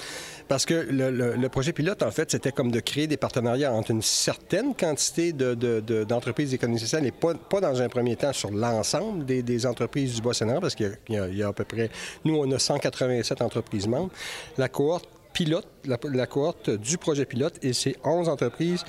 Parce 0.49 0.67
que 0.67 0.75
le, 0.75 1.49
projet 1.49 1.73
pilote, 1.73 2.03
en 2.03 2.11
fait, 2.11 2.31
c'était 2.31 2.53
comme 2.53 2.71
de 2.71 2.81
créer 2.81 3.07
des 3.07 3.17
partenariats 3.17 3.73
entre 3.73 3.91
une 3.93 4.03
certaine 4.03 4.75
quantité 4.75 5.33
de- 5.33 5.55
de- 5.55 5.81
de- 5.81 6.05
d'entreprises 6.05 6.51
d'économie 6.51 6.81
sociale 6.81 7.07
et 7.07 7.13
pas, 7.13 7.61
dans 7.61 7.81
un 7.81 7.89
premier 7.89 8.17
temps 8.17 8.33
sur 8.35 8.51
l'ensemble 8.51 9.25
des, 9.25 9.67
entreprises 9.67 10.15
du 10.17 10.21
Bas-Saint-Laurent, 10.21 10.61
parce 10.61 10.75
qu'il 10.75 10.99
y 11.09 11.15
y 11.15 11.43
a 11.43 11.49
à 11.49 11.53
peu 11.55 11.65
près... 11.65 11.91
Nous, 12.25 12.37
on 12.37 12.51
a 12.51 12.59
187 12.59 13.41
entreprises 13.41 13.87
membres. 13.87 14.11
La 14.59 14.69
cohorte 14.69 15.09
pilote, 15.33 15.67
la, 15.85 16.27
cohorte 16.27 16.71
du 16.71 16.99
projet 16.99 17.25
pilote, 17.25 17.55
et 17.63 17.73
c'est 17.73 17.97
11 18.05 18.29
entreprises 18.29 18.85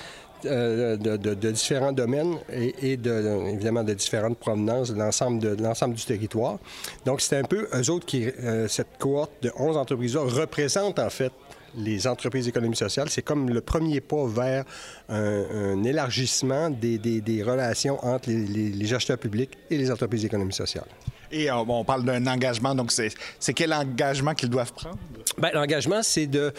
euh, 0.46 0.98
de, 0.98 1.52
différents 1.52 1.94
domaines 1.94 2.36
et, 2.52 2.98
de, 2.98 3.48
évidemment 3.54 3.84
de 3.84 3.94
différentes 3.94 4.38
provenances 4.38 4.92
de 4.92 5.00
l'ensemble 5.00 5.40
de, 5.40 5.64
l'ensemble 5.64 5.96
du 5.96 6.04
territoire. 6.04 6.60
Donc, 7.06 7.22
c'est 7.22 7.38
un 7.38 7.44
peu 7.44 7.68
eux 7.74 7.90
autres 7.90 8.06
qui, 8.06 8.26
euh, 8.26 8.68
cette 8.68 8.98
cohorte 9.00 9.32
de 9.42 9.52
11 9.58 9.78
entreprises-là 9.78 10.22
représente 10.22 11.00
en 11.00 11.10
fait 11.10 11.32
les 11.76 12.06
entreprises 12.08 12.46
d'économie 12.46 12.76
sociale. 12.76 13.10
C'est 13.10 13.22
comme 13.24 13.50
le 13.50 13.62
premier 13.62 14.00
pas 14.02 14.28
vers 14.28 14.64
un, 15.10 15.82
élargissement 15.84 16.70
des, 16.70 16.98
des- 17.00 17.42
relations 17.44 18.04
entre 18.06 18.30
les, 18.30 18.46
les- 18.46 18.70
les 18.70 18.94
acheteurs 18.94 19.18
publics 19.18 19.58
et 19.72 19.78
les 19.78 19.90
entreprises 19.90 20.22
d'économie 20.22 20.54
sociale. 20.54 20.86
Et 21.36 21.50
euh, 21.50 21.56
on 21.56 21.84
parle 21.84 22.06
d'un 22.06 22.26
engagement, 22.28 22.76
donc 22.76 22.92
c'est, 22.92 23.10
quel 23.56 23.74
engagement 23.74 24.34
qu'ils 24.36 24.50
doivent 24.50 24.72
prendre? 24.72 24.98
Bien, 25.40 25.50
l'engagement, 25.54 26.02
c'est 26.04 26.28
de 26.28 26.54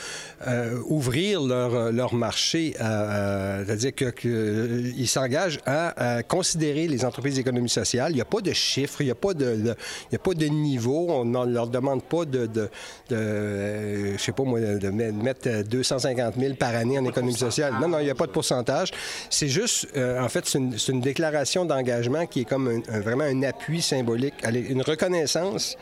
euh, 0.49 0.81
ouvrir 0.87 1.41
leur, 1.43 1.93
leur 1.93 2.13
marché, 2.15 2.75
c'est-à-dire 2.77 3.95
qu'ils 3.95 4.31
euh, 4.31 5.07
s'engagent 5.07 5.61
à, 5.65 6.23
considérer 6.25 6.89
les 6.89 7.05
entreprises 7.05 7.37
d'économie 7.37 7.69
sociale. 7.69 8.11
Il 8.11 8.17
n'y 8.17 8.21
a 8.21 8.25
pas 8.25 8.41
de 8.41 8.53
chiffres, 8.53 9.01
il 9.01 9.05
n'y 9.05 9.11
a, 9.13 9.15
pas 9.15 9.33
de- 9.33 9.77
a 10.13 10.19
pas 10.19 10.35
de 10.35 10.47
niveau. 10.47 11.07
On 11.09 11.25
ne 11.25 11.53
leur 11.53 11.69
demande 11.69 12.03
pas 12.03 12.25
de, 12.25 12.49
euh, 13.13 14.19
sais 14.19 14.33
pas 14.33 14.43
moi, 14.43 14.59
de 14.61 14.89
met- 14.91 15.13
mettre 15.13 15.63
250 15.63 16.35
000 16.39 16.55
par 16.55 16.75
année 16.75 16.99
en 16.99 17.05
économie 17.05 17.35
sociale. 17.35 17.75
Non, 17.81 17.87
non, 17.89 17.99
il 18.01 18.05
n'y 18.07 18.11
a 18.11 18.15
pas 18.17 18.27
de 18.27 18.33
pourcentage. 18.33 18.91
C'est 19.31 19.49
juste, 19.49 19.87
euh, 19.97 20.21
en 20.21 20.29
fait, 20.29 20.47
c'est 20.47 20.59
une, 20.59 21.01
déclaration 21.01 21.65
d'engagement 21.65 22.27
qui 22.27 22.41
est 22.41 22.45
comme 22.45 22.83
vraiment 22.89 23.25
un 23.25 23.43
appui 23.45 23.83
symbolique, 23.83 24.35
à 24.43 24.51
l'é- 24.51 24.64
une 24.69 24.83
reconnaissance 24.83 25.77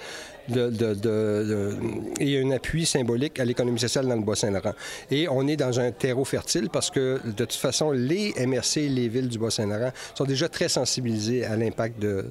de, 0.48 0.70
de- 0.70 0.94
de- 0.94 1.76
et 2.20 2.40
un 2.42 2.50
appui 2.50 2.87
symbolique 2.87 3.38
à 3.40 3.44
l'économie 3.44 3.78
sociale 3.78 4.07
dans 4.07 4.16
le 4.16 4.22
Bas-Saint-Laurent. 4.22 4.74
Et 5.11 5.28
on 5.28 5.46
est 5.46 5.57
dans 5.57 5.78
un 5.81 5.90
terreau 5.92 6.24
fertile 6.24 6.68
parce 6.72 6.90
que, 6.90 7.20
de 7.24 7.31
toute 7.44 7.52
façon, 7.55 7.90
les 7.92 8.33
MRC 8.46 8.78
et 8.78 8.88
les 8.88 9.09
villes 9.09 9.28
du 9.28 9.38
Bas-Saint-Laurent 9.38 9.92
sont 10.14 10.24
déjà 10.24 10.48
très 10.48 10.68
sensibilisés 10.68 11.44
à 11.44 11.57
l'impact 11.57 11.98
de, 12.00 12.26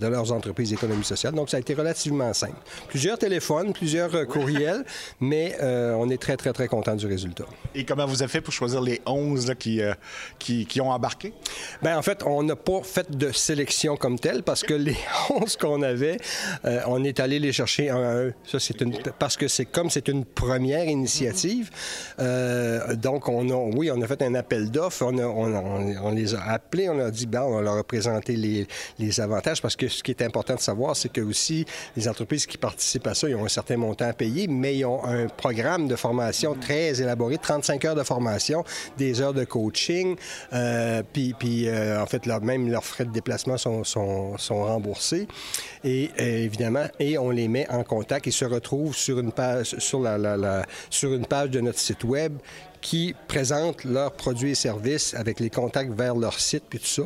leurs 0.00 0.32
entreprises 0.32 0.70
d'économie 0.70 1.04
sociale. 1.04 1.34
Donc, 1.34 1.50
ça 1.50 1.56
a 1.56 1.60
été 1.60 1.74
relativement 1.74 2.32
simple. 2.32 2.56
Plusieurs 2.88 3.18
téléphones, 3.18 3.72
plusieurs 3.72 4.14
euh, 4.14 4.24
courriels, 4.24 4.84
mais 5.20 5.56
euh, 5.62 5.94
on 5.98 6.08
est 6.10 6.20
très, 6.20 6.36
très, 6.36 6.52
très 6.52 6.68
content 6.68 6.94
du 6.94 7.06
résultat. 7.06 7.44
Et 7.74 7.84
comment 7.84 8.06
vous 8.06 8.22
avez 8.22 8.30
fait 8.30 8.40
pour 8.40 8.52
choisir 8.52 8.80
les 8.80 9.00
11 9.06 9.48
là, 9.48 9.54
qui, 9.54 9.80
euh, 9.82 9.94
qui, 10.38 10.66
qui 10.66 10.80
ont 10.80 10.90
embarqué? 10.90 11.32
Bien, 11.82 11.98
en 11.98 12.02
fait, 12.02 12.22
on 12.24 12.42
n'a 12.42 12.56
pas 12.56 12.82
fait 12.82 13.10
de 13.10 13.32
sélection 13.32 13.96
comme 13.96 14.18
telle 14.18 14.42
parce 14.42 14.62
que 14.62 14.74
les 14.74 14.96
11 15.30 15.56
qu'on 15.56 15.82
avait, 15.82 16.18
euh, 16.64 16.80
on 16.86 17.02
est 17.04 17.20
allé 17.20 17.38
les 17.38 17.52
chercher 17.56 17.90
un 17.90 18.02
à 18.02 18.12
un. 18.26 18.30
Ça, 18.44 18.58
c'est 18.60 18.80
une, 18.80 18.96
parce 19.18 19.36
que 19.36 19.48
c'est 19.48 19.64
comme 19.64 19.90
c'est 19.90 20.08
une 20.08 20.24
première 20.24 20.84
initiative. 20.84 21.70
euh, 22.20 22.94
donc, 22.96 23.28
on 23.28 23.48
a, 23.50 23.54
oui, 23.76 23.90
on 23.90 24.00
a 24.02 24.06
fait 24.06 24.22
un 24.22 24.34
appel 24.34 24.70
d'offres. 24.70 25.04
On, 25.04 25.18
a- 25.18 25.26
on, 25.26 25.54
on- 25.54 25.96
on 26.04 26.10
les 26.12 26.34
a 26.34 26.42
appelés. 26.42 26.88
On 26.88 26.98
a 27.00 27.10
dit, 27.10 27.26
ben, 27.26 27.42
on 27.42 27.60
leur 27.60 27.76
a 27.78 27.84
présenté 27.84 28.36
les, 28.36 28.66
les 28.98 29.20
avantages 29.20 29.60
parce 29.62 29.76
que 29.76 29.88
ce 29.88 30.02
qui 30.02 30.10
est 30.10 30.22
important 30.22 30.54
de 30.54 30.60
savoir, 30.60 30.94
c'est 30.96 31.10
que 31.12 31.20
aussi 31.20 31.64
les 31.96 32.08
entreprises 32.08 32.46
qui 32.46 32.58
participent 32.58 33.06
à 33.06 33.14
ça, 33.14 33.28
ils 33.28 33.34
ont 33.34 33.44
un 33.44 33.48
certain 33.48 33.76
montant 33.76 34.08
à 34.08 34.12
payer, 34.12 34.46
mais 34.48 34.76
ils 34.76 34.84
ont 34.84 35.04
un 35.04 35.26
programme 35.28 35.88
de 35.88 35.96
formation 35.96 36.54
très 36.54 37.00
élaboré, 37.00 37.38
35 37.38 37.84
heures 37.84 37.94
de 37.94 38.02
formation, 38.02 38.64
des 38.98 39.20
heures 39.20 39.34
de 39.34 39.44
coaching, 39.44 40.16
euh, 40.52 41.02
puis, 41.12 41.34
puis 41.38 41.68
euh, 41.68 42.02
en 42.02 42.06
fait, 42.06 42.26
leur- 42.26 42.40
même 42.42 42.70
leurs 42.70 42.84
frais 42.84 43.04
de 43.04 43.10
déplacement 43.12 43.56
sont, 43.56 43.84
sont- 43.84 44.36
sont 44.38 44.64
remboursés. 44.64 45.26
Et 45.84 46.10
évidemment, 46.18 46.86
et 46.98 47.16
on 47.18 47.30
les 47.30 47.45
met 47.48 47.68
en 47.70 47.82
contact. 47.84 48.26
Ils 48.26 48.32
se 48.32 48.44
retrouvent 48.44 48.94
sur 48.96 49.18
une 49.18 49.32
page, 49.32 49.74
sur 49.78 50.00
la, 50.00 50.18
la- 50.18 50.36
la- 50.36 50.66
sur 50.90 51.12
une 51.12 51.26
page 51.26 51.50
de 51.50 51.60
notre 51.60 51.78
site 51.78 52.04
web 52.04 52.36
qui 52.80 53.14
présente 53.26 53.84
leurs 53.84 54.12
produits 54.12 54.50
et 54.52 54.54
services 54.54 55.14
avec 55.14 55.40
les 55.40 55.50
contacts 55.50 55.90
vers 55.92 56.14
leur 56.14 56.38
site 56.38 56.64
puis 56.68 56.78
tout 56.78 56.86
ça. 56.86 57.02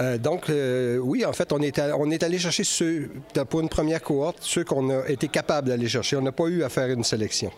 Euh, 0.00 0.18
donc, 0.18 0.50
euh, 0.50 0.98
oui, 0.98 1.24
en 1.24 1.32
fait, 1.32 1.52
on 1.52 1.60
est, 1.60 1.78
à- 1.78 1.96
on 1.96 2.10
est 2.10 2.22
allé 2.22 2.38
chercher 2.38 2.64
ceux, 2.64 3.10
pour 3.48 3.60
une 3.60 3.68
première 3.68 4.02
cohorte, 4.02 4.38
ceux 4.40 4.64
qu'on 4.64 4.90
a 4.90 5.06
été 5.08 5.28
capable 5.28 5.68
d'aller 5.68 5.88
chercher. 5.88 6.16
On 6.16 6.22
n'a 6.22 6.32
pas 6.32 6.46
eu 6.46 6.62
à 6.64 6.68
faire 6.68 6.88
une 6.88 7.04
sélection. 7.04 7.50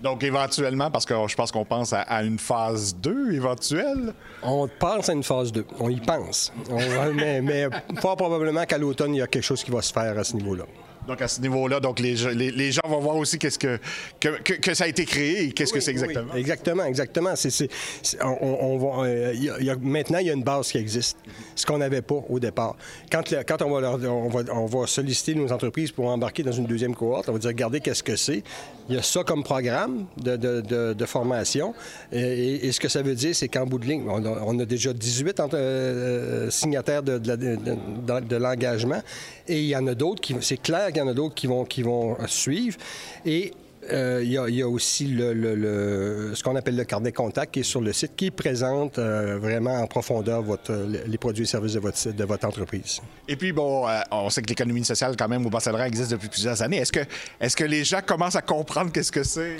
Donc, 0.00 0.22
éventuellement, 0.22 0.90
parce 0.90 1.06
que 1.06 1.14
je 1.26 1.34
pense 1.34 1.50
qu'on 1.50 1.64
pense 1.64 1.92
à, 1.94 2.02
à 2.02 2.22
une 2.22 2.38
phase 2.38 2.94
2 2.96 3.32
éventuelle. 3.32 4.12
On 4.42 4.68
pense 4.68 5.08
à 5.08 5.12
une 5.14 5.22
phase 5.22 5.52
2. 5.52 5.64
On 5.80 5.88
y 5.88 6.00
pense. 6.00 6.52
On 6.70 7.12
mais, 7.14 7.40
mais 7.40 7.66
fort 8.00 8.16
probablement 8.16 8.64
qu'à 8.66 8.76
l'automne, 8.78 9.14
il 9.14 9.18
y 9.18 9.22
a 9.22 9.26
quelque 9.26 9.42
chose 9.42 9.64
qui 9.64 9.70
va 9.70 9.80
se 9.82 9.92
faire 9.94 10.18
à 10.18 10.22
ce 10.24 10.34
niveau-là. 10.36 10.64
Donc, 11.06 11.22
à 11.22 11.28
ce 11.28 11.40
niveau-là, 11.40 11.80
donc 11.80 12.00
les, 12.00 12.16
gens- 12.16 12.30
les, 12.30 12.50
les 12.50 12.72
gens 12.72 12.82
vont 12.88 13.00
voir 13.00 13.16
aussi 13.16 13.38
qu'est-ce 13.38 13.58
que, 13.58 13.78
que, 14.18 14.40
que- 14.42 14.54
que 14.54 14.74
ça 14.74 14.84
a 14.84 14.88
été 14.88 15.04
créé 15.04 15.44
et 15.44 15.52
qu'est-ce 15.52 15.72
que 15.72 15.80
c'est 15.80 15.92
exactement. 15.92 16.32
Oui, 16.34 16.40
exactement, 16.40 16.84
exactement. 16.84 17.36
C'est, 17.36 17.50
c'est- 17.50 17.70
c'est- 18.02 18.22
on, 18.24 18.64
on 18.74 18.78
va, 18.78 19.04
euh, 19.06 19.32
il 19.34 19.44
y 19.44 19.50
a- 19.50 19.56
il 19.60 19.66
y 19.66 19.70
a- 19.70 19.76
maintenant, 19.80 20.18
il 20.18 20.26
y 20.26 20.30
a 20.30 20.32
une 20.32 20.42
base 20.42 20.68
qui 20.72 20.78
existe, 20.78 21.16
ce 21.54 21.64
qu'on 21.64 21.78
n'avait 21.78 22.02
pas 22.02 22.22
au 22.28 22.38
départ. 22.40 22.76
Quand, 23.10 23.30
le- 23.30 23.42
quand 23.44 23.62
on, 23.62 23.70
va 23.70 23.80
leur- 23.80 24.00
on, 24.12 24.28
va, 24.28 24.40
on 24.52 24.66
va 24.66 24.86
solliciter 24.86 25.34
nos 25.34 25.52
entreprises 25.52 25.92
pour 25.92 26.06
embarquer 26.08 26.42
dans 26.42 26.52
une 26.52 26.66
deuxième 26.66 26.94
cohorte, 26.94 27.28
on 27.28 27.32
va 27.32 27.38
dire, 27.38 27.48
regardez 27.48 27.80
qu'est-ce 27.80 28.02
que 28.02 28.16
c'est. 28.16 28.42
Il 28.88 28.94
y 28.94 28.98
a 28.98 29.02
ça 29.02 29.22
comme 29.24 29.42
programme 29.44 30.06
de, 30.16 30.36
de- 30.36 30.60
de- 30.60 30.92
de 30.92 31.06
formation. 31.06 31.74
Et, 32.12 32.20
et- 32.20 32.66
et 32.66 32.72
ce 32.72 32.80
que 32.80 32.88
ça 32.88 33.02
veut 33.02 33.14
dire, 33.14 33.34
c'est 33.34 33.48
qu'en 33.48 33.66
bout 33.66 33.78
de 33.78 33.86
ligne, 33.86 34.04
on 34.08 34.24
a, 34.24 34.42
on 34.46 34.58
a 34.58 34.64
déjà 34.64 34.92
18 34.92 35.40
entre- 35.40 35.56
euh, 35.56 36.50
signataires 36.50 37.02
de- 37.02 37.18
de 37.18 38.36
l'engagement. 38.36 39.02
Et 39.48 39.60
il 39.60 39.66
y 39.66 39.76
en 39.76 39.86
a 39.86 39.94
d'autres 39.94 40.20
qui, 40.20 40.34
c'est 40.40 40.56
clair 40.56 40.92
qu'il 40.96 41.04
y 41.04 41.08
en 41.08 41.10
a 41.10 41.14
d'autres 41.14 41.34
qui 41.34 41.46
vont, 41.46 41.64
qui 41.64 41.82
vont 41.82 42.16
suivre. 42.26 42.78
Et 43.24 43.52
euh, 43.92 44.20
il, 44.24 44.32
y 44.32 44.38
a, 44.38 44.48
il 44.48 44.64
aussi 44.64 45.06
le, 45.06 46.32
ce 46.34 46.42
qu'on 46.42 46.56
appelle 46.56 46.76
le 46.76 46.84
carnet 46.84 47.12
contact 47.12 47.54
qui 47.54 47.60
est 47.60 47.64
sur 47.64 47.80
le 47.80 47.92
site, 47.92 48.16
qui 48.16 48.30
présente 48.30 48.98
euh, 48.98 49.38
vraiment 49.38 49.78
en 49.78 49.86
profondeur 49.86 50.42
votre, 50.42 50.72
les 51.06 51.18
produits 51.18 51.44
et 51.44 51.46
services 51.46 51.74
de 51.74 51.80
votre, 51.80 52.10
de 52.10 52.24
votre 52.24 52.46
entreprise. 52.46 53.00
Et 53.28 53.36
puis, 53.36 53.52
bon, 53.52 53.86
euh, 53.86 54.00
on 54.10 54.30
sait 54.30 54.42
que 54.42 54.48
l'économie 54.48 54.84
sociale, 54.84 55.14
quand 55.16 55.28
même, 55.28 55.44
au 55.46 55.50
Bas-Saint-Laurent 55.50 55.84
existe 55.84 56.10
depuis 56.10 56.28
plusieurs 56.28 56.62
années. 56.62 56.78
Est-ce 56.78 56.92
que, 56.92 57.00
est-ce 57.40 57.56
que 57.56 57.64
les 57.64 57.84
gens 57.84 58.00
commencent 58.04 58.36
à 58.36 58.42
comprendre 58.42 58.90
qu'est-ce 58.90 59.12
que 59.12 59.22
c'est? 59.22 59.56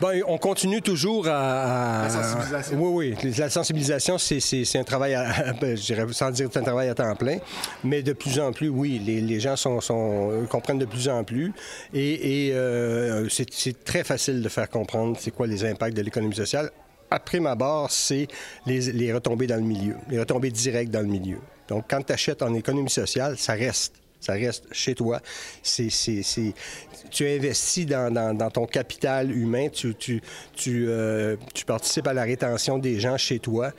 Ben, 0.00 0.20
on 0.26 0.36
continue 0.36 0.82
toujours 0.82 1.26
à... 1.26 2.02
à- 2.02 2.02
La 2.04 2.10
sensibilisation. 2.10 2.76
Oui, 2.82 3.14
oui. 3.22 3.32
La 3.38 3.48
sensibilisation, 3.48 4.18
c'est, 4.18 4.76
un 4.76 4.84
travail, 4.84 5.14
à, 5.14 5.52
ben, 5.60 5.74
je 5.76 5.82
dirais, 5.82 6.04
sans 6.12 6.30
dire 6.30 6.48
que 6.48 6.52
c'est 6.52 6.58
un 6.58 6.62
travail 6.64 6.88
à 6.90 6.94
temps 6.94 7.14
plein, 7.16 7.38
mais 7.82 8.02
de 8.02 8.12
plus 8.12 8.38
en 8.38 8.52
plus, 8.52 8.68
oui, 8.68 9.00
les, 9.04 9.20
les 9.22 9.40
gens 9.40 9.56
sont, 9.56 9.80
sont- 9.80 10.30
euh, 10.32 10.46
comprennent 10.46 10.78
de 10.78 10.84
plus 10.84 11.08
en 11.08 11.24
plus. 11.24 11.52
Et, 11.94 12.48
et, 12.48 12.52
euh, 12.54 13.26
c'est, 13.30 13.46
c'est 13.52 13.84
très 13.84 14.04
facile 14.04 14.42
de 14.42 14.48
faire 14.50 14.68
comprendre 14.68 15.16
c'est 15.18 15.30
quoi 15.30 15.46
les 15.46 15.64
impacts 15.64 15.96
de 15.96 16.02
l'économie 16.02 16.34
sociale. 16.34 16.70
Après 17.10 17.40
ma 17.40 17.54
barre, 17.54 17.90
c'est 17.90 18.26
les, 18.66 18.80
les 18.92 19.12
retombées 19.14 19.46
dans 19.46 19.56
le 19.56 19.62
milieu, 19.62 19.94
les 20.10 20.18
retombées 20.18 20.50
directes 20.50 20.90
dans 20.90 21.00
le 21.00 21.06
milieu. 21.06 21.38
Donc, 21.68 21.84
quand 21.88 22.02
tu 22.04 22.12
achètes 22.12 22.42
en 22.42 22.52
économie 22.54 22.90
sociale, 22.90 23.38
ça 23.38 23.54
reste. 23.54 23.94
Ça 24.20 24.32
reste 24.32 24.64
chez 24.72 24.94
toi. 24.94 25.20
Tu 25.62 27.28
investis 27.28 27.86
dans, 27.86 28.50
ton 28.50 28.66
capital 28.66 29.30
humain. 29.30 29.68
Tu, 29.68 30.22
euh, 30.68 31.36
tu 31.54 31.64
participes 31.64 32.06
à 32.06 32.14
la 32.14 32.22
rétention 32.22 32.78
des 32.78 32.98
gens 32.98 33.16
chez 33.16 33.38
toi. 33.38 33.72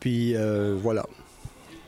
Puis 0.00 0.34
euh, 0.34 0.76
voilà. 0.80 1.04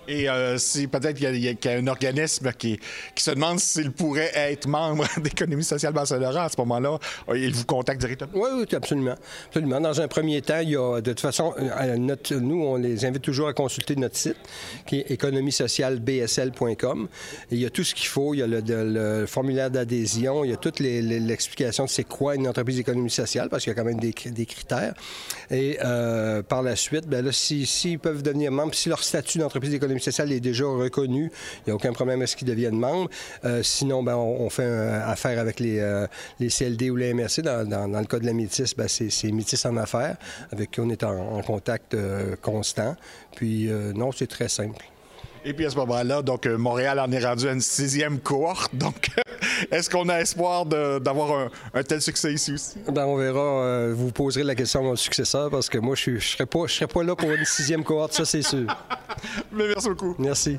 Et 0.09 0.29
euh, 0.29 0.59
si 0.59 0.89
peut-être 0.89 1.17
qu'il 1.17 1.37
y, 1.37 1.49
a 1.49 1.55
un 1.71 1.87
organisme 1.87 2.53
qui, 2.59 2.81
se 3.17 3.31
demande 3.31 3.61
s'il 3.61 3.93
pourrait 3.93 4.33
être 4.35 4.67
membre 4.67 5.07
d'économie 5.21 5.63
sociale 5.63 5.93
Barcelona 5.93 6.45
à 6.45 6.49
ce 6.49 6.57
moment-là, 6.59 6.99
euh, 7.29 7.39
il 7.39 7.55
vous 7.55 7.65
contacte 7.65 8.01
directement? 8.01 8.33
Oui, 8.35 8.49
oui, 8.55 8.67
absolument. 8.75 9.15
absolument. 9.47 9.81
Dans 9.81 10.01
un 10.01 10.09
premier 10.09 10.43
temps, 10.43 10.59
il 10.61 10.71
y 10.71 10.77
a, 10.77 11.01
de 11.01 11.11
toute 11.11 11.21
façon, 11.21 11.55
euh, 11.59 11.97
nous, 12.41 12.65
on 12.65 12.77
les 12.77 13.05
invite 13.05 13.23
toujours 13.23 13.47
à 13.49 13.53
consulter 13.53 13.95
notre 13.95 14.17
site 14.17 14.39
qui 14.87 14.99
est 15.01 15.11
économiesocialebsl.com. 15.11 17.09
Il 17.53 17.59
y 17.59 17.67
a 17.67 17.71
tout 17.71 17.85
ce 17.85 17.95
qu'il 17.95 18.09
faut. 18.09 18.35
Il 18.35 18.39
y 18.39 18.43
a 18.43 18.47
le, 18.49 19.27
formulaire 19.27 19.71
d'adhésion, 19.71 20.45
il 20.45 20.51
y 20.51 20.55
a 20.55 20.57
toute 20.57 20.81
l'explication 20.81 21.85
de 21.85 21.91
c'est 21.91 22.05
quoi 22.05 22.35
une 22.35 22.49
entreprise 22.49 22.77
d'économie 22.77 23.11
sociale, 23.11 23.49
parce 23.49 23.63
qu'il 23.63 23.71
y 23.73 23.77
a 23.77 23.77
quand 23.77 23.85
même 23.85 24.01
des, 24.01 24.13
critères. 24.13 24.95
Et 25.51 25.79
par 26.49 26.63
la 26.63 26.75
suite, 26.75 27.07
bien 27.07 27.23
là, 27.23 27.31
s'ils 27.33 27.99
peuvent 28.01 28.23
devenir 28.23 28.51
membres, 28.51 28.75
si 28.75 28.89
leur 28.89 29.03
statut 29.03 29.39
d'entreprise 29.39 29.71
d'économie 29.71 29.93
sociale 30.03 30.33
est 30.33 30.41
déjà 30.41 30.65
reconnu. 30.67 31.31
Il 31.59 31.63
n'y 31.67 31.73
a 31.73 31.75
aucun 31.75 31.93
problème 31.93 32.23
à 32.23 32.27
ce 32.27 32.37
qu'ils 32.37 32.49
deviennent 32.49 32.79
membres. 32.79 33.11
Euh, 33.45 33.63
sinon, 33.63 34.03
ben, 34.03 34.17
on, 34.17 34.51
fait 34.51 34.65
affaire 34.65 35.39
avec 35.39 35.61
les, 35.61 35.79
euh, 35.79 36.07
les, 36.41 36.49
CLD 36.49 36.91
ou 36.91 36.97
les 36.97 37.15
MRC. 37.15 37.43
Dans, 37.43 37.69
dans, 37.69 38.01
le 38.01 38.07
cas 38.07 38.19
de 38.19 38.27
la 38.27 38.33
Métis, 38.33 38.75
ben, 38.77 38.89
c'est 38.89 39.33
Métis 39.33 39.65
en 39.65 39.77
affaires, 39.77 40.17
avec 40.51 40.71
qui 40.71 40.81
on 40.81 40.91
est 40.91 41.03
en, 41.05 41.41
contact 41.43 41.95
euh, 41.95 42.37
constant. 42.41 42.97
Puis, 43.35 43.71
non, 43.95 44.13
c'est 44.13 44.27
très 44.27 44.49
simple. 44.49 44.92
Et 45.45 45.55
puis 45.55 45.67
à 45.67 45.71
ce 45.71 45.77
moment-là, 45.77 46.23
donc 46.23 46.47
Montréal 46.47 47.01
en 47.01 47.11
est 47.11 47.25
rendu 47.25 47.49
à 47.49 47.53
une 47.53 47.61
sixième 47.61 48.21
cohorte. 48.21 48.75
Donc, 48.77 49.11
est-ce 49.73 49.91
qu'on 49.91 50.09
a 50.09 50.21
espoir 50.21 50.67
d'avoir 50.67 51.51
un, 51.75 51.83
tel 51.83 52.01
succès 52.01 52.33
ici 52.33 52.53
aussi? 52.53 52.79
Ben, 52.93 53.07
on 53.07 53.17
verra. 53.17 53.89
vous 53.93 54.13
poserez 54.13 54.45
la 54.45 54.55
question 54.55 54.81
à 54.81 54.83
mon 54.85 54.97
successeur 54.97 55.51
parce 55.51 55.69
que 55.69 55.79
moi, 55.79 55.97
je 55.97 56.13
ne 56.13 56.19
serais, 56.21 56.47
pas, 56.47 56.69
serais 56.69 56.87
pas 56.87 57.03
là 57.03 57.17
pour 57.17 57.31
une 57.31 57.45
sixième 57.45 57.83
cohorte, 57.83 58.13
ça, 58.13 58.25
c'est 58.25 58.43
sûr. 58.43 58.67
Mais 59.53 59.67
merci 59.67 59.89
beaucoup. 59.89 60.15
Merci. 60.19 60.59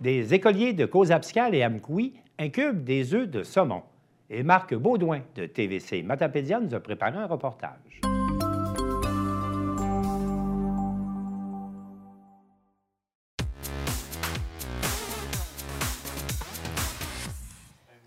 Des 0.00 0.34
écoliers 0.34 0.72
de 0.72 0.86
cause 0.86 1.10
et 1.10 1.64
Amkoui 1.64 2.14
incubent 2.38 2.84
des 2.84 3.14
œufs 3.14 3.28
de 3.28 3.42
saumon. 3.42 3.82
Et 4.30 4.42
Marc 4.42 4.74
Baudouin 4.74 5.20
de 5.34 5.46
TVC 5.46 6.02
Matapédia 6.02 6.60
nous 6.60 6.74
a 6.74 6.80
préparé 6.80 7.16
un 7.16 7.26
reportage. 7.26 8.00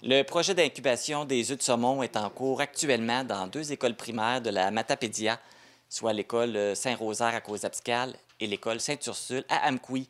Le 0.09 0.23
projet 0.23 0.53
d'incubation 0.53 1.25
des 1.25 1.51
œufs 1.51 1.57
de 1.57 1.61
saumon 1.61 2.01
est 2.01 2.15
en 2.15 2.29
cours 2.29 2.61
actuellement 2.61 3.25
dans 3.25 3.45
deux 3.45 3.73
écoles 3.73 3.97
primaires 3.97 4.41
de 4.41 4.49
la 4.49 4.71
Matapédia, 4.71 5.37
soit 5.89 6.13
l'école 6.13 6.77
Saint-Rosaire 6.77 7.35
à 7.35 7.41
Cause-Abscale 7.41 8.15
et 8.39 8.47
l'école 8.47 8.79
Sainte-Ursule 8.79 9.43
à 9.49 9.67
Amkoui. 9.67 10.07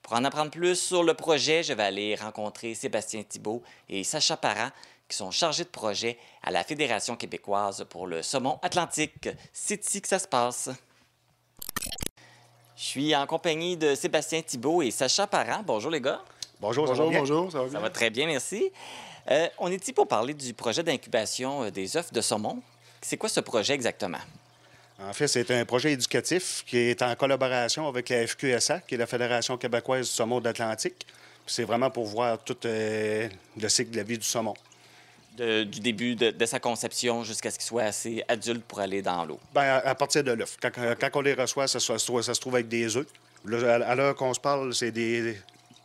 Pour 0.00 0.12
en 0.12 0.22
apprendre 0.22 0.52
plus 0.52 0.76
sur 0.76 1.02
le 1.02 1.14
projet, 1.14 1.64
je 1.64 1.72
vais 1.72 1.82
aller 1.82 2.14
rencontrer 2.14 2.76
Sébastien 2.76 3.24
Thibault 3.24 3.64
et 3.88 4.04
Sacha 4.04 4.36
Parent, 4.36 4.70
qui 5.08 5.16
sont 5.16 5.32
chargés 5.32 5.64
de 5.64 5.70
projet 5.70 6.18
à 6.44 6.52
la 6.52 6.62
Fédération 6.62 7.16
québécoise 7.16 7.84
pour 7.90 8.06
le 8.06 8.22
saumon 8.22 8.60
atlantique. 8.62 9.28
C'est 9.52 9.84
ici 9.84 10.00
que 10.00 10.06
ça 10.06 10.20
se 10.20 10.28
passe. 10.28 10.70
Je 12.76 12.84
suis 12.84 13.16
en 13.16 13.26
compagnie 13.26 13.76
de 13.76 13.96
Sébastien 13.96 14.40
Thibault 14.42 14.82
et 14.82 14.92
Sacha 14.92 15.26
Parent. 15.26 15.64
Bonjour 15.66 15.90
les 15.90 16.00
gars. 16.00 16.22
Bonjour, 16.60 16.86
bonjour, 16.86 17.10
bonjour. 17.10 17.50
Ça 17.50 17.64
va, 17.64 17.70
ça 17.70 17.80
va 17.80 17.90
très 17.90 18.08
bien, 18.08 18.26
merci. 18.26 18.70
Euh, 19.30 19.48
on 19.58 19.70
est 19.70 19.82
ici 19.82 19.92
pour 19.92 20.06
parler 20.06 20.34
du 20.34 20.54
projet 20.54 20.82
d'incubation 20.82 21.64
euh, 21.64 21.70
des 21.70 21.96
œufs 21.96 22.12
de 22.12 22.20
saumon? 22.20 22.62
C'est 23.00 23.16
quoi 23.16 23.28
ce 23.28 23.40
projet 23.40 23.74
exactement? 23.74 24.20
En 24.98 25.12
fait, 25.12 25.28
c'est 25.28 25.50
un 25.50 25.64
projet 25.64 25.92
éducatif 25.92 26.64
qui 26.66 26.78
est 26.78 27.02
en 27.02 27.14
collaboration 27.16 27.86
avec 27.86 28.08
la 28.08 28.26
FQSA, 28.26 28.80
qui 28.80 28.94
est 28.94 28.98
la 28.98 29.06
Fédération 29.06 29.58
québécoise 29.58 30.06
du 30.06 30.12
saumon 30.12 30.40
de 30.40 30.44
l'Atlantique. 30.44 31.06
C'est 31.46 31.64
vraiment 31.64 31.90
pour 31.90 32.06
voir 32.06 32.42
tout 32.42 32.56
euh, 32.64 33.28
le 33.60 33.68
cycle 33.68 33.90
de 33.90 33.96
la 33.96 34.02
vie 34.04 34.18
du 34.18 34.24
saumon. 34.24 34.54
du 35.36 35.80
début 35.80 36.14
de, 36.14 36.46
sa 36.46 36.60
conception 36.60 37.24
jusqu'à 37.24 37.50
ce 37.50 37.58
qu'il 37.58 37.66
soit 37.66 37.82
assez 37.82 38.24
adulte 38.26 38.64
pour 38.64 38.80
aller 38.80 39.02
dans 39.02 39.24
l'eau? 39.24 39.38
Bien, 39.52 39.82
à, 39.84 39.94
partir 39.94 40.24
de 40.24 40.32
l'œuf. 40.32 40.56
Quand, 40.60 41.10
on 41.14 41.20
les 41.20 41.34
reçoit, 41.34 41.68
ça, 41.68 41.78
ça, 41.78 41.98
se 41.98 42.40
trouve 42.40 42.54
avec 42.54 42.68
des 42.68 42.96
œufs. 42.96 43.06
à 43.52 43.94
l'heure 43.94 44.14
qu'on 44.14 44.32
se 44.32 44.40
parle, 44.40 44.72
c'est 44.72 44.92
des... 44.92 45.36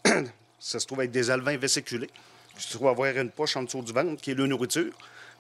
ça 0.60 0.80
se 0.80 0.86
trouve 0.86 1.00
avec 1.00 1.12
des 1.12 1.30
alevins 1.30 1.58
vésiculés 1.58 2.10
tu 2.58 2.68
trouves 2.68 2.88
avoir 2.88 3.16
une 3.18 3.32
poche 3.32 3.56
en 3.58 3.64
dessous 3.64 3.82
du 3.82 3.94
ventre 3.94 4.22
qui 4.22 4.32
est 4.32 4.36
leur 4.36 4.48
nourriture. 4.48 4.92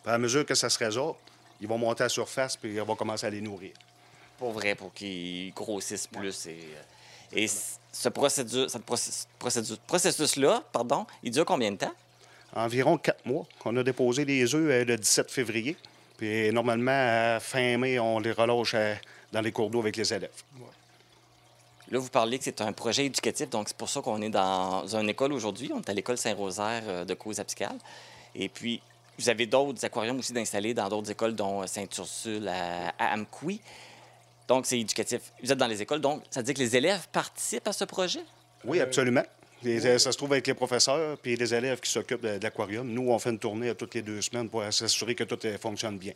Puis 0.03 0.11
à 0.11 0.17
mesure 0.17 0.45
que 0.45 0.55
ça 0.55 0.69
se 0.69 0.79
résorbe, 0.79 1.15
ils 1.59 1.67
vont 1.67 1.77
monter 1.77 2.03
à 2.03 2.05
la 2.05 2.09
surface 2.09 2.57
puis 2.57 2.79
on 2.81 2.85
va 2.85 2.95
commencer 2.95 3.25
à 3.25 3.29
les 3.29 3.41
nourrir. 3.41 3.71
Pour 4.37 4.51
vrai, 4.51 4.75
pour 4.75 4.93
qu'ils 4.93 5.53
grossissent 5.53 6.07
plus. 6.07 6.47
Et, 6.47 6.49
euh, 6.49 7.37
et 7.37 7.47
ce 7.47 8.09
procédure, 8.09 8.67
processus-là, 9.87 10.63
pardon, 10.71 11.05
il 11.21 11.31
dure 11.31 11.45
combien 11.45 11.71
de 11.71 11.77
temps? 11.77 11.93
Environ 12.55 12.97
quatre 12.97 13.25
mois. 13.25 13.45
On 13.63 13.77
a 13.77 13.83
déposé 13.83 14.25
les 14.25 14.55
œufs 14.55 14.69
euh, 14.69 14.83
le 14.83 14.97
17 14.97 15.31
février. 15.31 15.77
Puis 16.17 16.51
normalement, 16.51 17.35
à 17.35 17.39
fin 17.39 17.77
mai, 17.77 17.99
on 17.99 18.19
les 18.19 18.31
relâche 18.31 18.73
euh, 18.75 18.95
dans 19.31 19.41
les 19.41 19.51
cours 19.51 19.69
d'eau 19.69 19.79
avec 19.79 19.95
les 19.95 20.13
élèves. 20.13 20.29
Là, 21.91 21.99
vous 21.99 22.09
parlez 22.09 22.37
que 22.37 22.45
c'est 22.45 22.61
un 22.61 22.71
projet 22.71 23.05
éducatif, 23.07 23.49
donc 23.49 23.67
c'est 23.67 23.75
pour 23.75 23.89
ça 23.89 24.01
qu'on 24.01 24.21
est 24.21 24.29
dans 24.29 24.87
une 24.95 25.09
école 25.09 25.33
aujourd'hui. 25.33 25.69
On 25.73 25.81
est 25.81 25.89
à 25.89 25.93
l'école 25.93 26.17
Saint-Rosaire 26.17 26.83
euh, 26.87 27.05
de 27.05 27.13
Cause-Apicale. 27.13 27.77
Et 28.33 28.47
puis, 28.47 28.81
vous 29.19 29.27
avez 29.27 29.45
d'autres 29.45 29.83
aquariums 29.83 30.17
aussi 30.17 30.31
d'installer 30.31 30.73
dans 30.73 30.87
d'autres 30.87 31.11
écoles, 31.11 31.35
dont 31.35 31.67
Saint-Ursule 31.67 32.47
à, 32.47 32.93
à 32.97 33.13
Amkoui. 33.13 33.59
Donc, 34.47 34.65
c'est 34.65 34.79
éducatif. 34.79 35.19
Vous 35.43 35.51
êtes 35.51 35.57
dans 35.57 35.67
les 35.67 35.81
écoles, 35.81 35.99
donc 35.99 36.23
ça 36.29 36.39
veut 36.39 36.45
dire 36.45 36.55
que 36.55 36.59
les 36.59 36.75
élèves 36.77 37.07
participent 37.11 37.67
à 37.67 37.73
ce 37.73 37.83
projet? 37.83 38.21
Oui, 38.63 38.79
absolument. 38.79 39.23
ça 39.61 39.99
se 39.99 40.17
trouve 40.17 40.31
avec 40.31 40.47
les 40.47 40.53
professeurs 40.53 41.17
puis 41.17 41.35
les 41.35 41.53
élèves 41.53 41.81
qui 41.81 41.91
s'occupent 41.91 42.23
de, 42.23 42.39
l'aquarium. 42.41 42.87
Nous, 42.87 43.09
on 43.11 43.19
fait 43.19 43.31
une 43.31 43.39
tournée 43.39 43.75
toutes 43.75 43.95
les 43.95 44.01
deux 44.01 44.21
semaines 44.21 44.49
pour 44.49 44.63
s'assurer 44.71 45.13
que 45.13 45.25
tout 45.25 45.39
fonctionne 45.59 45.97
bien. 45.97 46.13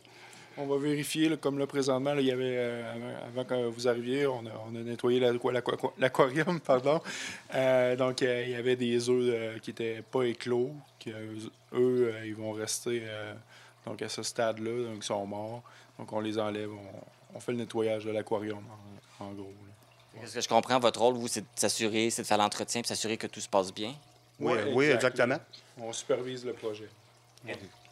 On 0.58 0.66
va 0.66 0.78
vérifier, 0.78 1.36
comme 1.36 1.58
là, 1.58 1.66
présentement, 1.66 2.14
il 2.14 2.24
y 2.24 2.32
avait, 2.32 2.56
euh, 2.56 3.26
avant 3.26 3.44
que 3.44 3.66
vous 3.66 3.88
arriviez, 3.88 4.26
on 4.26 4.44
a, 4.46 4.70
nettoyé 4.70 5.20
l'aquarium, 5.98 6.60
pardon. 6.64 7.00
Euh, 7.54 7.94
donc, 7.94 8.22
euh, 8.22 8.42
il 8.46 8.52
y 8.52 8.54
avait 8.54 8.76
des 8.76 9.10
œufs 9.10 9.60
qui 9.60 9.70
n'étaient 9.70 10.02
pas 10.02 10.22
éclos, 10.22 10.72
qui, 10.98 11.12
eux, 11.74 12.14
ils 12.24 12.34
vont 12.34 12.52
rester 12.52 13.02
donc 13.84 14.00
à 14.00 14.08
ce 14.08 14.22
stade-là, 14.22 14.84
donc 14.84 14.96
ils 14.96 15.02
sont 15.02 15.26
morts. 15.26 15.62
Donc, 15.98 16.10
on 16.12 16.20
les 16.20 16.38
enlève, 16.38 16.70
on, 17.34 17.40
fait 17.40 17.52
le 17.52 17.58
nettoyage 17.58 18.06
de 18.06 18.10
l'aquarium, 18.10 18.64
en, 19.20 19.32
gros. 19.32 19.52
Est-ce 20.22 20.34
que 20.34 20.40
je 20.40 20.48
comprends, 20.48 20.78
votre 20.78 21.02
rôle, 21.02 21.14
vous, 21.14 21.28
c'est 21.28 21.42
de 21.42 21.46
s'assurer, 21.54 22.08
c'est 22.08 22.22
de 22.22 22.26
faire 22.26 22.38
l'entretien 22.38 22.80
et 22.80 22.86
s'assurer 22.86 23.18
que 23.18 23.26
tout 23.26 23.40
se 23.40 23.48
passe 23.48 23.74
bien? 23.74 23.94
Oui, 24.40 24.58
oui, 24.72 24.86
exactement. 24.86 25.36
On 25.78 25.92
supervise 25.92 26.46
le 26.46 26.54
projet. 26.54 26.88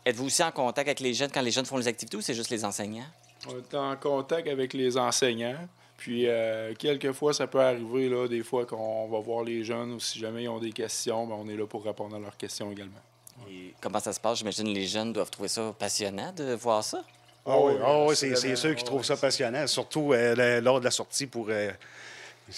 Êtes-vous 0.04 0.26
aussi 0.26 0.42
en 0.42 0.50
contact 0.50 0.88
avec 0.88 1.00
les 1.00 1.14
jeunes 1.14 1.30
quand 1.32 1.40
les 1.40 1.50
jeunes 1.50 1.64
font 1.64 1.78
les 1.78 1.88
activités 1.88 2.16
ou 2.16 2.20
c'est 2.20 2.34
juste 2.34 2.50
les 2.50 2.64
enseignants? 2.64 3.06
On 3.48 3.58
est 3.58 3.74
en 3.74 3.96
contact 3.96 4.48
avec 4.48 4.74
les 4.74 4.96
enseignants. 4.96 5.68
Puis, 5.96 6.26
euh, 6.26 6.74
quelquefois, 6.74 7.32
ça 7.32 7.46
peut 7.46 7.60
arriver, 7.60 8.08
là, 8.08 8.28
des 8.28 8.42
fois, 8.42 8.66
qu'on 8.66 9.08
va 9.08 9.18
voir 9.20 9.44
les 9.44 9.64
jeunes 9.64 9.92
ou 9.92 10.00
si 10.00 10.18
jamais 10.18 10.42
ils 10.42 10.48
ont 10.48 10.58
des 10.58 10.72
questions, 10.72 11.26
ben, 11.26 11.36
on 11.38 11.48
est 11.48 11.56
là 11.56 11.66
pour 11.66 11.84
répondre 11.84 12.16
à 12.16 12.18
leurs 12.18 12.36
questions 12.36 12.70
également. 12.70 13.00
Et 13.48 13.74
comment 13.80 14.00
ça 14.00 14.12
se 14.12 14.20
passe? 14.20 14.38
J'imagine 14.38 14.66
que 14.66 14.78
les 14.78 14.86
jeunes 14.86 15.12
doivent 15.12 15.30
trouver 15.30 15.48
ça 15.48 15.74
passionnant 15.78 16.32
de 16.32 16.54
voir 16.54 16.84
ça. 16.84 17.02
Ah 17.46 17.58
oui, 17.58 17.74
ah 17.82 18.04
oui 18.06 18.16
c'est 18.16 18.56
ceux 18.56 18.74
qui 18.74 18.84
trouvent 18.84 19.04
ça 19.04 19.16
passionnant, 19.16 19.66
surtout 19.66 20.14
euh, 20.14 20.60
lors 20.60 20.80
de 20.80 20.84
la 20.84 20.90
sortie 20.90 21.26
pour. 21.26 21.46
Euh, 21.50 21.70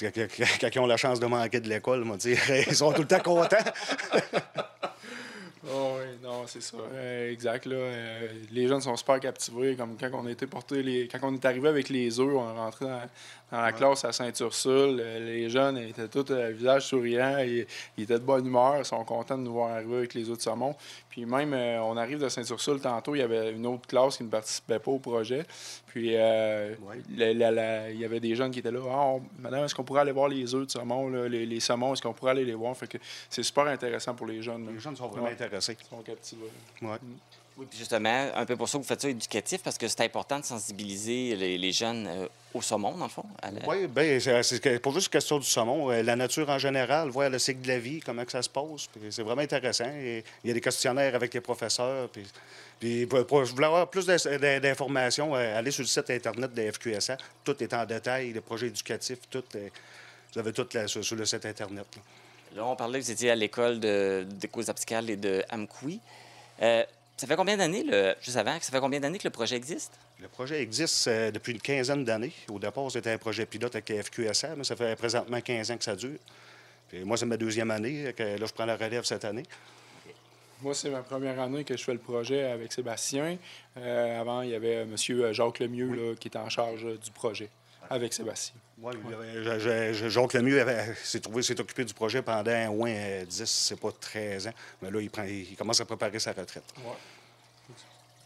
quand 0.01 0.69
ils 0.75 0.79
ont 0.79 0.87
la 0.87 0.97
chance 0.97 1.21
de 1.21 1.27
manquer 1.27 1.61
de 1.61 1.69
l'école, 1.69 2.05
ils 2.25 2.75
sont 2.75 2.93
tout 2.93 3.03
le 3.03 3.09
temps 3.09 3.21
contents. 3.21 3.57
Oh 5.69 5.97
oui, 5.99 6.19
non, 6.23 6.45
c'est 6.47 6.63
ça. 6.63 6.77
Exact. 7.29 7.67
Là, 7.67 7.77
euh, 7.77 8.29
les 8.53 8.69
jeunes 8.69 8.81
sont 8.81 8.97
super 8.97 9.19
captivés. 9.21 9.75
Comme 9.75 9.97
quand 9.99 10.11
on 10.13 10.29
était 10.29 10.47
porté 10.47 10.83
les. 10.83 11.09
Quand 11.09 11.19
on 11.23 11.35
est 11.35 11.45
arrivé 11.45 11.69
avec 11.69 11.89
les 11.89 12.21
œufs, 12.21 12.35
on 12.35 12.55
est 12.55 12.57
rentré 12.59 12.85
dans, 12.85 13.01
dans 13.51 13.61
la 13.61 13.73
classe 13.73 14.05
à 14.05 14.13
Saint-Ursule. 14.13 15.01
Euh, 15.01 15.19
les 15.21 15.49
jeunes 15.49 15.79
étaient 15.79 16.09
tous 16.09 16.33
à 16.33 16.51
visage 16.51 16.87
souriant. 16.87 17.39
Ils, 17.39 17.67
ils, 17.97 18.05
étaient 18.05 18.19
de 18.19 18.25
bonne 18.25 18.47
humeur. 18.47 18.77
Ils 18.79 18.85
sont 18.85 19.05
contents 19.05 19.39
de 19.39 19.43
nous 19.43 19.53
voir 19.53 19.71
arriver 19.71 19.99
avec 19.99 20.15
les 20.15 20.29
autres 20.31 20.43
saumons. 20.43 20.75
Puis 21.09 21.25
même, 21.25 21.55
euh, 21.55 21.81
on 21.83 21.97
arrive 21.97 22.19
de 22.19 22.29
Saint-Ursule 22.29 22.81
tantôt, 22.81 23.15
il 23.15 23.19
y 23.19 23.23
avait 23.23 23.53
une 23.53 23.67
autre 23.67 23.87
classe 23.87 24.17
qui 24.17 24.25
ne 24.25 24.29
participait 24.29 24.79
pas 24.79 24.91
au 24.91 24.99
projet. 24.99 25.45
Puis 25.87 26.11
euh, 26.15 26.75
il 27.09 27.99
y 27.99 28.05
avait 28.05 28.21
des 28.21 28.35
jeunes 28.35 28.51
qui 28.51 28.59
étaient 28.59 28.73
là. 28.73 28.81
Ah, 28.91 29.15
madame, 29.39 29.65
est-ce 29.65 29.75
qu'on 29.75 29.85
pourrait 29.85 30.03
aller 30.03 30.13
voir 30.13 30.29
les 30.29 30.55
œufs 30.55 30.67
de 30.67 30.71
saumon, 30.71 31.09
les, 31.09 31.47
les, 31.47 31.61
saumons, 31.61 31.93
est-ce 31.93 32.03
qu'on 32.03 32.13
pourrait 32.13 32.33
aller 32.33 32.45
les 32.45 32.55
voir? 32.55 32.77
Fait 32.77 32.89
que 32.89 32.99
c'est 33.31 33.43
super 33.43 33.67
intéressant 33.67 34.15
pour 34.15 34.27
les 34.27 34.43
jeunes. 34.43 34.69
Les 34.73 34.81
jeunes 34.81 34.97
sont 34.97 35.09
vraiment 35.09 35.29
intéressés. 35.29 35.77
Ils 35.81 35.87
sont 35.87 36.03
captivés. 36.03 36.51
Ouais. 36.83 36.99
Oui, 37.59 37.67
puis 37.71 37.79
justement, 37.79 38.31
un 38.35 38.45
peu 38.45 38.55
pour 38.55 38.69
ça 38.69 38.77
que 38.77 38.83
vous 38.83 38.89
faites 38.89 39.01
ça 39.01 39.09
éducatif, 39.09 39.63
parce 39.63 39.79
que 39.79 39.89
c'est 39.89 40.03
important 40.03 40.39
de 40.39 40.45
sensibiliser 40.45 41.35
les, 41.37 41.73
jeunes 41.73 42.07
euh, 42.07 42.29
au 42.53 42.61
saumon, 42.61 42.99
dans 42.99 43.05
le 43.05 43.11
fond. 43.11 43.25
Oui, 43.67 43.87
bien, 43.87 44.19
c'est 44.21 44.79
pas 44.79 44.91
juste 44.91 45.09
question 45.09 45.39
du 45.39 45.47
saumon. 45.47 45.91
Euh, 45.91 46.03
la 46.03 46.17
nature 46.17 46.51
en 46.51 46.59
général, 46.59 47.09
voir 47.09 47.31
le 47.31 47.39
cycle 47.39 47.63
de 47.63 47.69
la 47.69 47.79
vie, 47.79 48.01
comment 48.01 48.27
que 48.27 48.33
ça 48.33 48.43
se 48.43 48.51
passe. 48.51 48.91
C'est 49.09 49.23
vraiment 49.23 49.41
intéressant. 49.41 49.91
il 49.99 50.23
y 50.45 50.51
a 50.51 50.55
des 50.55 50.61
questionnaires 50.61 51.15
avec 51.15 51.33
les 51.33 51.41
professeurs. 51.41 52.11
Puis, 52.11 52.27
puis 52.79 53.07
pour, 53.07 53.41
avoir 53.41 53.89
plus 53.89 54.05
d'informations, 54.05 55.35
euh, 55.35 55.59
allez 55.59 55.71
sur 55.71 55.83
le 55.83 55.89
site 55.89 56.11
Internet 56.11 56.53
de 56.53 56.71
FQSA. 56.71 57.17
Tout 57.43 57.63
est 57.63 57.73
en 57.73 57.87
détail, 57.87 58.33
les 58.35 58.41
projets 58.43 58.67
éducatifs, 58.67 59.21
tout. 59.31 59.45
vous 59.55 60.39
avez 60.39 60.53
tout 60.53 60.69
là, 60.75 60.87
sur, 60.87 61.17
le 61.17 61.25
site 61.25 61.47
Internet. 61.47 61.87
Là. 62.55 62.67
on 62.67 62.77
parlait, 62.77 63.01
vous 63.01 63.11
étiez 63.11 63.31
à 63.31 63.35
l'école 63.35 63.81
de, 63.81 64.27
de 64.29 65.11
et 65.11 65.17
de 65.17 65.43
Amkoui. 65.49 66.01
Ça 67.17 67.27
fait 67.27 67.37
combien 67.37 67.57
d'années, 67.57 67.83
le... 67.83 68.15
juste 68.21 68.37
avant, 68.37 68.59
ça 68.61 68.71
fait 68.71 68.81
combien 68.81 69.01
d'années 69.01 69.19
que 69.19 69.27
le 69.27 69.33
projet 69.33 69.57
existe? 69.57 69.99
Le 70.21 70.29
projet 70.29 70.61
existe 70.61 71.09
euh, 71.09 71.31
depuis 71.31 71.53
une 71.53 71.61
quinzaine 71.61 72.05
d'années. 72.05 72.33
Au 72.51 72.59
départ, 72.59 72.91
c'était 72.91 73.13
un 73.13 73.19
projet 73.19 73.47
pilote 73.47 73.75
avec 73.75 73.91
FQSA, 74.03 74.55
mais 74.55 74.65
ça 74.65 74.77
fait 74.77 74.95
présentement 74.97 75.41
15 75.41 75.71
ans 75.71 75.79
que 75.79 75.85
ça 75.85 75.97
dure. 75.97 76.19
moi, 77.05 77.17
c'est 77.17 77.25
ma 77.25 77.39
deuxième 77.39 77.71
année. 77.71 78.05
là, 78.19 78.37
je 78.47 78.53
prends 78.53 78.67
la 78.67 78.77
relève 78.77 79.05
cette 79.05 79.25
année. 79.25 79.45
Moi, 80.61 80.75
c'est 80.75 80.91
ma 80.91 81.03
première 81.03 81.41
année 81.41 81.65
que 81.65 81.77
je 81.77 81.85
fais 81.85 81.93
le 81.93 81.99
projet 81.99 82.45
avec 82.45 82.73
Sébastien. 82.73 83.39
Euh, 83.79 84.21
avant, 84.21 84.43
il 84.43 84.51
y 84.51 84.55
avait 84.55 84.83
M. 84.83 84.97
Jacques 85.33 85.59
Lemieux 85.59 86.17
qui 86.21 86.29
était 86.29 86.39
en 86.39 86.51
charge 86.51 86.85
du 86.85 87.11
projet 87.13 87.49
avec 87.91 88.13
Sébastien. 88.13 88.55
Oui, 88.79 88.95
Jacques 89.93 90.35
Lemieux 90.35 90.65
s'est 91.03 91.21
trouvé, 91.21 91.43
s'est 91.43 91.59
occupé 91.59 91.85
du 91.85 91.95
projet 91.95 92.21
pendant 92.23 92.69
au 92.69 92.77
moins 92.77 93.25
10, 93.25 93.45
c'est 93.45 93.81
pas 93.81 93.91
13 93.93 94.49
ans. 94.49 94.53
Mais 94.83 94.91
là, 94.91 95.01
il, 95.01 95.11
prend, 95.11 95.25
il 95.25 95.57
commence 95.57 95.81
à 95.81 95.85
préparer 95.85 96.19
sa 96.19 96.33
retraite. 96.33 96.65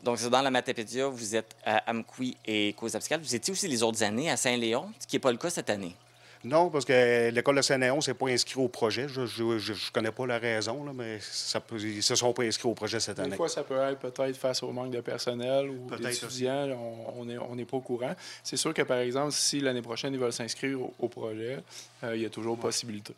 Donc, 0.02 0.18
c'est 0.18 0.30
dans 0.30 0.42
la 0.42 0.50
Matapédia, 0.50 1.08
vous 1.08 1.36
êtes 1.36 1.54
à 1.64 1.90
Amqui 1.90 2.36
et 2.46 2.72
Cause-Abscal. 2.72 3.20
Vous 3.20 3.34
étiez 3.34 3.52
aussi 3.52 3.68
les 3.68 3.82
autres 3.82 4.02
années 4.02 4.30
à 4.30 4.36
Saint-Léon, 4.36 4.90
ce 4.98 5.06
qui 5.06 5.16
n'est 5.16 5.20
pas 5.20 5.30
le 5.30 5.38
cas 5.38 5.50
cette 5.50 5.70
année. 5.70 5.94
Non, 6.42 6.70
parce 6.70 6.86
que 6.86 7.30
l'école 7.30 7.56
de 7.56 7.62
Saint-Léon 7.62 7.96
ne 7.96 8.00
s'est 8.00 8.14
pas 8.14 8.28
inscrit 8.28 8.58
au 8.58 8.68
projet. 8.68 9.08
Je 9.08 9.20
ne 9.20 9.92
connais 9.92 10.10
pas 10.10 10.26
la 10.26 10.38
raison, 10.38 10.82
mais 10.94 11.18
ça 11.20 11.62
ils 11.72 11.96
ne 11.96 12.00
se 12.00 12.14
sont 12.14 12.32
pas 12.32 12.44
inscrits 12.44 12.68
au 12.68 12.74
projet 12.74 12.98
cette 12.98 13.18
année. 13.18 13.30
Des 13.30 13.36
fois, 13.36 13.48
ça 13.48 13.62
peut 13.62 13.78
être 13.78 13.98
peut-être 13.98 14.36
face 14.36 14.62
au 14.62 14.72
manque 14.72 14.90
de 14.90 15.00
personnel 15.00 15.68
ou 15.68 15.94
d'étudiants. 15.96 16.68
On 17.14 17.26
n'est 17.26 17.36
on 17.36 17.56
pas 17.56 17.76
au 17.76 17.80
courant. 17.80 18.14
C'est 18.42 18.56
sûr 18.56 18.72
que, 18.72 18.82
par 18.82 18.98
exemple, 18.98 19.32
si 19.32 19.60
l'année 19.60 19.82
prochaine, 19.82 20.14
ils 20.14 20.20
veulent 20.20 20.32
s'inscrire 20.32 20.78
au, 20.98 21.08
projet, 21.08 21.58
euh, 22.04 22.16
il 22.16 22.22
y 22.22 22.26
a 22.26 22.30
toujours 22.30 22.58
possibilité. 22.58 23.14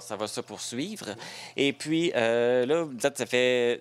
Ça, 0.00 0.16
va, 0.16 0.26
se 0.26 0.40
poursuivre. 0.40 1.06
Et 1.56 1.72
puis, 1.72 2.12
euh, 2.14 2.66
là, 2.66 2.82
vous 2.82 2.94
dites, 2.94 3.16
ça 3.16 3.26
fait 3.26 3.80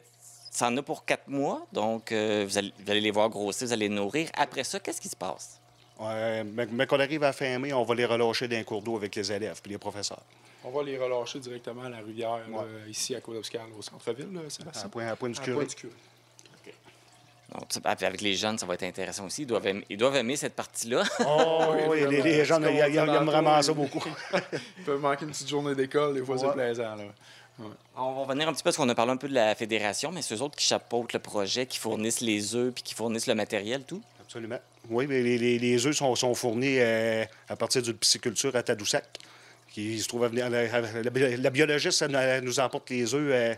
ça 0.52 0.68
en 0.68 0.78
a 0.78 0.82
pour 0.82 1.06
quatre 1.06 1.30
mois, 1.30 1.66
donc 1.72 2.12
euh, 2.12 2.46
vous, 2.48 2.58
allez, 2.58 2.74
vous, 2.78 2.92
allez, 2.92 3.00
les 3.00 3.12
voir 3.12 3.30
grossir, 3.30 3.68
vous 3.68 3.74
allez 3.74 3.88
les 3.88 3.96
nourrir. 3.96 4.30
Après 4.36 4.66
ça, 4.66 4.80
qu'est-ce 4.80 5.00
qui 5.00 5.08
se 5.08 5.16
passe? 5.16 5.61
Mais, 6.02 6.88
quand 6.88 6.98
on 6.98 7.00
arrive 7.00 7.24
à 7.24 7.34
fin 7.34 7.60
mai, 7.60 7.74
on 7.74 7.84
va 7.84 7.96
les 7.96 8.06
relâcher 8.06 8.48
d'un 8.48 8.64
cours 8.64 8.82
d'eau 8.82 8.96
avec 8.96 9.16
les 9.16 9.32
élèves 9.32 9.62
et 9.66 9.70
les 9.70 9.78
professeurs. 9.78 10.24
On 10.64 10.70
va 10.70 10.84
les 10.84 10.98
relâcher 10.98 11.40
directement 11.40 11.84
à 11.84 11.90
la 11.90 11.98
rivière, 11.98 12.40
ici 12.90 13.16
à 13.16 13.22
côte 13.22 13.38
au 13.38 13.82
centre-ville, 13.82 14.28
Sébastien? 14.50 14.86
À 14.86 14.90
point, 14.90 15.08
à 15.08 15.16
point 15.16 15.30
du 15.30 15.40
curé. 15.40 15.68
Donc, 17.52 17.66
avec 17.84 18.22
les 18.22 18.36
jeunes, 18.36 18.58
ça 18.58 18.66
va 18.66 18.76
être 18.76 18.84
intéressant 18.84 19.26
aussi. 19.26 19.42
Ils 19.42 19.48
doivent 19.48 19.68
aimer, 19.68 19.84
ils 19.90 19.98
doivent 19.98 20.16
aimer 20.16 20.38
cette 20.38 20.56
partie-là. 20.56 21.04
Oh, 21.28 21.74
oui, 21.90 22.06
les, 22.10 22.46
jeunes, 22.46 22.66
ils, 22.72 22.98
aiment 22.98 23.26
vraiment 23.26 23.62
ça 23.62 23.74
beaucoup. 23.74 24.02
ils 24.78 24.84
peuvent 24.86 25.02
manquer 25.02 25.26
une 25.26 25.32
petite 25.32 25.50
journée 25.50 25.76
d'école, 25.76 26.14
des 26.14 26.24
fois, 26.24 26.38
c'est 26.38 26.52
plaisant. 26.52 26.96
On 27.96 28.14
va 28.14 28.22
revenir 28.22 28.48
un 28.48 28.54
petit 28.54 28.64
peu 28.64 28.70
parce 28.70 28.78
qu'on 28.78 28.88
a 28.88 28.96
parlé 28.96 29.12
un 29.12 29.18
peu 29.18 29.28
de 29.28 29.34
la 29.34 29.54
fédération, 29.56 30.12
mais 30.12 30.22
c'est 30.22 30.36
eux 30.36 30.42
autres 30.42 30.56
qui 30.56 30.66
chapeautent 30.66 31.14
le 31.14 31.20
projet, 31.20 31.66
qui 31.66 31.78
fournissent 31.78 32.22
les 32.22 32.56
œufs 32.56 32.74
puis 32.74 32.84
qui 32.84 32.94
fournissent 32.94 33.28
le 33.28 33.36
matériel, 33.36 33.84
tout. 33.84 34.02
Absolument. 34.32 34.60
Oui, 34.90 35.08
mais 35.08 35.22
les, 35.22 35.60
les, 35.60 35.86
œufs 35.86 35.98
sont, 35.98 36.16
sont 36.16 36.34
fournis 36.34 36.78
euh, 36.80 37.26
à 37.50 37.58
partir 37.58 37.82
d'une 37.82 37.96
pisciculture 37.98 38.56
à 38.56 38.64
Tadoussac, 38.64 39.04
qui 39.68 40.00
se 40.00 40.08
trouve 40.08 40.24
à 40.24 40.30
venir. 40.30 40.50
La, 40.50 41.50
biologiste 41.50 42.02
nous 42.42 42.60
emporte 42.62 42.90
les 42.92 43.14
œufs 43.14 43.30
euh, 43.30 43.54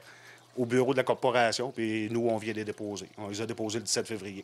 au 0.58 0.66
bureau 0.66 0.94
de 0.94 0.98
la 0.98 1.04
corporation, 1.04 1.70
puis 1.70 2.10
nous, 2.10 2.28
on 2.28 2.38
vient 2.38 2.54
les 2.54 2.66
déposer. 2.66 3.06
On 3.20 3.28
les 3.28 3.40
a 3.40 3.46
déposés 3.46 3.78
le 3.78 3.84
17 3.84 4.08
février. 4.08 4.44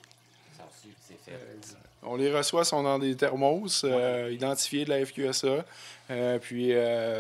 On 2.04 2.16
les 2.16 2.32
reçoit, 2.32 2.64
sont 2.64 2.84
dans 2.84 3.00
des 3.00 3.16
thermos 3.16 3.84
euh, 3.84 4.30
identifiés 4.32 4.86
de 4.86 4.92
la 4.92 5.04
FQSA. 5.04 5.66
puis, 6.42 6.76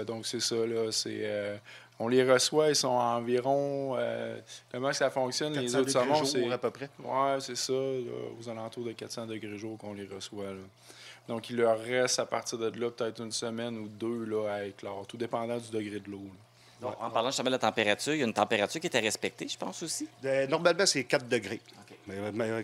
donc, 0.06 0.28
c'est 0.28 0.40
ça, 0.40 0.56
là. 0.68 0.92
C'est 0.92 1.60
on 2.00 2.08
les 2.08 2.24
reçoit, 2.24 2.70
ils 2.70 2.76
sont 2.76 2.88
environ. 2.88 3.96
Euh, 3.98 4.40
comment 4.72 4.94
ça 4.94 5.10
fonctionne, 5.10 5.54
les 5.54 5.76
autres 5.76 5.92
saumons? 5.92 6.24
C'est 6.24 6.50
à 6.50 6.58
peu 6.58 6.72
près. 6.72 6.90
Oui, 7.00 7.42
c'est 7.42 7.58
ça, 7.58 7.74
aux 7.74 8.50
alentours 8.50 8.86
de 8.86 8.94
400 8.94 9.28
degrés 9.28 9.58
jour 9.58 9.78
qu'on 9.78 9.94
les 9.94 10.06
reçoit. 10.06 10.46
Donc, 11.28 11.50
il 11.50 11.58
leur 11.58 11.80
reste 11.80 12.20
à 12.20 12.26
partir 12.26 12.58
de 12.58 12.80
là 12.80 12.90
peut-être 12.90 13.22
une 13.22 13.32
semaine 13.32 13.78
ou 13.78 13.88
deux 13.88 14.26
là, 14.26 14.54
à 14.54 14.64
éclore, 14.64 15.06
tout 15.06 15.18
dépendant 15.18 15.58
du 15.58 15.70
degré 15.70 16.00
de 16.00 16.10
l'eau. 16.10 16.24
En 16.82 17.10
parlant 17.10 17.30
justement 17.30 17.50
de 17.50 17.56
la 17.56 17.60
température, 17.60 18.14
il 18.14 18.20
y 18.20 18.24
a 18.24 18.26
une 18.26 18.34
température 18.34 18.80
qui 18.80 18.88
était 18.88 19.00
respectée, 19.00 19.48
je 19.48 19.58
pense 19.58 19.84
aussi? 19.84 20.08
Euh, 20.24 20.48
normalement, 20.48 20.86
c'est 20.86 21.04
4 21.04 21.28
degrés. 21.28 21.60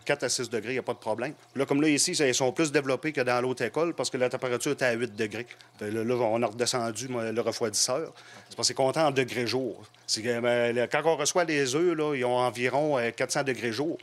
4 0.06 0.24
à 0.24 0.30
6 0.30 0.50
degrés, 0.50 0.72
il 0.72 0.76
n'y 0.76 0.80
a 0.80 0.84
pas 0.84 0.94
de 0.94 1.00
problème. 1.00 1.34
Là, 1.56 1.66
comme 1.66 1.82
là, 1.82 1.88
ici, 1.88 2.12
ils 2.12 2.36
sont 2.36 2.52
plus 2.52 2.72
développés 2.72 3.12
que 3.12 3.22
dans 3.22 3.42
l'autre 3.42 3.64
école 3.64 3.94
parce 3.94 4.10
que 4.10 4.18
la 4.18 4.30
température 4.30 4.72
était 4.72 4.86
à 4.86 4.94
8 4.94 5.16
degrés. 5.16 5.48
Là, 5.82 6.16
on 6.16 6.42
a 6.42 6.48
redescendu 6.48 7.08
le 7.10 7.42
refroidisseur. 7.42 8.14
C'est 8.50 8.56
parce 8.56 8.68
que 8.68 8.74
c'est 8.74 8.74
compté 8.74 9.00
en 9.00 9.12
degrés 9.12 9.48
jour. 9.48 9.84
Ben, 10.18 10.88
quand 10.92 11.02
on 11.06 11.16
reçoit 11.16 11.44
les 11.44 11.76
œufs, 11.76 11.98
ils 12.16 12.26
ont 12.26 12.38
environ 12.38 12.98
400 13.16 13.40
euh, 13.40 13.44
degrés 13.44 13.72
jour. 13.72 13.98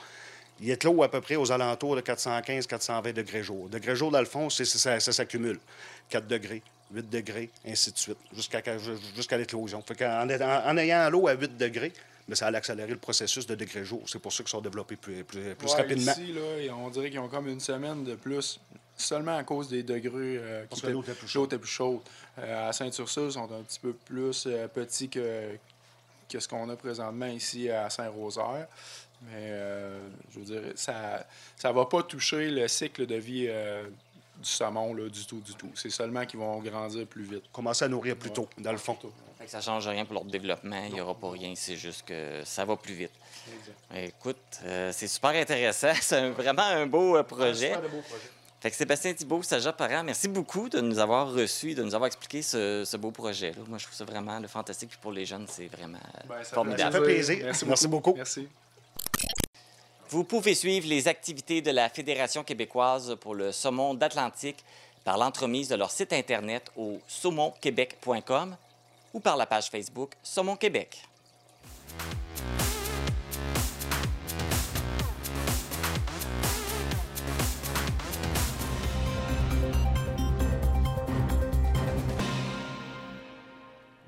Il 0.60 0.70
est 0.70 0.84
l'eau 0.84 1.02
à 1.02 1.10
peu 1.10 1.20
près 1.20 1.36
aux 1.36 1.50
alentours 1.50 1.96
de 1.96 2.00
415-420 2.02 3.12
degrés 3.12 3.42
jour. 3.42 3.68
Degrés 3.68 3.96
jour, 3.96 4.10
dans 4.10 4.20
le 4.20 4.26
fond, 4.26 4.48
ça, 4.48 5.00
s'accumule. 5.00 5.58
4 6.08 6.26
degrés, 6.26 6.62
8 6.92 7.10
degrés, 7.10 7.50
ainsi 7.66 7.90
de 7.90 7.98
suite, 7.98 8.18
jusqu'à 8.34 9.36
l'éclosion. 9.36 9.82
En, 10.02 10.28
en, 10.28 10.76
ayant 10.76 11.10
l'eau 11.10 11.26
à 11.26 11.34
8 11.34 11.56
degrés, 11.56 11.92
mais 12.32 12.36
ça 12.36 12.46
allait 12.46 12.56
accélérer 12.56 12.92
le 12.92 12.96
processus 12.96 13.46
de 13.46 13.54
degré 13.54 13.84
jour. 13.84 14.00
C'est 14.06 14.18
pour 14.18 14.32
ça 14.32 14.42
qu'ils 14.42 14.48
sont 14.48 14.62
développés 14.62 14.96
plus, 14.96 15.22
plus, 15.22 15.54
rapidement. 15.74 16.12
Ici, 16.12 16.32
là, 16.32 16.74
on 16.74 16.88
dirait 16.88 17.10
qu'ils 17.10 17.18
ont 17.18 17.28
comme 17.28 17.46
une 17.46 17.60
semaine 17.60 18.04
de 18.04 18.14
plus, 18.14 18.58
seulement 18.96 19.36
à 19.36 19.44
cause 19.44 19.68
des 19.68 19.82
degrés. 19.82 20.38
Euh, 20.38 20.64
Parce 20.66 20.80
que 20.80 20.86
l'eau 20.86 21.02
est 21.02 21.58
plus 21.58 21.68
chaude. 21.68 22.00
Euh, 22.38 22.70
à 22.70 22.72
Saint-Ursule, 22.72 23.24
ils 23.24 23.32
sont 23.32 23.52
un 23.52 23.60
petit 23.60 23.80
peu 23.80 23.92
plus 23.92 24.44
euh, 24.46 24.66
petits 24.66 25.10
que, 25.10 25.50
que 26.26 26.40
ce 26.40 26.48
qu'on 26.48 26.70
a 26.70 26.76
présentement 26.76 27.26
ici 27.26 27.68
à 27.68 27.90
Saint-Rosaire. 27.90 28.66
Mais 29.30 29.52
je 30.32 30.38
veux 30.38 30.44
dire, 30.46 30.72
ça 30.74 31.26
ne 31.62 31.70
va 31.70 31.84
pas 31.84 32.02
toucher 32.02 32.50
le 32.50 32.66
cycle 32.66 33.04
de 33.04 33.16
vie 33.16 33.46
du 33.46 34.48
saumon 34.48 34.94
là, 34.94 35.06
du 35.06 35.26
tout, 35.26 35.40
du 35.40 35.54
tout. 35.54 35.70
C'est 35.74 35.90
seulement 35.90 36.24
qu'ils 36.24 36.40
vont 36.40 36.60
grandir 36.60 37.06
plus 37.06 37.24
vite. 37.24 37.44
Commencer 37.52 37.84
à 37.84 37.88
nourrir 37.88 38.16
plus 38.16 38.30
tôt, 38.30 38.48
dans 38.56 38.72
le 38.72 38.78
fond. 38.78 38.96
Ça 39.46 39.58
ne 39.58 39.62
change 39.62 39.88
rien 39.88 40.04
pour 40.04 40.14
leur 40.14 40.24
développement. 40.24 40.82
Il 40.86 40.94
n'y 40.94 41.00
aura 41.00 41.14
pas 41.14 41.30
rien. 41.30 41.52
C'est 41.56 41.76
juste 41.76 42.04
que 42.06 42.42
ça 42.44 42.64
va 42.64 42.76
plus 42.76 42.94
vite. 42.94 43.12
Écoute, 43.94 44.36
euh, 44.64 44.90
c'est 44.92 45.08
super 45.08 45.30
intéressant. 45.30 45.92
C'est 46.00 46.30
vraiment 46.30 46.62
un 46.62 46.86
beau 46.86 47.16
euh, 47.16 47.22
projet. 47.22 47.74
beau 47.74 47.88
projet. 47.88 48.30
Fait 48.60 48.70
que 48.70 48.76
Sébastien 48.76 49.12
Thibault, 49.12 49.42
Saja 49.42 49.72
Parent, 49.72 50.04
merci 50.04 50.28
beaucoup 50.28 50.68
de 50.68 50.80
nous 50.80 51.00
avoir 51.00 51.32
reçus, 51.32 51.74
de 51.74 51.82
nous 51.82 51.96
avoir 51.96 52.06
expliqué 52.06 52.42
ce, 52.42 52.96
beau 52.96 53.10
projet. 53.10 53.52
Moi, 53.66 53.78
je 53.78 53.86
trouve 53.86 53.96
ça 53.96 54.04
vraiment 54.04 54.38
le 54.38 54.46
fantastique. 54.46 54.90
Puis 54.90 54.98
pour 55.02 55.10
les 55.10 55.26
jeunes, 55.26 55.46
c'est 55.48 55.66
vraiment 55.66 55.98
ben, 56.28 56.44
formidable. 56.44 56.92
Ça 56.92 56.98
fait 57.00 57.04
plaisir. 57.04 57.52
Merci, 57.66 57.88
beaucoup. 57.88 58.14
Merci. 58.14 58.48
Vous 60.10 60.22
pouvez 60.22 60.54
suivre 60.54 60.86
les 60.86 61.08
activités 61.08 61.60
de 61.60 61.72
la 61.72 61.88
Fédération 61.88 62.44
québécoise 62.44 63.16
pour 63.20 63.34
le 63.34 63.50
saumon 63.50 63.94
d'Atlantique 63.94 64.64
par 65.04 65.18
l'entremise 65.18 65.68
de 65.68 65.74
leur 65.74 65.90
site 65.90 66.12
Internet 66.12 66.70
au 66.76 67.00
saumonquebec.com 67.08 68.56
ou 69.14 69.20
par 69.20 69.36
la 69.36 69.46
page 69.46 69.70
Facebook 69.70 70.12
Saumon 70.22 70.56
Québec. 70.56 71.02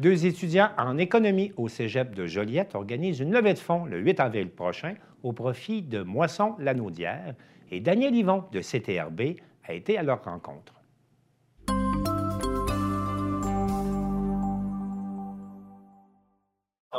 Deux 0.05 0.27
étudiants 0.27 0.69
en 0.77 0.99
économie 0.99 1.53
au 1.57 1.69
cégep 1.69 2.15
de 2.15 2.27
Joliette 2.27 2.75
organisent 2.75 3.21
une 3.21 3.33
levée 3.33 3.55
de 3.55 3.59
fonds 3.59 3.87
le 3.87 3.99
8 4.01 4.21
avril 4.21 4.51
prochain 4.51 4.97
au 5.23 5.33
profit 5.33 5.81
de 5.81 6.03
Moisson 6.03 6.57
Lanaudière 6.59 7.35
et 7.71 7.81
Daniel 7.81 8.15
Yvon 8.15 8.45
de 8.53 8.61
CTRB 8.61 9.41
a 9.67 9.73
été 9.73 9.97
à 9.97 10.03
leur 10.03 10.23
rencontre. 10.23 10.74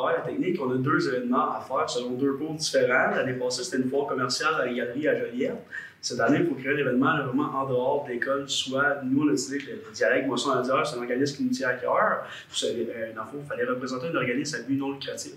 La 0.04 0.22
technique, 0.22 0.60
on 0.62 0.72
a 0.72 0.76
deux 0.76 1.08
événements 1.08 1.56
à 1.56 1.62
faire 1.62 1.90
selon 1.90 2.12
deux 2.12 2.34
cours 2.34 2.54
différents. 2.54 3.12
L'année 3.16 3.34
passée, 3.34 3.64
c'était 3.64 3.78
une 3.84 3.90
foire 3.90 4.08
commerciale 4.08 4.56
à 4.56 4.66
la 4.66 4.74
galerie 4.74 5.08
à 5.08 5.16
Joliette. 5.16 5.66
Cette 6.02 6.20
année, 6.20 6.40
il 6.42 6.48
faut 6.48 6.56
créer 6.56 6.74
un 6.74 6.78
événement 6.78 7.18
vraiment 7.24 7.52
en 7.56 7.68
dehors 7.68 8.06
de 8.06 8.14
l'école. 8.14 8.48
Soit, 8.48 9.02
nous, 9.04 9.24
on 9.24 9.30
a 9.30 9.32
décidé 9.32 9.58
que 9.58 9.72
le 9.72 9.82
dialecte 9.94 10.28
Moisson 10.28 10.52
c'est 10.64 10.72
un 10.72 11.00
organisme 11.00 11.38
qui 11.38 11.44
nous 11.44 11.50
tient 11.50 11.70
à 11.70 11.74
cœur. 11.74 12.28
Euh, 12.64 13.14
dans 13.16 13.24
le 13.24 13.28
fond, 13.28 13.38
il 13.42 13.48
fallait 13.48 13.66
représenter 13.66 14.08
un 14.08 14.16
organisme 14.16 14.56
à 14.56 14.60
but 14.60 14.78
non 14.78 14.92
lucratif. 14.92 15.34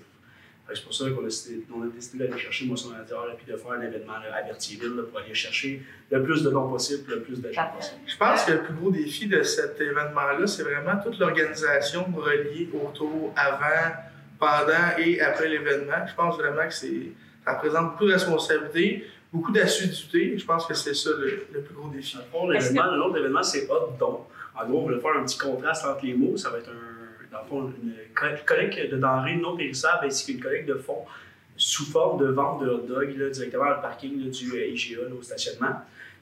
C'est 0.74 0.84
pour 0.84 0.92
ça 0.92 1.08
qu'on 1.08 1.22
a 1.22 1.24
décidé, 1.24 1.64
on 1.74 1.82
a 1.82 1.86
décidé 1.86 2.18
d'aller 2.18 2.38
chercher 2.38 2.66
Moisson 2.66 2.90
et 2.90 3.36
puis 3.36 3.50
de 3.50 3.56
faire 3.56 3.72
un 3.72 3.80
événement 3.80 4.12
à 4.12 4.42
Berthierville 4.42 5.02
pour 5.10 5.18
aller 5.18 5.32
chercher 5.32 5.82
le 6.10 6.22
plus 6.22 6.42
de 6.42 6.50
dons 6.50 6.68
possible, 6.68 7.10
le 7.10 7.22
plus 7.22 7.40
de 7.40 7.50
gens 7.50 7.70
possible. 7.74 8.00
Je 8.06 8.16
pense 8.18 8.44
que 8.44 8.52
le 8.52 8.62
plus 8.62 8.74
gros 8.74 8.90
défi 8.90 9.26
de 9.26 9.42
cet 9.42 9.80
événement-là, 9.80 10.46
c'est 10.46 10.64
vraiment 10.64 11.00
toute 11.02 11.18
l'organisation 11.18 12.04
reliée 12.14 12.68
autour, 12.74 13.32
avant, 13.36 13.94
pendant 14.38 14.96
et 14.98 15.20
après 15.20 15.48
l'événement. 15.48 16.06
Je 16.06 16.14
pense 16.14 16.36
vraiment 16.36 16.66
que 16.66 16.74
ça 16.74 16.86
représente 17.46 17.92
beaucoup 17.92 18.06
de 18.06 18.12
responsabilités, 18.12 19.06
beaucoup 19.32 19.52
d'assiduité. 19.52 20.38
Je 20.38 20.44
pense 20.44 20.66
que 20.66 20.74
c'est 20.74 20.94
ça 20.94 21.10
le, 21.18 21.60
plus 21.60 21.74
gros 21.74 21.88
défi. 21.88 22.16
Le 22.16 23.12
de 23.12 23.16
l'événement, 23.16 23.42
c'est 23.42 23.68
Hot 23.70 23.96
Don. 23.98 24.26
En 24.54 24.66
gros, 24.66 24.84
on 24.86 24.90
va 24.90 24.98
faire 24.98 25.20
un 25.20 25.24
petit 25.24 25.38
contraste 25.38 25.84
entre 25.84 26.04
les 26.04 26.14
mots. 26.14 26.36
Ça 26.36 26.50
va 26.50 26.58
être 26.58 26.70
un 26.70 26.98
dans 27.30 27.38
le 27.40 27.46
fond, 27.46 27.72
une 27.82 28.44
collecte 28.44 28.90
de 28.90 28.96
denrées 28.96 29.36
non 29.36 29.56
périssables 29.56 30.06
ainsi 30.06 30.26
qu'une 30.32 30.42
collecte 30.42 30.68
de 30.68 30.74
fonds 30.74 31.04
sous 31.56 31.84
forme 31.86 32.20
de 32.20 32.26
vente 32.26 32.62
de 32.62 32.70
hot 32.70 32.86
dog 32.86 33.14
directement 33.32 33.64
dans 33.64 33.76
le 33.76 33.82
parking 33.82 34.30
du 34.30 34.52
euh, 34.52 34.68
IGA, 34.68 35.00
au 35.18 35.22
stationnement. 35.22 35.74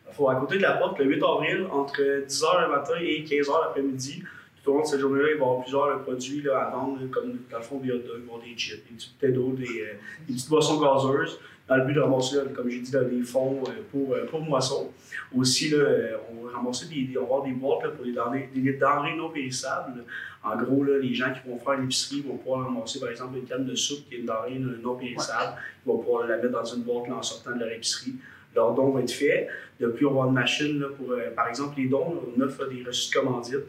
Il 0.09 0.15
faut 0.15 0.31
à 0.31 0.37
côté 0.37 0.57
de 0.57 0.63
la 0.63 0.73
porte, 0.73 0.99
le 0.99 1.05
8 1.05 1.23
avril, 1.23 1.67
entre 1.71 2.01
10h 2.01 2.63
le 2.63 2.69
matin 2.71 2.95
et 3.01 3.23
15h 3.23 3.61
l'après-midi. 3.61 4.23
Tout 4.67 4.73
au 4.73 4.75
long 4.79 4.83
de 4.83 4.87
cette 4.89 4.99
journée-là, 4.99 5.29
il 5.29 5.35
va 5.35 5.39
y 5.39 5.43
avoir 5.43 5.61
plusieurs 5.63 6.03
produits 6.03 6.43
là, 6.43 6.59
à 6.59 6.71
vendre, 6.71 6.99
comme 7.13 7.39
dans 7.49 7.59
le 7.59 7.63
fond 7.63 7.79
des 7.79 7.87
des 7.89 8.57
chips, 8.57 8.83
des 8.91 8.97
petites 8.97 9.33
d'eau, 9.33 9.53
des, 9.53 9.65
euh, 9.65 9.95
des 10.27 10.35
petites 10.35 10.49
boissons 10.49 10.81
gazeuses 10.81 11.39
dans 11.69 11.77
le 11.77 11.85
but 11.85 11.95
de 11.95 12.01
ramasser, 12.01 12.37
comme 12.55 12.69
j'ai 12.69 12.81
dit, 12.81 12.91
des 12.91 13.23
fonds 13.23 13.63
euh, 13.69 13.83
pour, 13.91 14.15
euh, 14.15 14.27
pour 14.27 14.41
moisson. 14.41 14.91
Aussi, 15.35 15.75
euh, 15.75 16.17
on 16.31 16.47
va 16.47 16.57
ramasser 16.57 16.87
des, 16.87 17.17
on 17.17 17.21
va 17.21 17.27
avoir 17.27 17.43
des 17.45 17.53
boîtes 17.53 17.95
pour 17.95 18.05
les 18.05 18.13
denrées, 18.13 18.51
denrées 18.55 19.17
non 19.17 19.31
périssables. 19.31 20.05
En 20.45 20.57
gros, 20.57 20.85
les 20.85 21.15
gens 21.15 21.33
qui 21.33 21.49
vont 21.49 21.59
faire 21.59 21.75
une 21.75 21.85
épicerie 21.85 22.23
vont 22.23 22.37
pouvoir 22.37 22.67
ramasser, 22.67 23.01
par 23.01 23.11
exemple, 23.11 23.39
une 23.39 23.45
canne 23.45 23.67
de 23.67 23.75
soupe 23.75 24.09
qui 24.09 24.17
est 24.17 24.19
une 24.19 24.27
denrée 24.27 24.59
non 24.59 24.95
périssable. 24.95 25.55
Ils 25.85 25.89
vont 25.89 25.99
pouvoir 25.99 26.27
la 26.29 26.37
mettre 26.37 26.51
dans 26.51 26.65
une 26.65 26.83
boîte 26.83 27.11
en 27.11 27.23
sortant 27.23 27.55
de 27.55 27.61
leur 27.61 27.73
épicerie. 27.73 28.15
Leur 28.55 28.75
don 28.75 28.91
va 28.91 29.01
être 29.01 29.11
fait. 29.11 29.49
Depuis, 29.81 30.07
on 30.07 30.11
va 30.11 30.15
avoir 30.15 30.29
une 30.29 30.35
machine 30.35 30.81
là, 30.81 30.87
pour, 30.97 31.15
par 31.35 31.49
exemple, 31.49 31.79
les 31.79 31.89
dons. 31.89 32.23
on 32.37 32.41
offre 32.41 32.67
des 32.67 32.85
reçus 32.85 33.11
de 33.11 33.21
commandite. 33.21 33.67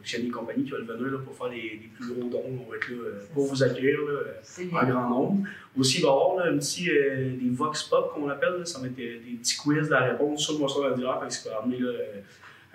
Donc, 0.00 0.10
il 0.10 0.18
y 0.18 0.22
a 0.22 0.24
des 0.24 0.30
compagnies 0.30 0.64
qui 0.64 0.70
veulent 0.70 0.86
venir 0.86 1.12
là, 1.12 1.18
pour 1.22 1.36
faire 1.36 1.50
des, 1.50 1.90
plus 1.94 2.14
gros 2.14 2.30
dons. 2.30 2.42
On 2.66 2.70
va 2.70 2.76
être 2.76 2.88
là 2.88 2.96
euh, 2.96 3.22
pour 3.34 3.44
vous 3.44 3.62
accueillir 3.62 3.98
là, 4.00 4.80
en 4.80 4.86
grand 4.86 5.10
nombre. 5.10 5.48
Aussi, 5.78 5.98
il 5.98 6.02
va 6.04 6.08
y 6.08 6.10
avoir 6.10 6.46
un 6.46 6.56
petit, 6.56 6.88
euh, 6.88 7.36
des 7.38 7.50
vox 7.50 7.82
pop 7.82 8.14
qu'on 8.14 8.30
appelle. 8.30 8.66
Ça 8.66 8.78
va 8.78 8.86
être 8.86 8.94
des, 8.94 9.20
petits 9.38 9.58
quiz 9.58 9.88
de 9.88 9.90
la 9.90 10.00
réponse 10.00 10.40
sur 10.40 10.54
le 10.54 10.60
moisson 10.60 10.88
de 10.88 10.94
direct. 10.94 11.30
Ça 11.30 11.50
va 11.50 11.56
amener 11.58 11.80
là, 11.80 11.90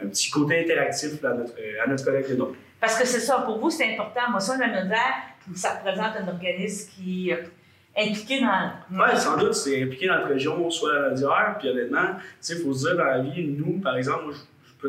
un 0.03 0.07
petit 0.07 0.29
côté 0.29 0.61
interactif 0.61 1.23
à, 1.23 1.33
notre, 1.33 1.53
à 1.83 1.87
notre 1.87 2.05
collecte 2.05 2.29
de 2.29 2.35
dons. 2.35 2.53
Parce 2.79 2.99
que 2.99 3.07
c'est 3.07 3.21
ça, 3.21 3.39
pour 3.39 3.57
vous, 3.57 3.71
c'est 3.71 3.93
important. 3.93 4.29
Moisson 4.29 4.53
de 4.57 4.59
la 4.59 4.97
ça 5.55 5.79
représente 5.79 6.17
un 6.17 6.27
organisme 6.27 6.91
qui 6.95 7.31
est 7.31 7.43
impliqué 7.97 8.41
dans. 8.41 8.71
Oui, 8.91 9.17
sans 9.17 9.37
doute, 9.37 9.55
c'est 9.55 9.81
impliqué 9.81 10.07
dans 10.07 10.17
notre 10.17 10.29
région, 10.29 10.69
soit 10.69 10.95
à 10.95 10.99
la 10.99 11.09
d'hier. 11.11 11.55
Puis 11.59 11.69
honnêtement, 11.69 12.17
il 12.47 12.55
faut 12.57 12.73
se 12.73 12.87
dire 12.87 12.97
dans 12.97 13.05
la 13.05 13.19
vie, 13.19 13.47
nous, 13.47 13.79
par 13.79 13.97
exemple, 13.97 14.25
moi, 14.25 14.33
je 14.33 14.39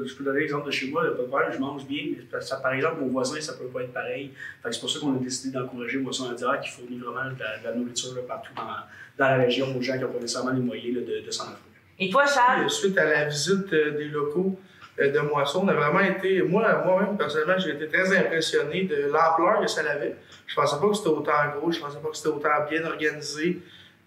peux 0.00 0.24
donner 0.24 0.40
l'exemple 0.40 0.66
de 0.66 0.70
chez 0.70 0.90
moi, 0.90 1.02
il 1.04 1.08
n'y 1.08 1.14
a 1.14 1.16
pas 1.16 1.22
de 1.22 1.28
problème, 1.28 1.50
je 1.52 1.58
mange 1.58 1.86
bien, 1.86 2.04
mais 2.12 2.40
ça, 2.40 2.56
par 2.56 2.72
exemple, 2.72 3.00
mon 3.00 3.08
voisin, 3.08 3.40
ça 3.40 3.52
ne 3.52 3.58
peut 3.58 3.66
pas 3.66 3.82
être 3.82 3.92
pareil. 3.92 4.32
C'est 4.70 4.80
pour 4.80 4.90
ça 4.90 5.00
qu'on 5.00 5.16
a 5.16 5.18
décidé 5.18 5.56
d'encourager 5.56 5.98
Moisson 5.98 6.30
Indirect 6.30 6.64
qui 6.64 6.70
fournit 6.70 6.98
vraiment 6.98 7.30
de 7.30 7.64
la, 7.64 7.74
nourriture 7.74 8.26
partout 8.26 8.52
dans, 8.56 8.62
dans, 8.62 9.30
la 9.30 9.36
région 9.36 9.76
aux 9.76 9.82
gens 9.82 9.94
qui 9.94 10.00
n'ont 10.00 10.12
pas 10.12 10.20
nécessairement 10.20 10.52
les 10.52 10.60
moyens 10.60 11.06
de, 11.06 11.24
de 11.24 11.30
s'en 11.30 11.44
offrir. 11.44 11.58
Et 11.98 12.10
toi, 12.10 12.26
Charles? 12.26 12.68
Suite 12.68 12.98
à 12.98 13.04
la 13.04 13.24
visite 13.24 13.72
euh, 13.72 13.96
des 13.96 14.08
locaux 14.08 14.58
euh, 15.00 15.10
de 15.10 15.18
Moisson, 15.20 15.62
on 15.64 15.68
a 15.68 15.74
vraiment 15.74 16.00
été, 16.00 16.42
moi, 16.42 16.82
moi-même, 16.84 17.16
personnellement, 17.16 17.58
j'ai 17.58 17.70
été 17.70 17.88
très 17.88 18.16
impressionné 18.16 18.84
de 18.84 19.10
l'ampleur 19.10 19.60
que 19.60 19.66
ça 19.66 19.80
avait. 19.80 20.16
Je 20.46 20.52
ne 20.52 20.62
pensais 20.62 20.76
pas 20.80 20.88
que 20.88 20.94
c'était 20.94 21.08
autant 21.08 21.32
gros, 21.56 21.72
je 21.72 21.78
ne 21.78 21.84
pensais 21.84 21.98
pas 21.98 22.08
que 22.08 22.16
c'était 22.16 22.28
autant 22.28 22.48
bien 22.68 22.84
organisé. 22.84 23.60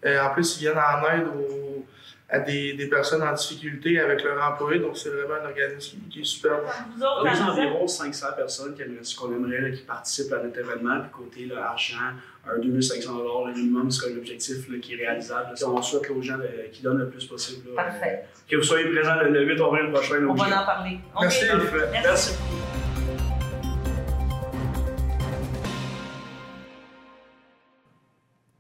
Euh, 0.06 0.22
en 0.22 0.34
plus, 0.34 0.58
ils 0.58 0.60
viennent 0.62 0.78
en 0.78 1.08
aide 1.10 1.28
aux 1.28 1.86
à 2.32 2.39
des, 2.39 2.73
des, 2.73 2.88
personnes 2.88 3.23
en 3.23 3.34
difficulté 3.34 3.99
avec 3.99 4.23
leur 4.23 4.41
employé. 4.43 4.80
Donc, 4.80 4.95
c'est 4.95 5.09
vraiment 5.09 5.36
un 5.43 5.49
organisme 5.49 5.97
qui, 6.11 6.21
est 6.21 6.23
super. 6.23 6.59
On 6.97 7.25
a 7.25 7.51
environ 7.51 7.88
500 7.88 8.27
personnes 8.38 8.75
qu'on 9.17 9.32
aimerait 9.34 9.61
là, 9.61 9.71
qui 9.71 9.82
participent 9.82 10.34
à 10.34 10.43
notre 10.43 10.59
événement. 10.59 11.01
Puis, 11.01 11.11
côté 11.11 11.45
là, 11.45 11.71
argent, 11.71 11.97
un 12.47 12.59
2500 12.59 13.11
le 13.47 13.53
minimum, 13.53 13.89
c'est 13.89 14.13
l'objectif 14.13 14.69
qui 14.80 14.93
est 14.93 14.97
réalisable. 14.97 15.55
On 15.65 15.82
souhaite 15.82 16.09
aux 16.11 16.21
gens 16.21 16.38
qui 16.71 16.84
donnent 16.84 16.99
le 16.99 17.09
plus 17.09 17.25
possible. 17.25 17.69
Là, 17.69 17.84
Parfait. 17.84 18.25
que 18.47 18.55
vous 18.55 18.63
soyez 18.63 18.86
présents 18.86 19.15
le, 19.23 19.45
8 19.45 19.61
avril 19.61 19.91
prochain. 19.91 20.25
On 20.27 20.34
va 20.34 20.61
en 20.61 20.65
parler. 20.65 20.99
Merci. 21.19 21.45
Merci. 21.51 21.75
Merci. 21.91 22.38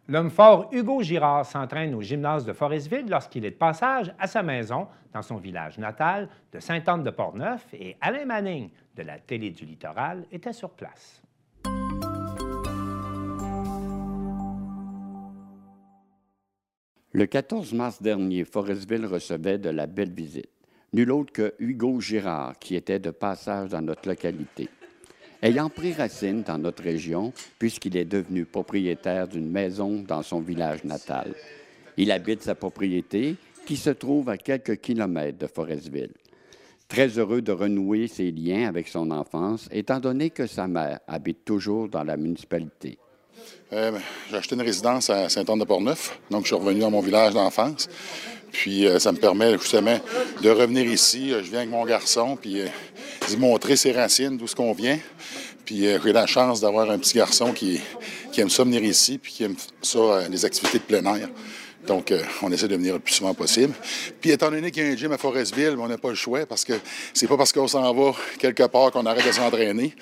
L'homme 0.09 0.31
fort 0.31 0.69
Hugo 0.71 1.03
Girard 1.03 1.45
s'entraîne 1.45 1.93
au 1.93 2.01
gymnase 2.01 2.43
de 2.43 2.51
Forestville 2.51 3.07
lorsqu'il 3.07 3.45
est 3.45 3.51
de 3.51 3.55
passage 3.55 4.11
à 4.17 4.25
sa 4.25 4.41
maison 4.41 4.87
dans 5.13 5.21
son 5.21 5.37
village 5.37 5.77
natal 5.77 6.27
de 6.51 6.59
Sainte-Anne-de-Portneuf 6.59 7.67
et 7.73 7.95
Alain 8.01 8.25
Manning 8.25 8.71
de 8.95 9.03
la 9.03 9.19
Télé 9.19 9.51
du 9.51 9.65
Littoral 9.65 10.25
était 10.31 10.51
sur 10.51 10.71
place. 10.71 11.21
Le 17.11 17.25
14 17.27 17.73
mars 17.73 18.01
dernier, 18.01 18.45
Forestville 18.45 19.05
recevait 19.05 19.59
de 19.59 19.69
la 19.69 19.85
belle 19.85 20.13
visite. 20.13 20.49
Nul 20.91 21.11
autre 21.11 21.31
que 21.31 21.53
Hugo 21.59 22.01
Girard, 22.01 22.57
qui 22.57 22.75
était 22.75 22.97
de 22.97 23.11
passage 23.11 23.69
dans 23.69 23.81
notre 23.81 24.09
localité. 24.09 24.69
Ayant 25.41 25.69
pris 25.69 25.93
racine 25.93 26.43
dans 26.43 26.57
notre 26.57 26.83
région, 26.83 27.31
puisqu'il 27.57 27.95
est 27.95 28.05
devenu 28.05 28.43
propriétaire 28.43 29.27
d'une 29.27 29.49
maison 29.49 30.03
dans 30.05 30.21
son 30.21 30.41
village 30.41 30.83
natal. 30.83 31.33
Il 31.95 32.11
habite 32.11 32.41
sa 32.41 32.55
propriété, 32.55 33.37
qui 33.65 33.77
se 33.77 33.89
trouve 33.91 34.27
à 34.29 34.37
quelques 34.37 34.81
kilomètres 34.81 35.37
de 35.37 35.47
Forestville. 35.47 36.11
Très 36.89 37.19
heureux 37.19 37.41
de 37.41 37.51
renouer 37.51 38.07
ses 38.07 38.31
liens 38.31 38.67
avec 38.67 38.87
son 38.87 39.11
enfance, 39.11 39.69
étant 39.71 39.99
donné 39.99 40.29
que 40.29 40.45
sa 40.47 40.67
mère 40.67 40.99
habite 41.07 41.45
toujours 41.45 41.87
dans 41.87 42.03
la 42.03 42.17
municipalité. 42.17 42.97
Euh, 43.71 43.91
j'ai 44.29 44.37
acheté 44.37 44.55
une 44.55 44.63
résidence 44.63 45.09
à 45.11 45.29
Saint-Anne-de-Portneuf, 45.29 46.17
donc 46.31 46.43
je 46.43 46.47
suis 46.47 46.55
revenu 46.55 46.79
dans 46.79 46.89
mon 46.89 47.01
village 47.01 47.33
d'enfance. 47.33 47.87
Puis 48.51 48.87
euh, 48.87 48.97
ça 48.97 49.11
me 49.11 49.17
permet 49.17 49.51
justement 49.59 49.99
de 50.41 50.49
revenir 50.49 50.85
ici. 50.85 51.31
Euh, 51.31 51.43
je 51.43 51.49
viens 51.49 51.59
avec 51.59 51.69
mon 51.69 51.85
garçon, 51.85 52.35
puis 52.35 52.63
d'y 53.27 53.37
montrer 53.37 53.75
ses 53.75 53.91
racines, 53.91 54.37
d'où 54.37 54.47
ce 54.47 54.55
qu'on 54.55 54.73
vient. 54.73 54.97
Puis 55.65 55.83
j'ai 55.83 56.13
la 56.13 56.25
chance 56.25 56.61
d'avoir 56.61 56.89
un 56.89 56.97
petit 56.97 57.15
garçon 57.15 57.53
qui, 57.53 57.79
qui, 58.31 58.41
aime 58.41 58.49
ça 58.49 58.63
venir 58.63 58.83
ici, 58.83 59.19
puis 59.19 59.31
qui 59.33 59.43
aime 59.43 59.55
ça, 59.83 60.27
les 60.27 60.43
activités 60.43 60.79
de 60.79 60.83
plein 60.83 61.15
air. 61.15 61.29
Donc, 61.89 62.11
euh, 62.11 62.21
on 62.43 62.51
essaie 62.51 62.67
de 62.67 62.75
venir 62.75 62.93
le 62.93 62.99
plus 62.99 63.15
souvent 63.15 63.33
possible. 63.33 63.73
Puis, 64.21 64.29
étant 64.29 64.51
donné 64.51 64.69
qu'il 64.69 64.85
y 64.85 64.89
a 64.89 64.91
un 64.91 64.95
gym 64.95 65.11
à 65.11 65.17
Forestville, 65.17 65.75
on 65.79 65.87
n'a 65.87 65.97
pas 65.97 66.09
le 66.09 66.15
choix 66.15 66.45
parce 66.45 66.63
que 66.63 66.73
c'est 67.15 67.25
pas 67.25 67.35
parce 67.35 67.51
qu'on 67.51 67.67
s'en 67.67 67.91
va 67.95 68.11
quelque 68.37 68.61
part 68.67 68.91
qu'on 68.91 69.07
arrête 69.07 69.25
de 69.25 69.31
s'entraîner. 69.31 69.95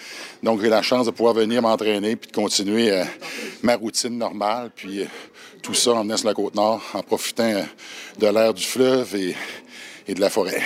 Donc, 0.44 0.60
j'ai 0.60 0.68
la 0.68 0.82
chance 0.82 1.06
de 1.06 1.12
pouvoir 1.12 1.34
venir 1.34 1.62
m'entraîner 1.62 2.18
puis 2.18 2.30
de 2.30 2.36
continuer 2.36 2.92
euh, 2.92 3.06
ma 3.64 3.78
routine 3.78 4.18
normale. 4.18 4.70
Puis, 4.76 5.00
euh, 5.00 5.06
tout 5.62 5.74
ça 5.74 5.94
en 5.94 6.04
venant 6.04 6.18
sur 6.18 6.28
la 6.28 6.34
Côte-Nord, 6.34 6.84
en 6.94 7.04
profitant 7.04 7.64
de 8.20 8.28
l'air 8.28 8.54
du 8.54 8.66
fleuve 8.66 9.16
et, 9.16 9.34
et 10.10 10.14
de 10.14 10.20
la 10.20 10.30
forêt. 10.30 10.62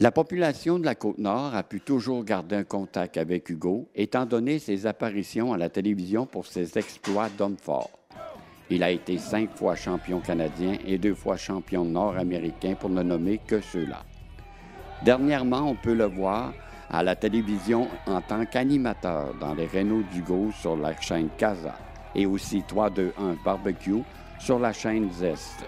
La 0.00 0.12
population 0.12 0.78
de 0.78 0.84
la 0.84 0.94
Côte-Nord 0.94 1.54
a 1.54 1.62
pu 1.62 1.80
toujours 1.80 2.22
garder 2.24 2.56
un 2.56 2.64
contact 2.64 3.16
avec 3.16 3.48
Hugo, 3.48 3.88
étant 3.94 4.26
donné 4.26 4.58
ses 4.58 4.84
apparitions 4.84 5.54
à 5.54 5.56
la 5.56 5.70
télévision 5.70 6.26
pour 6.26 6.44
ses 6.44 6.76
exploits 6.76 7.30
d'homme 7.30 7.56
fort. 7.56 8.05
Il 8.68 8.82
a 8.82 8.90
été 8.90 9.18
cinq 9.18 9.56
fois 9.56 9.76
champion 9.76 10.20
canadien 10.20 10.76
et 10.84 10.98
deux 10.98 11.14
fois 11.14 11.36
champion 11.36 11.84
nord-américain 11.84 12.74
pour 12.74 12.90
ne 12.90 13.02
nommer 13.02 13.38
que 13.38 13.60
ceux-là. 13.60 14.04
Dernièrement, 15.04 15.70
on 15.70 15.74
peut 15.74 15.94
le 15.94 16.06
voir 16.06 16.52
à 16.90 17.02
la 17.02 17.14
télévision 17.14 17.88
en 18.06 18.20
tant 18.20 18.44
qu'animateur 18.44 19.34
dans 19.40 19.54
les 19.54 19.66
Renault 19.66 20.02
Dugo 20.12 20.50
sur 20.60 20.76
la 20.76 20.98
chaîne 21.00 21.28
Casa 21.36 21.76
et 22.14 22.26
aussi 22.26 22.62
321 22.66 23.36
Barbecue 23.44 24.02
sur 24.40 24.58
la 24.58 24.72
chaîne 24.72 25.12
Zest. 25.12 25.64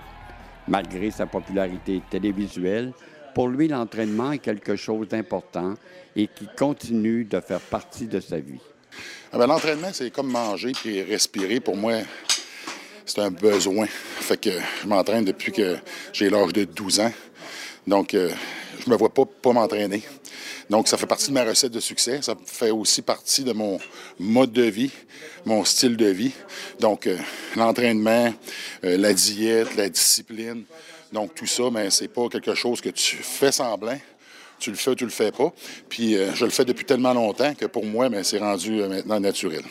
Malgré 0.67 1.11
sa 1.11 1.27
popularité 1.27 2.03
télévisuelle, 2.11 2.93
pour 3.35 3.49
lui, 3.49 3.69
l'entraînement 3.69 4.33
est 4.33 4.39
quelque 4.39 4.75
chose 4.75 5.09
d'important 5.09 5.75
et 6.17 6.27
qui 6.27 6.49
continue 6.57 7.25
de 7.25 7.39
faire 7.41 7.61
partie 7.61 8.07
de 8.07 8.19
sa 8.19 8.39
vie. 8.39 8.61
Ah 9.33 9.39
ben, 9.39 9.47
l'entraînement, 9.47 9.91
c'est 9.93 10.11
comme 10.11 10.31
manger 10.31 10.73
et 10.85 11.03
respirer. 11.03 11.61
Pour 11.61 11.77
moi, 11.77 11.93
c'est 13.09 13.21
un 13.23 13.31
besoin. 13.31 13.87
Fait 13.87 14.39
que 14.39 14.51
je 14.83 14.87
m'entraîne 14.87 15.25
depuis 15.25 15.51
que 15.51 15.79
j'ai 16.13 16.29
l'âge 16.29 16.53
de 16.53 16.65
12 16.65 17.01
ans. 17.01 17.13
Donc, 17.87 18.13
euh, 18.13 18.31
je 18.85 18.91
me 18.91 18.97
vois 18.97 19.09
pas 19.09 19.25
pas 19.25 19.53
m'entraîner. 19.53 20.03
Donc, 20.69 20.89
ça 20.89 20.99
fait 20.99 21.07
partie 21.07 21.29
de 21.29 21.33
ma 21.33 21.45
recette 21.45 21.73
de 21.73 21.81
succès. 21.81 22.21
Ça 22.21 22.35
fait 22.45 22.71
aussi 22.71 23.01
partie 23.01 23.43
de 23.43 23.53
mon 23.53 23.79
mode 24.19 24.53
de 24.53 24.65
vie, 24.65 24.91
mon 25.47 25.65
style 25.65 25.97
de 25.97 26.07
vie. 26.07 26.33
Donc, 26.79 27.07
euh, 27.07 27.17
l'entraînement, 27.57 28.33
euh, 28.85 28.99
la 28.99 29.15
diète, 29.15 29.75
la 29.77 29.89
discipline. 29.89 30.65
Donc, 31.11 31.35
tout 31.35 31.47
ça, 31.47 31.71
mais 31.73 31.91
c'est 31.91 32.09
pas 32.09 32.29
quelque 32.29 32.55
chose 32.55 32.83
que 32.83 32.91
tu 32.91 33.17
fais 33.17 33.53
semblant. 33.53 33.99
Tu 34.59 34.71
le 34.71 34.77
fais 34.77 34.91
ou 34.91 34.95
tu 34.95 35.05
le 35.05 35.11
fais 35.11 35.33
pas. 35.33 35.51
Puis, 35.89 36.17
je 36.35 36.45
le 36.45 36.51
fais 36.51 36.65
depuis 36.65 36.85
tellement 36.85 37.15
longtemps 37.15 37.55
que 37.55 37.65
pour 37.67 37.87
moi, 37.87 38.09
c'est 38.25 38.39
rendu 38.39 38.83
maintenant 38.83 39.21
naturel. 39.21 39.63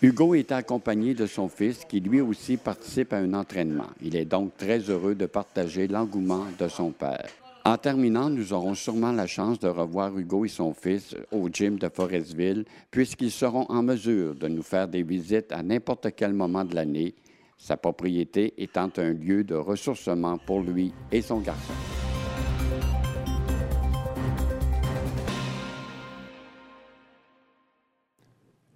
Hugo 0.00 0.36
est 0.36 0.52
accompagné 0.52 1.12
de 1.14 1.26
son 1.26 1.48
fils 1.48 1.84
qui 1.84 1.98
lui 1.98 2.20
aussi 2.20 2.56
participe 2.56 3.12
à 3.12 3.16
un 3.16 3.34
entraînement. 3.34 3.88
Il 4.00 4.14
est 4.14 4.24
donc 4.24 4.56
très 4.56 4.78
heureux 4.78 5.16
de 5.16 5.26
partager 5.26 5.88
l'engouement 5.88 6.44
de 6.56 6.68
son 6.68 6.92
père. 6.92 7.28
En 7.64 7.76
terminant, 7.76 8.30
nous 8.30 8.52
aurons 8.52 8.76
sûrement 8.76 9.10
la 9.10 9.26
chance 9.26 9.58
de 9.58 9.66
revoir 9.66 10.16
Hugo 10.16 10.44
et 10.44 10.48
son 10.48 10.72
fils 10.72 11.16
au 11.32 11.48
gym 11.48 11.80
de 11.80 11.88
Forestville, 11.88 12.64
puisqu'ils 12.92 13.32
seront 13.32 13.66
en 13.68 13.82
mesure 13.82 14.36
de 14.36 14.46
nous 14.46 14.62
faire 14.62 14.86
des 14.86 15.02
visites 15.02 15.50
à 15.50 15.64
n'importe 15.64 16.06
quel 16.14 16.32
moment 16.32 16.64
de 16.64 16.76
l'année, 16.76 17.16
sa 17.58 17.76
propriété 17.76 18.54
étant 18.56 18.90
un 18.98 19.12
lieu 19.12 19.42
de 19.42 19.56
ressourcement 19.56 20.38
pour 20.38 20.60
lui 20.60 20.92
et 21.10 21.22
son 21.22 21.40
garçon. 21.40 21.74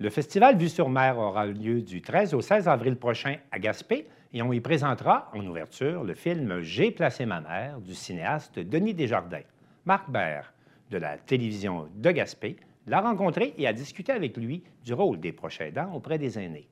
Le 0.03 0.11
festival 0.11 0.59
Vue 0.59 0.69
sur 0.69 0.89
mer 0.89 1.17
aura 1.17 1.47
lieu 1.47 1.81
du 1.81 2.03
13 2.03 2.35
au 2.35 2.41
16 2.41 2.67
avril 2.67 2.97
prochain 2.97 3.37
à 3.53 3.61
Gaspé 3.61 4.09
et 4.33 4.43
on 4.43 4.53
y 4.53 4.59
présentera 4.59 5.31
en 5.33 5.47
ouverture 5.47 6.03
le 6.03 6.15
film 6.15 6.61
J'ai 6.61 6.91
placé 6.91 7.25
ma 7.25 7.41
mère 7.41 7.81
du 7.81 7.95
cinéaste 7.95 8.59
Denis 8.59 8.95
Desjardins. 8.95 9.45
Marc 9.85 10.11
Baird 10.11 10.47
de 10.91 10.99
la 10.99 11.19
télévision 11.19 11.87
de 11.95 12.11
Gaspé 12.11 12.57
l'a 12.89 13.01
rencontré 13.01 13.55
et 13.57 13.69
a 13.69 13.73
discuté 13.73 14.11
avec 14.11 14.37
lui 14.37 14.65
du 14.85 14.93
rôle 14.93 15.21
des 15.21 15.31
proches 15.31 15.61
aidants 15.61 15.93
auprès 15.95 16.19
des 16.19 16.37
aînés. 16.37 16.69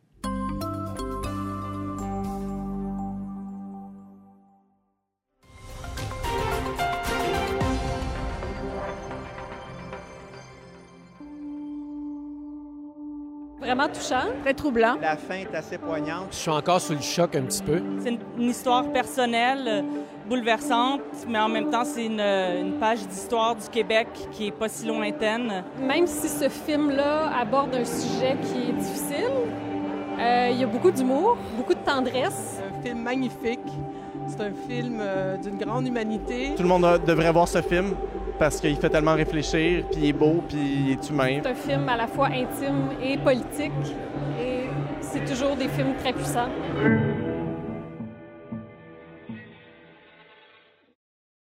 Vraiment 13.80 13.94
touchant, 13.94 14.28
très 14.42 14.52
troublant. 14.52 14.96
La 15.00 15.16
fin 15.16 15.36
est 15.36 15.54
assez 15.54 15.78
poignante. 15.78 16.26
Je 16.32 16.36
suis 16.36 16.50
encore 16.50 16.80
sous 16.82 16.92
le 16.92 17.00
choc 17.00 17.34
un 17.34 17.42
petit 17.42 17.62
peu. 17.62 17.80
C'est 18.02 18.10
une, 18.10 18.18
une 18.38 18.50
histoire 18.50 18.84
personnelle, 18.92 19.64
euh, 19.66 19.82
bouleversante, 20.28 21.00
mais 21.26 21.38
en 21.38 21.48
même 21.48 21.70
temps, 21.70 21.84
c'est 21.86 22.04
une, 22.04 22.20
une 22.20 22.74
page 22.78 23.06
d'histoire 23.06 23.56
du 23.56 23.66
Québec 23.70 24.08
qui 24.32 24.48
est 24.48 24.50
pas 24.52 24.68
si 24.68 24.86
lointaine. 24.86 25.64
Même 25.80 26.06
si 26.06 26.28
ce 26.28 26.50
film-là 26.50 27.30
aborde 27.40 27.74
un 27.74 27.84
sujet 27.86 28.36
qui 28.42 28.68
est 28.68 28.72
difficile, 28.72 29.30
euh, 30.18 30.48
il 30.52 30.60
y 30.60 30.64
a 30.64 30.66
beaucoup 30.66 30.90
d'humour, 30.90 31.38
beaucoup 31.56 31.72
de 31.74 31.78
tendresse. 31.80 32.60
Un 32.78 32.82
film 32.82 32.98
magnifique. 33.02 33.60
C'est 34.26 34.42
un 34.42 34.52
film 34.68 34.98
euh, 35.00 35.38
d'une 35.38 35.56
grande 35.56 35.86
humanité. 35.86 36.52
Tout 36.54 36.62
le 36.64 36.68
monde 36.68 36.84
a- 36.84 36.98
devrait 36.98 37.32
voir 37.32 37.48
ce 37.48 37.62
film 37.62 37.94
parce 38.40 38.58
qu'il 38.58 38.74
fait 38.76 38.88
tellement 38.88 39.16
réfléchir, 39.16 39.84
puis 39.92 40.00
il 40.00 40.08
est 40.08 40.12
beau, 40.14 40.42
puis 40.48 40.56
il 40.58 40.92
est 40.92 41.10
humain. 41.10 41.40
C'est 41.42 41.50
un 41.50 41.54
film 41.54 41.86
à 41.90 41.96
la 41.98 42.06
fois 42.06 42.28
intime 42.28 42.88
et 43.02 43.18
politique, 43.18 43.70
et 44.40 44.62
c'est 45.02 45.26
toujours 45.26 45.56
des 45.56 45.68
films 45.68 45.94
très 46.00 46.14
puissants. 46.14 46.48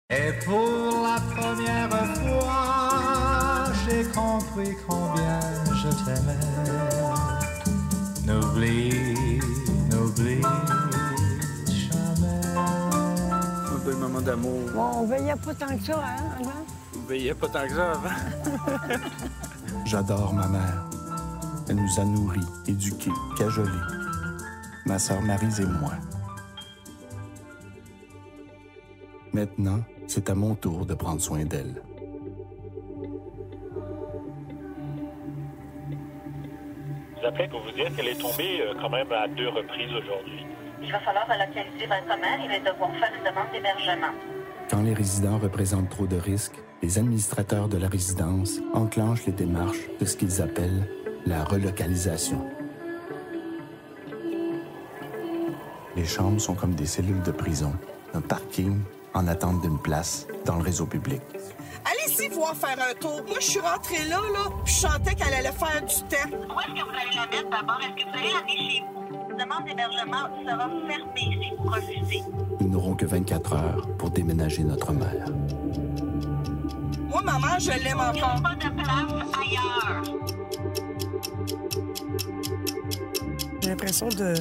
Et 0.09 0.33
pour 0.43 1.03
la 1.03 1.19
première 1.35 2.07
fois, 2.15 3.65
j'ai 3.85 4.03
compris 4.05 4.75
combien 4.89 5.39
je 5.75 5.89
t'aimais. 6.03 6.47
N'oublie, 8.25 9.39
n'oublie 9.91 10.41
jamais. 11.69 12.57
Un 12.57 13.79
peu 13.85 13.91
le 13.91 13.97
moment 13.97 14.21
d'amour. 14.21 14.61
Bon, 14.73 14.89
on 15.01 15.05
veillait 15.05 15.35
pas 15.35 15.53
tant 15.53 15.77
que 15.77 15.83
ça, 15.83 16.03
hein, 16.03 16.23
avant? 16.39 16.65
Pas 17.07 17.47
tant 17.47 17.65
que 17.65 17.73
ça 17.73 17.91
avant. 17.91 18.09
J'adore 19.85 20.33
ma 20.33 20.45
mère. 20.47 20.83
Elle 21.69 21.77
nous 21.77 21.99
a 21.99 22.03
nourris, 22.03 22.45
éduqués, 22.67 23.11
cajolés. 23.37 23.71
Ma 24.85 24.99
sœur 24.99 25.21
Marise 25.21 25.61
et 25.61 25.65
moi. 25.65 25.93
Maintenant, 29.31 29.79
c'est 30.07 30.29
à 30.29 30.35
mon 30.35 30.55
tour 30.55 30.85
de 30.85 30.93
prendre 30.95 31.21
soin 31.21 31.45
d'elle. 31.45 31.81
Je 37.15 37.21
vous 37.21 37.25
appelez 37.25 37.47
pour 37.47 37.61
vous 37.61 37.71
dire 37.71 37.95
qu'elle 37.95 38.09
est 38.09 38.19
tombée 38.19 38.61
euh, 38.61 38.73
quand 38.81 38.89
même 38.89 39.11
à 39.13 39.29
deux 39.29 39.47
reprises 39.47 39.93
aujourd'hui. 39.93 40.45
Il 40.81 40.91
va 40.91 40.99
falloir 40.99 41.25
relocaliser 41.25 41.85
votre 41.85 42.19
mère 42.19 42.43
et 42.43 42.59
va 42.59 42.71
devoir 42.71 42.91
faire 42.91 43.11
une 43.17 43.23
demande 43.23 43.51
d'hébergement. 43.53 44.36
Quand 44.69 44.81
les 44.81 44.93
résidents 44.93 45.37
représentent 45.37 45.89
trop 45.89 46.07
de 46.07 46.17
risques, 46.17 46.61
les 46.81 46.97
administrateurs 46.97 47.69
de 47.69 47.77
la 47.77 47.87
résidence 47.87 48.59
enclenchent 48.73 49.25
les 49.25 49.31
démarches 49.31 49.89
de 49.99 50.05
ce 50.05 50.17
qu'ils 50.17 50.41
appellent 50.41 50.87
la 51.25 51.43
relocalisation. 51.45 52.45
Les 55.95 56.05
chambres 56.05 56.41
sont 56.41 56.53
comme 56.53 56.75
des 56.75 56.85
cellules 56.85 57.23
de 57.23 57.31
prison, 57.31 57.73
un 58.13 58.21
parking 58.21 58.79
en 59.13 59.27
attente 59.27 59.61
d'une 59.61 59.79
place 59.79 60.27
dans 60.45 60.57
le 60.57 60.63
réseau 60.63 60.85
public. 60.85 61.21
Allez-y 61.85 62.27
voir 62.27 62.53
faire 62.55 62.77
un 62.77 62.93
tour. 62.93 63.23
Moi, 63.25 63.37
je 63.39 63.45
suis 63.45 63.59
rentrée 63.59 64.03
là, 64.09 64.19
là, 64.33 64.49
puis 64.65 64.73
je 64.73 64.79
sentais 64.81 65.15
qu'elle 65.15 65.33
allait 65.33 65.51
faire 65.53 65.81
du 65.81 65.95
temps. 65.95 66.29
Où 66.29 66.59
est-ce 66.59 66.67
que 66.67 66.85
vous 66.85 66.95
allez 66.95 67.15
la 67.15 67.27
mettre 67.27 67.49
d'abord? 67.49 67.79
Est-ce 67.81 68.03
que 68.03 68.09
vous 68.09 68.17
allez 68.17 68.33
l'amener 68.33 68.69
chez 68.69 68.81
vous? 68.81 68.96
La 69.37 69.43
demande 69.43 69.65
d'hébergement 69.65 70.29
sera 70.43 70.67
fermée 70.87 71.37
si 71.41 71.51
vous 71.57 71.69
refusez. 71.69 72.23
Nous 72.59 72.69
n'aurons 72.69 72.95
que 72.95 73.05
24 73.05 73.53
heures 73.53 73.87
pour 73.99 74.09
déménager 74.09 74.63
notre 74.63 74.91
mère. 74.93 75.27
Moi, 77.07 77.21
maman, 77.21 77.59
je 77.59 77.71
l'aime 77.83 77.99
encore. 77.99 78.41
Pas 78.41 78.55
de 78.55 78.73
place 78.73 79.27
ailleurs. 79.37 80.03
J'ai 83.61 83.69
l'impression 83.69 84.09
de 84.09 84.33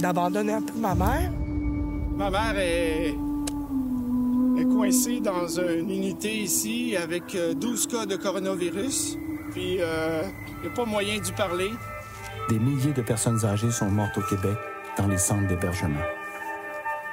d'abandonner 0.00 0.54
un 0.54 0.62
peu 0.62 0.78
ma 0.78 0.94
mère. 0.94 1.30
Ma 2.16 2.30
mère 2.30 2.58
est, 2.58 3.14
est 4.58 4.74
coincée 4.74 5.20
dans 5.20 5.46
une 5.60 5.90
unité 5.90 6.34
ici 6.34 6.96
avec 6.96 7.34
euh, 7.34 7.52
12 7.52 7.86
cas 7.88 8.06
de 8.06 8.16
coronavirus. 8.16 9.18
Puis, 9.50 9.72
il 9.72 9.76
n'y 9.76 9.82
a 9.82 10.70
pas 10.74 10.84
moyen 10.86 11.18
d'y 11.20 11.32
parler. 11.32 11.70
Des 12.48 12.60
milliers 12.60 12.92
de 12.92 13.02
personnes 13.02 13.44
âgées 13.44 13.72
sont 13.72 13.90
mortes 13.90 14.16
au 14.18 14.22
Québec 14.22 14.56
dans 14.96 15.08
les 15.08 15.18
centres 15.18 15.48
d'hébergement, 15.48 16.04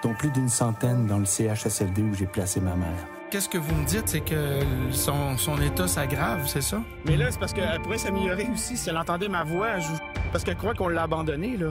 dont 0.04 0.14
plus 0.14 0.30
d'une 0.30 0.48
centaine 0.48 1.08
dans 1.08 1.18
le 1.18 1.26
CHSLD 1.26 2.04
où 2.04 2.14
j'ai 2.14 2.28
placé 2.28 2.62
ma 2.62 2.76
mère. 2.76 3.08
Qu'est-ce 3.32 3.50
que 3.50 3.58
vous 3.58 3.74
me 3.74 3.84
dites, 3.84 4.08
c'est 4.08 4.22
que 4.22 4.60
son, 4.92 5.36
son 5.38 5.60
état 5.60 5.88
s'aggrave, 5.88 6.48
c'est 6.48 6.62
ça? 6.62 6.80
Mais 7.06 7.18
là, 7.18 7.32
c'est 7.32 7.40
parce 7.40 7.52
qu'elle 7.52 7.82
pourrait 7.82 7.98
s'améliorer 7.98 8.48
aussi 8.54 8.78
si 8.78 8.90
elle 8.90 8.98
entendait 8.98 9.28
ma 9.28 9.44
voix. 9.44 9.70
Parce 10.32 10.44
qu'elle 10.44 10.56
croit 10.56 10.76
qu'on 10.76 10.90
l'a 10.90 11.04
abandonnée, 11.04 11.58
là. 11.58 11.70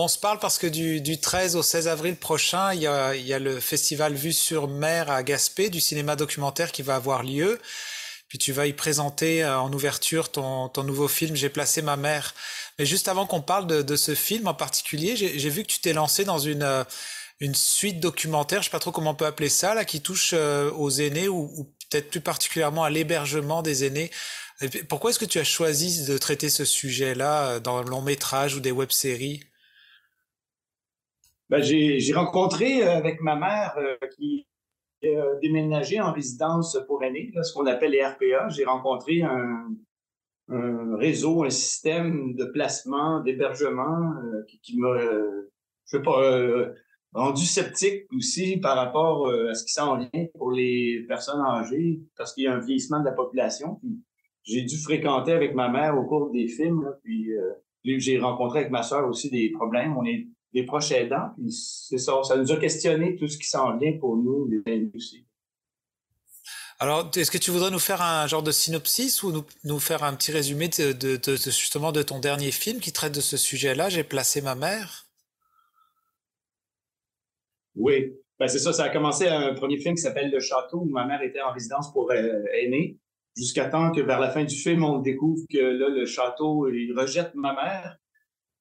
On 0.00 0.06
se 0.06 0.16
parle 0.16 0.38
parce 0.38 0.58
que 0.58 0.68
du, 0.68 1.00
du 1.00 1.18
13 1.18 1.56
au 1.56 1.62
16 1.64 1.88
avril 1.88 2.14
prochain, 2.14 2.72
il 2.72 2.82
y, 2.82 2.86
a, 2.86 3.16
il 3.16 3.26
y 3.26 3.34
a 3.34 3.40
le 3.40 3.58
festival 3.58 4.14
Vue 4.14 4.32
sur 4.32 4.68
mer 4.68 5.10
à 5.10 5.24
Gaspé 5.24 5.70
du 5.70 5.80
cinéma 5.80 6.14
documentaire 6.14 6.70
qui 6.70 6.82
va 6.82 6.94
avoir 6.94 7.24
lieu. 7.24 7.60
Puis 8.28 8.38
tu 8.38 8.52
vas 8.52 8.68
y 8.68 8.72
présenter 8.72 9.42
euh, 9.42 9.58
en 9.58 9.72
ouverture 9.72 10.30
ton, 10.30 10.68
ton 10.68 10.84
nouveau 10.84 11.08
film 11.08 11.34
J'ai 11.34 11.48
placé 11.48 11.82
ma 11.82 11.96
mère. 11.96 12.36
Mais 12.78 12.86
juste 12.86 13.08
avant 13.08 13.26
qu'on 13.26 13.40
parle 13.40 13.66
de, 13.66 13.82
de 13.82 13.96
ce 13.96 14.14
film 14.14 14.46
en 14.46 14.54
particulier, 14.54 15.16
j'ai 15.16 15.50
vu 15.50 15.64
que 15.64 15.68
tu 15.68 15.80
t'es 15.80 15.94
lancé 15.94 16.24
dans 16.24 16.38
une, 16.38 16.62
euh, 16.62 16.84
une 17.40 17.56
suite 17.56 17.98
documentaire, 17.98 18.62
je 18.62 18.66
sais 18.66 18.70
pas 18.70 18.78
trop 18.78 18.92
comment 18.92 19.10
on 19.10 19.16
peut 19.16 19.26
appeler 19.26 19.48
ça, 19.48 19.74
là, 19.74 19.84
qui 19.84 20.00
touche 20.00 20.30
euh, 20.32 20.70
aux 20.76 20.90
aînés 20.90 21.26
ou, 21.26 21.50
ou 21.56 21.64
peut-être 21.90 22.08
plus 22.08 22.20
particulièrement 22.20 22.84
à 22.84 22.90
l'hébergement 22.90 23.62
des 23.62 23.84
aînés. 23.84 24.12
Pourquoi 24.88 25.10
est-ce 25.10 25.18
que 25.18 25.24
tu 25.24 25.40
as 25.40 25.44
choisi 25.44 26.04
de 26.04 26.18
traiter 26.18 26.50
ce 26.50 26.64
sujet-là 26.64 27.58
dans 27.58 27.82
le 27.82 27.90
long 27.90 28.02
métrage 28.02 28.54
ou 28.54 28.60
des 28.60 28.70
web-séries? 28.70 29.47
Ben, 31.50 31.62
j'ai 31.62 32.12
rencontré 32.12 32.82
euh, 32.82 32.96
avec 32.96 33.20
ma 33.20 33.36
mère 33.36 33.74
euh, 33.78 33.96
qui 34.16 34.46
a 35.04 35.34
déménagé 35.40 36.00
en 36.00 36.12
résidence 36.12 36.78
pour 36.86 37.02
aînés, 37.02 37.30
là, 37.34 37.42
ce 37.42 37.54
qu'on 37.54 37.66
appelle 37.66 37.92
les 37.92 38.04
RPA. 38.04 38.48
J'ai 38.50 38.64
rencontré 38.64 39.22
un, 39.22 39.68
un 40.48 40.96
réseau, 40.96 41.44
un 41.44 41.50
système 41.50 42.34
de 42.34 42.44
placement, 42.44 43.20
d'hébergement 43.20 44.12
euh, 44.22 44.42
qui, 44.48 44.60
qui 44.60 44.78
m'a, 44.78 44.88
euh, 44.88 45.50
je 45.86 45.96
sais 45.96 46.02
pas, 46.02 46.22
euh, 46.22 46.74
rendu 47.12 47.44
sceptique 47.44 48.04
aussi 48.14 48.58
par 48.58 48.76
rapport 48.76 49.28
euh, 49.28 49.50
à 49.50 49.54
ce 49.54 49.64
qui 49.64 49.72
s'en 49.72 49.96
vient 49.96 50.26
pour 50.34 50.50
les 50.50 51.04
personnes 51.08 51.40
âgées, 51.40 52.00
parce 52.16 52.34
qu'il 52.34 52.44
y 52.44 52.46
a 52.46 52.54
un 52.54 52.60
vieillissement 52.60 53.00
de 53.00 53.06
la 53.06 53.12
population. 53.12 53.80
J'ai 54.42 54.62
dû 54.62 54.76
fréquenter 54.76 55.32
avec 55.32 55.54
ma 55.54 55.68
mère 55.68 55.96
au 55.98 56.04
cours 56.04 56.30
des 56.30 56.48
films, 56.48 56.82
là, 56.84 56.92
puis 57.02 57.32
euh, 57.32 57.52
j'ai 57.84 58.18
rencontré 58.18 58.60
avec 58.60 58.70
ma 58.70 58.82
sœur 58.82 59.08
aussi 59.08 59.30
des 59.30 59.50
problèmes. 59.50 59.96
On 59.96 60.04
est 60.04 60.26
des 60.60 60.66
proches 60.66 60.90
aidants, 60.92 61.30
puis 61.36 61.50
c'est 61.52 61.98
ça, 61.98 62.22
ça 62.22 62.36
nous 62.36 62.50
a 62.52 62.56
questionné 62.56 63.16
tout 63.16 63.28
ce 63.28 63.38
qui 63.38 63.46
s'en 63.46 63.76
vient 63.76 63.92
pour 63.98 64.16
nous, 64.16 64.48
les 64.48 64.90
aussi. 64.94 65.24
Alors, 66.80 67.10
est-ce 67.16 67.30
que 67.30 67.38
tu 67.38 67.50
voudrais 67.50 67.72
nous 67.72 67.80
faire 67.80 68.00
un 68.02 68.26
genre 68.28 68.42
de 68.42 68.52
synopsis 68.52 69.22
ou 69.24 69.32
nous, 69.32 69.44
nous 69.64 69.80
faire 69.80 70.04
un 70.04 70.14
petit 70.14 70.30
résumé 70.30 70.68
de, 70.68 70.92
de- 70.92 71.16
de- 71.16 71.32
de- 71.32 71.36
justement 71.36 71.90
de 71.90 72.02
ton 72.02 72.20
dernier 72.20 72.52
film 72.52 72.78
qui 72.80 72.92
traite 72.92 73.12
de 73.14 73.20
ce 73.20 73.36
sujet-là 73.36 73.88
J'ai 73.88 74.04
placé 74.04 74.40
ma 74.40 74.54
mère? 74.54 75.06
Oui. 77.74 78.14
Ben, 78.38 78.46
c'est 78.48 78.60
ça, 78.60 78.72
ça 78.72 78.84
a 78.84 78.88
commencé 78.90 79.26
à 79.26 79.38
un 79.40 79.54
premier 79.54 79.78
film 79.78 79.96
qui 79.96 80.02
s'appelle 80.02 80.30
Le 80.30 80.38
Château, 80.40 80.78
où 80.78 80.88
ma 80.88 81.04
mère 81.04 81.22
était 81.22 81.42
en 81.42 81.52
résidence 81.52 81.92
pour 81.92 82.10
euh, 82.12 82.44
aînés, 82.52 82.96
jusqu'à 83.36 83.68
temps 83.68 83.90
que 83.90 84.00
vers 84.00 84.20
la 84.20 84.30
fin 84.30 84.44
du 84.44 84.54
film, 84.54 84.84
on 84.84 84.98
découvre 84.98 85.42
que 85.52 85.58
là, 85.58 85.88
le 85.88 86.06
château, 86.06 86.68
il 86.68 86.92
rejette 86.96 87.34
ma 87.34 87.54
mère. 87.54 87.98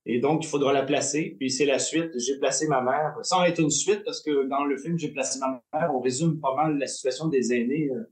Et 0.10 0.20
donc, 0.20 0.45
il 0.45 0.47
faudra 0.47 0.72
la 0.72 0.84
placer. 0.84 1.36
Puis 1.38 1.51
c'est 1.51 1.66
la 1.66 1.80
suite. 1.80 2.12
J'ai 2.18 2.39
placé 2.39 2.66
ma 2.68 2.82
mère, 2.82 3.18
sans 3.24 3.43
être 3.43 3.60
une 3.60 3.70
suite, 3.70 4.03
parce 4.05 4.22
que 4.24 4.47
dans 4.47 4.64
le 4.64 4.78
film, 4.78 4.97
j'ai 4.97 5.10
placé 5.10 5.38
ma 5.39 5.62
mère. 5.74 5.91
On 5.93 5.99
résume 5.99 6.39
pas 6.39 6.55
mal 6.55 6.78
la 6.78 6.88
situation 6.88 7.28
des 7.28 7.53
aînés, 7.53 7.89
euh, 7.91 8.10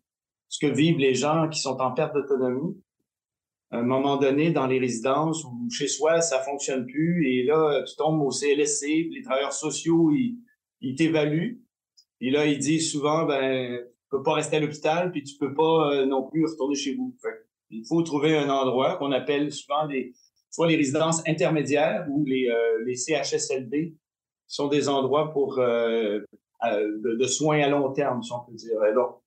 ce 0.49 0.59
que 0.59 0.71
vivent 0.71 0.97
les 0.97 1.15
gens 1.15 1.47
qui 1.47 1.61
sont 1.61 1.77
en 1.79 1.93
perte 1.93 2.13
d'autonomie. 2.13 2.77
À 3.71 3.77
un 3.77 3.83
moment 3.83 4.17
donné, 4.17 4.51
dans 4.51 4.67
les 4.67 4.77
résidences 4.77 5.45
ou 5.45 5.69
chez 5.71 5.87
soi, 5.87 6.19
ça 6.19 6.39
fonctionne 6.39 6.85
plus. 6.85 7.29
Et 7.29 7.43
là, 7.43 7.81
tu 7.87 7.95
tombes 7.95 8.21
au 8.21 8.29
CLSC, 8.29 9.09
les 9.11 9.21
travailleurs 9.23 9.53
sociaux, 9.53 10.11
ils, 10.11 10.37
ils 10.81 10.95
t'évaluent. 10.95 11.61
Et 12.19 12.29
là, 12.29 12.45
ils 12.45 12.59
disent 12.59 12.91
souvent, 12.91 13.25
ben, 13.25 13.79
tu 13.79 14.09
peux 14.09 14.21
pas 14.21 14.33
rester 14.33 14.57
à 14.57 14.59
l'hôpital, 14.59 15.11
puis 15.11 15.23
tu 15.23 15.37
peux 15.37 15.53
pas 15.53 15.93
euh, 15.93 16.05
non 16.05 16.23
plus 16.23 16.45
retourner 16.45 16.75
chez 16.75 16.93
vous. 16.95 17.15
Fait, 17.21 17.45
il 17.69 17.85
faut 17.87 18.01
trouver 18.01 18.35
un 18.35 18.49
endroit 18.49 18.97
qu'on 18.97 19.13
appelle 19.13 19.51
souvent 19.51 19.85
les, 19.85 20.13
soit 20.55 20.67
les 20.67 20.75
résidences 20.75 21.21
intermédiaires 21.27 22.05
ou 22.09 22.25
les, 22.25 22.49
euh, 22.49 22.93
CHSLD, 22.95 23.93
sont 24.47 24.67
des 24.67 24.89
endroits 24.89 25.31
pour 25.31 25.59
euh, 25.59 26.19
de, 26.63 27.15
de, 27.15 27.27
soins 27.27 27.59
à 27.61 27.69
long 27.69 27.91
terme, 27.91 28.21
si 28.21 28.31
on 28.31 28.39
peut 28.39 28.53
dire. 28.53 28.77
Donc, 28.93 29.17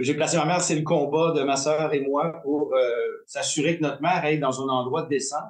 j'ai 0.00 0.14
placé 0.14 0.36
ma 0.36 0.44
mère, 0.44 0.60
c'est 0.60 0.76
le 0.76 0.82
combat 0.82 1.32
de 1.32 1.42
ma 1.42 1.56
sœur 1.56 1.92
et 1.92 2.00
moi 2.00 2.40
pour 2.42 2.72
s'assurer 3.26 3.76
que 3.76 3.82
notre 3.82 4.00
mère 4.00 4.24
aille 4.24 4.38
dans 4.38 4.62
un 4.62 4.68
endroit 4.68 5.02
décent 5.02 5.44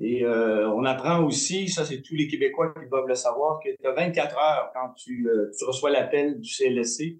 et 0.00 0.24
euh, 0.24 0.68
on 0.70 0.84
apprend 0.86 1.22
aussi, 1.24 1.68
ça 1.68 1.84
c'est 1.84 2.00
tous 2.00 2.14
les 2.14 2.26
Québécois 2.26 2.72
qui 2.72 2.88
doivent 2.88 3.06
le 3.06 3.14
savoir, 3.14 3.60
que 3.62 3.68
tu 3.68 3.86
as 3.86 3.92
24 3.92 4.38
heures 4.38 4.70
quand 4.72 4.94
tu, 4.94 5.28
euh, 5.28 5.50
tu 5.56 5.64
reçois 5.66 5.90
l'appel 5.90 6.40
du 6.40 6.48
CLSC. 6.48 7.18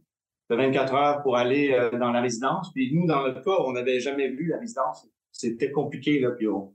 Tu 0.48 0.54
as 0.54 0.56
24 0.56 0.94
heures 0.94 1.22
pour 1.22 1.36
aller 1.36 1.72
euh, 1.72 1.90
dans 1.90 2.10
la 2.10 2.22
résidence. 2.22 2.72
Puis 2.72 2.94
nous, 2.94 3.06
dans 3.06 3.22
notre 3.22 3.42
cas, 3.42 3.62
on 3.66 3.72
n'avait 3.72 4.00
jamais 4.00 4.28
vu 4.28 4.46
la 4.46 4.58
résidence. 4.58 5.06
C'était 5.40 5.70
compliqué. 5.70 6.18
Là, 6.18 6.30
puis 6.30 6.48
on, 6.48 6.74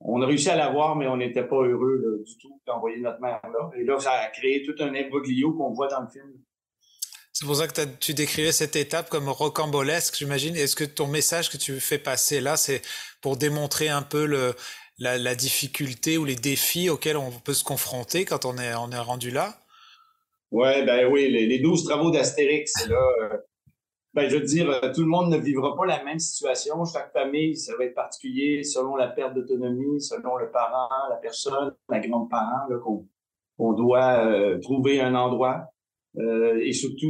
on 0.00 0.20
a 0.20 0.26
réussi 0.26 0.50
à 0.50 0.56
la 0.56 0.70
voir, 0.70 0.96
mais 0.96 1.06
on 1.06 1.16
n'était 1.16 1.44
pas 1.44 1.56
heureux 1.56 2.00
là, 2.04 2.24
du 2.24 2.38
tout 2.38 2.60
d'envoyer 2.66 2.98
notre 2.98 3.20
mère 3.20 3.40
là. 3.44 3.70
Et 3.76 3.84
là, 3.84 3.98
ça 3.98 4.12
a 4.12 4.28
créé 4.28 4.62
tout 4.64 4.74
un 4.82 4.94
imbroglio 4.94 5.52
qu'on 5.52 5.72
voit 5.72 5.88
dans 5.88 6.00
le 6.00 6.08
film. 6.08 6.32
C'est 7.32 7.46
pour 7.46 7.56
ça 7.56 7.66
que 7.66 7.84
tu 7.98 8.12
décrivais 8.12 8.52
cette 8.52 8.76
étape 8.76 9.08
comme 9.08 9.28
rocambolesque, 9.28 10.16
j'imagine. 10.16 10.54
Est-ce 10.54 10.76
que 10.76 10.84
ton 10.84 11.06
message 11.06 11.50
que 11.50 11.56
tu 11.56 11.80
fais 11.80 11.98
passer 11.98 12.40
là, 12.40 12.56
c'est 12.56 12.82
pour 13.22 13.38
démontrer 13.38 13.88
un 13.88 14.02
peu 14.02 14.26
le, 14.26 14.54
la, 14.98 15.16
la, 15.16 15.34
difficulté 15.34 16.18
ou 16.18 16.26
les 16.26 16.36
défis 16.36 16.90
auxquels 16.90 17.16
on 17.16 17.30
peut 17.30 17.54
se 17.54 17.64
confronter 17.64 18.26
quand 18.26 18.44
on 18.44 18.58
est, 18.58 18.74
on 18.74 18.90
est 18.90 18.98
rendu 18.98 19.30
là? 19.30 19.56
Ouais, 20.50 20.84
ben 20.84 21.10
oui, 21.10 21.30
les, 21.30 21.58
12 21.58 21.84
travaux 21.84 22.10
d'Astérix, 22.10 22.86
là, 22.86 23.08
euh, 23.22 23.38
ben, 24.14 24.28
je 24.28 24.36
veux 24.36 24.44
dire, 24.44 24.68
euh, 24.68 24.92
tout 24.92 25.00
le 25.00 25.06
monde 25.06 25.30
ne 25.30 25.38
vivra 25.38 25.74
pas 25.74 25.86
la 25.86 26.04
même 26.04 26.18
situation. 26.18 26.84
Chaque 26.84 27.12
famille, 27.12 27.56
ça 27.56 27.74
va 27.76 27.84
être 27.84 27.94
particulier 27.94 28.62
selon 28.62 28.96
la 28.96 29.08
perte 29.08 29.34
d'autonomie, 29.34 30.00
selon 30.00 30.36
le 30.36 30.50
parent, 30.50 30.88
la 31.08 31.16
personne, 31.16 31.74
la 31.88 31.98
grande-parent, 31.98 32.68
qu'on 32.84 33.06
on 33.58 33.72
doit 33.72 34.26
euh, 34.26 34.58
trouver 34.60 35.00
un 35.00 35.14
endroit. 35.14 35.66
Euh, 36.18 36.60
et 36.62 36.72
surtout, 36.72 37.06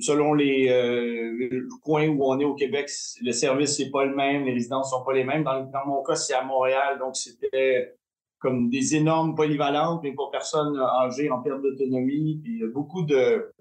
selon 0.00 0.32
les, 0.32 0.70
euh, 0.70 1.68
coins 1.82 2.08
où 2.08 2.24
on 2.24 2.38
est 2.40 2.44
au 2.44 2.54
Québec, 2.54 2.88
le 3.20 3.32
service 3.32 3.78
n'est 3.78 3.90
pas 3.90 4.06
le 4.06 4.14
même, 4.14 4.44
les 4.44 4.54
résidences 4.54 4.90
sont 4.90 5.04
pas 5.04 5.12
les 5.12 5.24
mêmes. 5.24 5.44
Dans, 5.44 5.62
dans 5.64 5.86
mon 5.86 6.02
cas, 6.02 6.14
c'est 6.14 6.32
à 6.32 6.42
Montréal, 6.42 6.98
donc 6.98 7.16
c'était 7.16 7.98
comme 8.38 8.70
des 8.70 8.96
énormes 8.96 9.34
polyvalentes, 9.34 10.00
mais 10.02 10.12
pour 10.12 10.30
personnes 10.30 10.78
âgées 10.78 11.30
en 11.30 11.42
perte 11.42 11.60
d'autonomie. 11.60 12.40
Puis 12.42 12.62
beaucoup 12.72 13.02
de, 13.02 13.52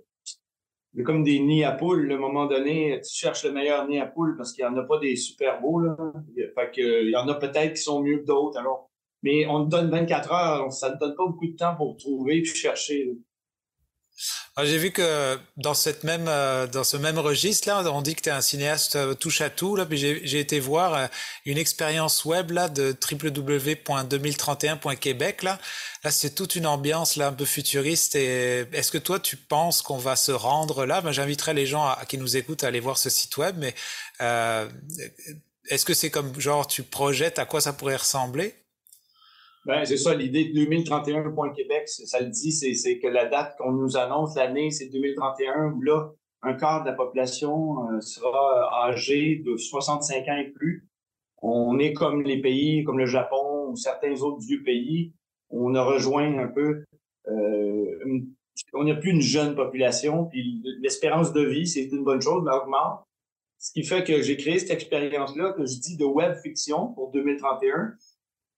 comme 1.04 1.24
des 1.24 1.40
nids 1.40 1.64
à 1.64 1.72
poules. 1.72 2.12
À 2.12 2.16
un 2.16 2.20
moment 2.20 2.46
donné, 2.46 3.00
tu 3.04 3.14
cherches 3.14 3.44
le 3.44 3.52
meilleur 3.52 3.88
nid 3.88 4.00
à 4.00 4.06
poules 4.06 4.36
parce 4.38 4.54
qu'il 4.54 4.66
n'y 4.66 4.72
en 4.72 4.78
a 4.78 4.84
pas 4.84 5.00
des 5.00 5.16
super 5.16 5.60
beaux. 5.62 5.80
Là. 5.80 5.96
Fait 6.36 6.72
que, 6.72 7.04
il 7.04 7.12
y 7.12 7.16
en 7.16 7.28
a 7.28 7.36
peut-être 7.36 7.74
qui 7.74 7.82
sont 7.82 8.02
mieux 8.02 8.20
que 8.20 8.26
d'autres. 8.26 8.60
Alors, 8.60 8.90
mais 9.24 9.46
on 9.48 9.66
te 9.66 9.72
donne 9.72 9.90
24 9.90 10.32
heures, 10.32 10.72
ça 10.72 10.94
ne 10.94 11.00
donne 11.00 11.16
pas 11.16 11.26
beaucoup 11.26 11.48
de 11.48 11.56
temps 11.56 11.76
pour 11.76 11.98
trouver 11.98 12.42
puis 12.42 12.54
chercher. 12.54 13.18
Ah, 14.58 14.64
j'ai 14.64 14.78
vu 14.78 14.92
que 14.92 15.38
dans 15.58 15.74
cette 15.74 16.06
même 16.06 16.30
euh, 16.30 16.66
dans 16.66 16.86
ce 16.86 16.96
même 16.96 17.20
registre 17.20 17.68
là, 17.68 17.84
on 17.92 18.02
dit 18.02 18.16
que 18.16 18.22
tu 18.22 18.30
es 18.30 18.32
un 18.32 18.40
cinéaste 18.40 18.96
euh, 18.96 19.14
touche 19.14 19.42
à 19.42 19.50
tout 19.50 19.76
là, 19.76 19.86
puis 19.86 19.98
j'ai 19.98 20.40
été 20.40 20.62
voir 20.62 20.94
euh, 20.94 21.08
une 21.44 21.58
expérience 21.58 22.24
web 22.24 22.52
là 22.52 22.70
de 22.70 22.94
www.2031.québec 22.94 25.44
là. 25.44 25.60
Là, 26.06 26.12
c'est 26.12 26.36
toute 26.36 26.56
une 26.56 26.68
ambiance 26.68 27.18
là 27.18 27.28
un 27.28 27.34
peu 27.34 27.44
futuriste 27.44 28.16
et 28.16 28.60
est-ce 28.72 28.94
que 28.94 28.98
toi 28.98 29.20
tu 29.20 29.36
penses 29.36 29.82
qu'on 29.82 29.98
va 29.98 30.16
se 30.16 30.32
rendre 30.32 30.86
là? 30.86 31.02
Ben, 31.02 31.12
j'inviterai 31.12 31.54
les 31.54 31.66
gens 31.66 31.88
à, 31.88 32.06
qui 32.08 32.18
nous 32.18 32.38
écoutent 32.38 32.64
à 32.64 32.68
aller 32.68 32.80
voir 32.80 32.98
ce 32.98 33.10
site 33.10 33.36
web 33.36 33.58
mais 33.60 33.76
euh, 34.22 34.70
est-ce 35.70 35.84
que 35.84 35.94
c'est 35.94 36.10
comme 36.10 36.40
genre 36.40 36.66
tu 36.66 36.84
projettes 36.84 37.40
à 37.40 37.46
quoi 37.46 37.60
ça 37.60 37.74
pourrait 37.74 37.98
ressembler? 37.98 38.56
Ben, 39.66 39.84
c'est 39.84 39.98
ça, 39.98 40.14
l'idée 40.14 40.46
de 40.46 40.54
2031.Québec, 40.54 41.88
ça 41.88 42.20
le 42.20 42.30
dit, 42.30 42.52
c'est 42.52 43.00
que 43.00 43.08
la 43.08 43.26
date 43.26 43.58
qu'on 43.58 43.72
nous 43.72 43.98
annonce, 43.98 44.36
l'année, 44.36 44.70
c'est 44.70 44.90
2031, 44.90 45.72
où 45.72 45.82
là, 45.82 46.12
un 46.44 46.54
quart 46.54 46.84
de 46.84 46.90
la 46.90 46.96
population 46.96 47.90
euh, 47.90 48.00
sera 48.00 48.86
âgée 48.88 49.42
de 49.44 49.58
65 49.58 50.28
ans 50.28 50.38
et 50.38 50.52
plus. 50.52 50.88
On 51.42 51.80
est 51.80 51.94
comme 51.94 52.22
les 52.22 52.42
pays, 52.42 52.84
comme 52.84 53.00
le 53.00 53.08
Japon 53.08 53.70
ou 53.70 53.76
certains 53.76 54.22
autres 54.22 54.46
vieux 54.46 54.62
pays. 54.64 55.14
On 55.50 55.74
a 55.74 55.84
rejoint 55.84 56.38
un 56.38 56.48
peu, 56.48 56.84
euh, 57.28 58.22
on 58.74 58.84
n'a 58.84 58.96
plus 58.96 59.12
une 59.12 59.22
jeune 59.22 59.56
population, 59.56 60.26
puis 60.26 60.62
l'espérance 60.80 61.34
de 61.34 61.42
vie, 61.42 61.68
c'est 61.68 61.86
une 61.86 62.04
bonne 62.04 62.22
chose, 62.22 62.44
mais 62.46 62.56
augmente. 62.56 63.02
Ce 63.58 63.72
qui 63.72 63.84
fait 63.84 64.04
que 64.04 64.22
j'ai 64.22 64.38
créé 64.38 64.60
cette 64.60 64.70
expérience-là 64.70 65.54
que 65.54 65.66
je 65.66 65.80
dis 65.80 65.98
de 65.98 66.06
web 66.06 66.36
fiction 66.44 66.94
pour 66.94 67.10
2031 67.12 67.94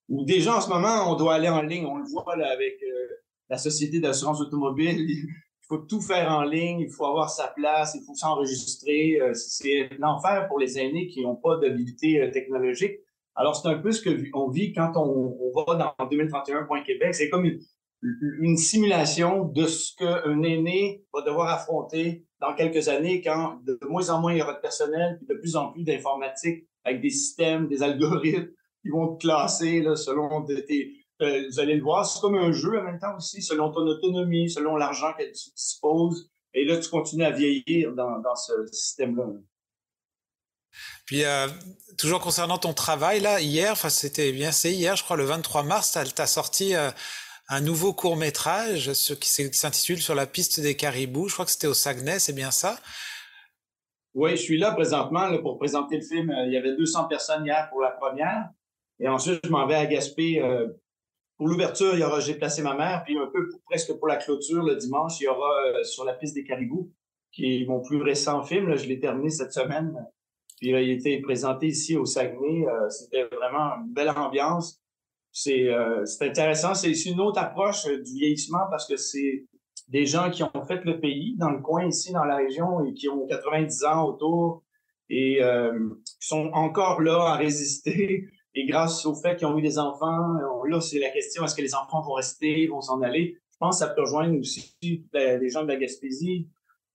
où 0.10 0.24
déjà 0.24 0.58
en 0.58 0.62
ce 0.62 0.70
moment, 0.70 1.12
on 1.12 1.16
doit 1.16 1.36
aller 1.36 1.50
en 1.50 1.62
ligne. 1.62 1.86
On 1.86 1.98
le 1.98 2.06
voit 2.06 2.36
là, 2.36 2.52
avec 2.52 2.82
euh, 2.84 3.08
la 3.50 3.58
société 3.58 4.00
d'assurance 4.00 4.42
automobile. 4.42 4.96
Il 5.00 5.28
faut 5.68 5.80
tout 5.80 6.02
faire 6.02 6.32
en 6.32 6.44
ligne, 6.44 6.80
il 6.80 6.90
faut 6.90 7.06
avoir 7.06 7.30
sa 7.30 7.48
place, 7.48 7.96
il 7.96 8.06
faut 8.06 8.16
s'enregistrer. 8.16 9.20
Euh, 9.22 9.34
c'est 9.34 9.90
l'enfer 10.00 10.48
pour 10.48 10.60
les 10.60 10.80
aînés 10.80 11.08
qui 11.08 11.22
n'ont 11.22 11.36
pas 11.36 11.58
d'habilité 11.58 12.22
euh, 12.22 12.32
technologique. 12.32 13.00
Alors, 13.36 13.56
c'est 13.56 13.68
un 13.68 13.78
peu 13.78 13.92
ce 13.92 14.02
qu'on 14.32 14.50
vit 14.50 14.74
quand 14.74 14.94
on, 14.96 15.38
on 15.40 15.64
va 15.64 15.76
dans 15.76 16.06
2031.Québec. 16.08 17.14
C'est 17.14 17.30
comme 17.30 17.46
une, 17.46 17.60
une, 18.02 18.58
simulation 18.58 19.46
de 19.46 19.66
ce 19.66 19.96
qu'un 19.96 20.42
aîné 20.42 21.04
va 21.14 21.22
devoir 21.22 21.50
affronter 21.50 22.26
dans 22.40 22.56
quelques 22.56 22.88
années 22.88 23.22
quand 23.22 23.60
de 23.64 23.78
moins 23.88 24.10
en 24.10 24.22
moins 24.22 24.34
il 24.34 24.40
y 24.40 24.42
aura 24.42 24.54
de 24.54 24.60
personnel, 24.60 25.18
puis 25.18 25.28
de 25.28 25.40
plus 25.40 25.56
en 25.56 25.72
plus 25.72 25.84
d'informatique 25.84 26.66
avec 26.84 27.02
des 27.02 27.10
systèmes, 27.10 27.68
des 27.68 27.84
algorithmes 27.84 28.50
ils 28.88 28.92
vont 28.92 29.16
te 29.16 29.26
classer 29.26 29.82
là, 29.82 29.96
selon 29.96 30.46
tes, 30.46 30.94
euh, 31.22 31.48
vous 31.50 31.60
allez 31.60 31.76
le 31.76 31.84
voir, 31.84 32.06
c'est 32.06 32.20
comme 32.20 32.36
un 32.36 32.52
jeu 32.52 32.80
en 32.80 32.84
même 32.84 33.00
temps 33.00 33.16
aussi, 33.18 33.42
selon 33.42 33.72
ton 33.72 33.82
autonomie, 33.82 34.50
selon 34.50 34.76
l'argent 34.76 35.14
que 35.18 35.24
tu 35.24 35.50
disposes. 35.56 36.30
Et 36.54 36.66
là, 36.66 36.78
tu 36.78 36.90
continues 36.90 37.26
à 37.26 37.32
vieillir 37.32 37.94
dans, 37.94 38.20
dans 38.20 38.36
ce 38.36 38.54
système-là. 38.72 39.26
Puis, 41.06 41.24
euh, 41.24 41.48
toujours 41.98 42.20
concernant 42.20 42.58
ton 42.58 42.74
travail, 42.74 43.20
là, 43.20 43.42
hier, 43.42 43.72
enfin, 43.72 43.90
c'était 43.90 44.32
bien, 44.32 44.52
c'est 44.52 44.72
hier, 44.72 44.96
je 44.96 45.04
crois, 45.04 45.18
le 45.18 45.24
23 45.24 45.64
mars, 45.64 45.98
tu 46.16 46.22
as, 46.22 46.28
sorti 46.28 46.76
euh, 46.76 46.92
un 47.50 47.62
nouveau 47.62 47.94
court-métrage 47.94 48.92
qui 49.20 49.30
s'intitule 49.30 50.02
Sur 50.02 50.16
la 50.16 50.28
piste 50.28 50.60
des 50.60 50.76
caribous. 50.76 51.30
Je 51.30 51.34
crois 51.34 51.46
que 51.46 51.52
c'était 51.52 51.68
au 51.68 51.74
Saguenay, 51.74 52.20
c'est 52.20 52.34
bien 52.34 52.52
ça? 52.52 52.80
Oui, 54.14 54.32
je 54.32 54.42
suis 54.42 54.58
là 54.58 54.72
présentement 54.72 55.28
là, 55.28 55.38
pour 55.40 55.58
présenter 55.58 55.98
le 55.98 56.04
film. 56.04 56.34
Il 56.46 56.54
y 56.54 56.58
avait 56.58 56.76
200 56.76 57.06
personnes 57.06 57.46
hier 57.46 57.70
pour 57.70 57.82
la 57.82 57.92
première. 57.92 58.50
Et 59.00 59.08
ensuite, 59.08 59.40
je 59.44 59.50
m'en 59.50 59.68
vais 59.68 59.76
à 59.76 59.86
Gaspé. 59.86 60.42
Euh, 60.42 60.68
pour 61.38 61.48
l'ouverture, 61.48 61.94
il 61.94 62.00
y 62.00 62.04
aura 62.04 62.20
J'ai 62.20 62.34
placé 62.34 62.64
ma 62.64 62.76
mère, 62.76 63.04
puis 63.06 63.18
un 63.18 63.28
peu 63.28 63.48
presque 63.66 63.94
pour 63.94 64.08
la 64.08 64.18
clôture, 64.18 64.64
le 64.64 64.76
dimanche, 64.76 65.20
il 65.20 65.26
y 65.26 65.28
aura 65.28 65.50
euh, 65.68 65.84
Sur 65.84 66.04
la 66.04 66.14
piste 66.14 66.34
des 66.34 66.44
caribous, 66.44 66.92
qui 67.32 67.62
est 67.62 67.66
mon 67.66 67.82
plus 67.82 68.02
récent 68.02 68.44
film. 68.44 68.68
Là, 68.68 68.76
je 68.76 68.88
l'ai 68.88 69.00
terminé 69.00 69.30
cette 69.30 69.54
semaine. 69.54 69.94
Puis 70.60 70.70
il 70.70 70.76
a 70.76 70.82
été 70.82 71.22
présenté 71.22 71.68
ici 71.68 71.96
au 71.96 72.06
Saguenay. 72.06 72.66
Euh, 72.68 72.90
c'était 72.90 73.26
vraiment 73.26 73.76
une 73.86 73.94
belle 73.94 74.10
ambiance. 74.10 74.82
C'est 75.32 75.70
intéressant. 76.22 76.74
C'est 76.74 76.92
une 77.06 77.20
autre 77.20 77.40
approche 77.40 77.86
du 77.86 78.14
vieillissement 78.14 78.66
parce 78.72 78.88
que 78.88 78.98
c'est 78.98 79.46
des 79.88 80.08
gens 80.08 80.32
qui 80.32 80.42
ont 80.42 80.66
fait 80.68 80.84
le 80.84 81.00
pays 81.00 81.36
dans 81.38 81.52
le 81.52 81.62
coin 81.62 81.86
ici, 81.86 82.12
dans 82.12 82.24
la 82.24 82.38
région, 82.38 82.84
et 82.84 82.94
qui 82.96 83.08
ont 83.08 83.28
90 83.28 83.86
ans 83.86 84.06
autour 84.06 84.64
et 85.10 85.40
qui 85.40 86.28
sont 86.28 86.50
encore 86.54 87.02
là 87.02 87.34
à 87.34 87.36
résister 87.36 88.28
et 88.58 88.66
grâce 88.66 89.06
au 89.06 89.14
fait 89.14 89.36
qu'ils 89.36 89.46
ont 89.46 89.56
eu 89.60 89.62
des 89.62 89.78
enfants, 89.78 90.34
là, 90.68 90.82
c'est 90.82 90.98
la 90.98 91.10
question, 91.10 91.46
est-ce 91.46 91.54
que 91.54 91.62
les 91.62 91.76
enfants 91.76 92.02
vont 92.02 92.14
rester, 92.14 92.66
vont 92.66 92.82
s'en 92.82 93.02
aller? 93.04 93.38
Je 93.52 93.58
pense 93.60 93.80
que 93.80 93.86
ça 93.86 93.94
peut 93.94 94.02
rejoindre 94.02 94.36
aussi 94.40 94.76
les 95.14 95.50
gens 95.50 95.62
de 95.62 95.68
la 95.68 95.76
Gaspésie. 95.76 96.48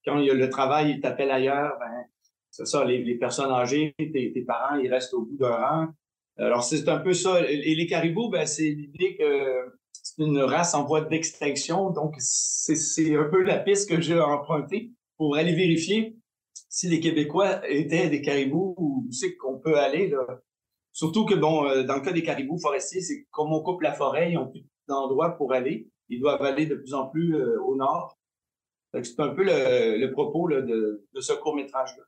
Quand 0.05 0.19
il 0.19 0.27
y 0.27 0.31
a 0.31 0.35
le 0.35 0.51
travail, 0.51 0.91
ils 0.91 1.01
t'appellent 1.01 1.31
ailleurs, 1.31 1.77
ben, 1.79 2.05
c'est 2.51 2.67
ça, 2.67 2.85
les, 2.85 3.15
personnes 3.15 3.53
âgées, 3.53 3.95
tes, 3.97 4.45
parents, 4.45 4.75
ils 4.75 4.93
restent 4.93 5.15
au 5.15 5.23
bout 5.23 5.37
d'un 5.37 5.55
rang. 5.55 5.89
Alors, 6.37 6.65
c'est 6.65 6.89
un 6.89 6.99
peu 6.99 7.15
ça. 7.15 7.49
Et 7.49 7.77
les 7.77 7.87
caribous, 7.87 8.29
ben, 8.29 8.45
c'est 8.45 8.65
l'idée 8.65 9.17
que 9.17 9.73
c'est 9.93 10.21
une 10.21 10.41
race 10.41 10.75
en 10.75 10.85
voie 10.85 11.03
d'extinction. 11.03 11.91
Donc, 11.91 12.17
c'est 12.19 13.17
un 13.17 13.25
peu 13.25 13.43
la 13.43 13.61
piste 13.61 13.89
que 13.89 14.01
j'ai 14.01 14.19
empruntée 14.19 14.91
pour 15.17 15.37
aller 15.37 15.55
vérifier 15.55 16.17
si 16.69 16.89
les 16.89 16.99
Québécois 16.99 17.61
étaient 17.71 18.09
des 18.09 18.21
caribous 18.21 18.75
ou 18.77 19.07
c'est 19.13 19.37
qu'on 19.37 19.59
peut 19.59 19.79
aller. 19.79 20.09
Là. 20.09 20.41
Surtout 20.93 21.25
que, 21.25 21.35
bon, 21.35 21.67
euh, 21.67 21.83
dans 21.83 21.95
le 21.95 22.03
cas 22.03 22.13
des 22.13 22.23
caribous 22.23 22.59
forestiers, 22.59 23.01
c'est 23.01 23.27
comme 23.31 23.53
on 23.53 23.63
coupe 23.63 23.81
la 23.81 23.95
forêt, 23.95 24.31
ils 24.31 24.35
n'ont 24.35 24.51
plus 24.51 24.65
d'endroit 24.89 25.37
pour 25.37 25.53
aller. 25.53 25.89
Ils 26.09 26.21
doivent 26.21 26.43
aller 26.43 26.67
de 26.67 26.75
plus 26.75 26.95
en 26.95 27.07
plus 27.07 27.37
euh, 27.37 27.61
au 27.63 27.77
nord. 27.77 28.19
C'est 29.03 29.21
un 29.21 29.31
peu 29.31 29.43
le, 29.43 30.07
propos 30.13 30.47
là, 30.49 30.61
de, 30.61 31.07
de, 31.15 31.21
ce 31.23 31.33
court-métrage-là. 31.33 32.05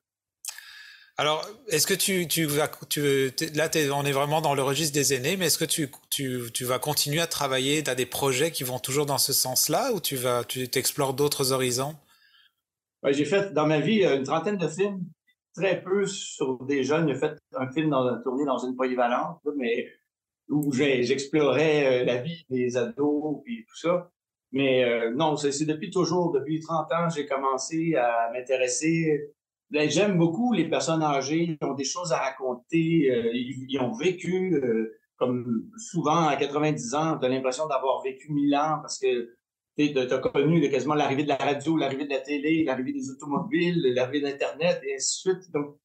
Alors, 1.17 1.49
est-ce 1.69 1.87
que 1.87 1.95
tu, 1.95 2.29
tu 2.29 2.45
vas, 2.45 2.69
tu, 2.91 3.31
là, 3.55 3.71
on 3.95 4.05
est 4.05 4.13
vraiment 4.13 4.43
dans 4.43 4.55
le 4.55 4.63
registre 4.63 4.93
des 4.93 5.15
aînés, 5.15 5.39
mais 5.39 5.47
est-ce 5.47 5.57
que 5.57 5.65
tu, 5.65 5.89
tu, 6.11 6.43
tu, 6.53 6.65
vas 6.65 6.79
continuer 6.79 7.21
à 7.21 7.27
travailler 7.27 7.81
dans 7.81 7.95
des 7.95 8.05
projets 8.05 8.51
qui 8.51 8.65
vont 8.65 8.81
toujours 8.81 9.07
dans 9.07 9.17
ce 9.17 9.33
sens-là, 9.33 9.93
ou 9.95 10.01
tu 10.01 10.17
vas, 10.17 10.45
tu 10.45 10.69
t'explores 10.69 11.15
d'autres 11.15 11.53
horizons? 11.53 11.95
J'ai 13.13 13.25
fait 13.25 13.55
dans 13.55 13.67
ma 13.67 13.81
vie 13.81 14.05
une 14.05 14.25
trentaine 14.25 14.59
de 14.59 14.69
films, 14.69 15.01
très 15.55 15.83
peu 15.83 16.07
sur 16.07 16.65
des 16.65 16.83
jeunes. 16.83 17.09
J'ai 17.09 17.15
fait 17.15 17.37
un 17.55 17.71
film 17.71 17.91
dans, 17.91 18.23
tourné 18.23 18.45
dans 18.45 18.59
une 18.59 18.77
polyvalente, 18.77 19.41
mais 19.57 19.89
où 20.49 20.73
j'explorais 20.73 22.03
euh, 22.03 22.05
la 22.05 22.19
vie 22.19 22.45
des 22.51 22.77
ados 22.77 23.43
et 23.47 23.65
tout 23.69 23.77
ça. 23.77 24.11
Mais 24.53 24.85
euh, 24.85 25.13
non, 25.15 25.37
c'est 25.37 25.65
depuis 25.65 25.91
toujours, 25.91 26.33
depuis 26.33 26.61
30 26.61 26.93
ans, 26.93 27.09
j'ai 27.09 27.27
commencé 27.27 27.95
à 27.97 28.31
m'intéresser 28.33 29.33
ben, 29.71 29.91
j'aime 29.91 30.19
beaucoup 30.19 30.53
les 30.53 30.69
personnes 30.69 31.03
âgées, 31.03 31.57
ils 31.61 31.67
ont 31.67 31.75
des 31.75 31.85
choses 31.85 32.13
à 32.13 32.19
raconter, 32.19 33.11
euh, 33.11 33.31
ils, 33.33 33.81
ont 33.81 33.93
vécu, 33.93 34.63
comme 35.17 35.65
souvent 35.79 36.29
à 36.29 36.37
90 36.37 36.95
ans, 36.95 37.19
tu 37.19 37.25
as 37.25 37.29
l'impression 37.29 37.67
d'avoir 37.67 38.03
vécu 38.03 38.31
mille 38.31 38.55
ans 38.55 38.79
parce 38.83 38.99
que 38.99 39.35
tu 39.77 39.99
as 39.99 40.19
connu 40.19 40.69
quasiment 40.71 40.95
l'arrivée 40.95 41.25
de 41.25 41.29
la 41.29 41.37
radio, 41.37 41.77
l'arrivée 41.77 42.05
de 42.05 42.11
la 42.11 42.21
télé, 42.21 42.65
l'arrivée 42.65 42.93
des 42.93 43.11
automobiles, 43.11 43.83
l'arrivée 43.95 44.21
d'Internet, 44.21 44.81
et 44.87 44.95
ainsi 44.95 45.29
de 45.29 45.35
suite. 45.35 45.53
Donc, 45.53 45.77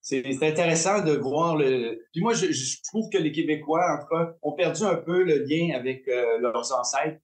c'est 0.00 0.42
intéressant 0.42 1.02
de 1.02 1.12
voir 1.12 1.56
le. 1.56 2.04
Puis 2.12 2.20
moi, 2.20 2.34
je, 2.34 2.82
trouve 2.88 3.08
que 3.10 3.16
les 3.16 3.32
Québécois, 3.32 3.84
en 3.90 4.02
tout 4.02 4.14
cas, 4.14 4.36
ont 4.42 4.52
perdu 4.52 4.82
un 4.82 4.96
peu 4.96 5.22
le 5.22 5.44
lien 5.44 5.74
avec 5.74 6.06
euh, 6.08 6.38
leurs 6.40 6.78
ancêtres. 6.78 7.20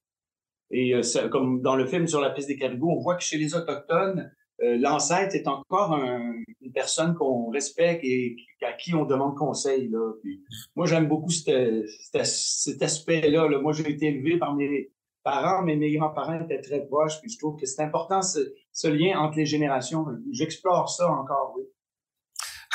Et 0.70 0.94
comme 1.30 1.60
dans 1.62 1.74
le 1.74 1.84
film 1.84 2.06
sur 2.06 2.20
la 2.20 2.30
piste 2.30 2.48
des 2.48 2.56
caribous, 2.56 2.90
on 2.90 3.00
voit 3.00 3.16
que 3.16 3.24
chez 3.24 3.36
les 3.36 3.54
Autochtones, 3.54 4.32
euh, 4.62 4.76
l'ancêtre 4.78 5.34
est 5.34 5.48
encore 5.48 5.98
une 5.98 6.72
personne 6.72 7.14
qu'on 7.14 7.50
respecte 7.50 8.04
et 8.04 8.36
à 8.62 8.72
qui 8.72 8.94
on 8.94 9.04
demande 9.04 9.36
conseil. 9.36 9.88
Là. 9.88 10.12
moi, 10.76 10.86
j'aime 10.86 11.08
beaucoup 11.08 11.30
cet, 11.30 11.52
aspect-là. 12.82 13.48
Moi, 13.60 13.72
j'ai 13.72 13.90
été 13.90 14.06
élevé 14.06 14.38
par 14.38 14.54
mes 14.54 14.90
parents, 15.22 15.62
mais 15.62 15.76
mes 15.76 15.92
grands-parents 15.92 16.40
étaient 16.40 16.60
très 16.60 16.84
proches. 16.86 17.20
Puis 17.20 17.30
je 17.30 17.38
trouve 17.38 17.56
que 17.58 17.66
c'est 17.66 17.82
important 17.82 18.20
ce, 18.22 18.88
lien 18.88 19.18
entre 19.18 19.36
les 19.36 19.46
générations. 19.46 20.06
J'explore 20.32 20.88
ça 20.88 21.10
encore, 21.10 21.54
oui. 21.56 21.64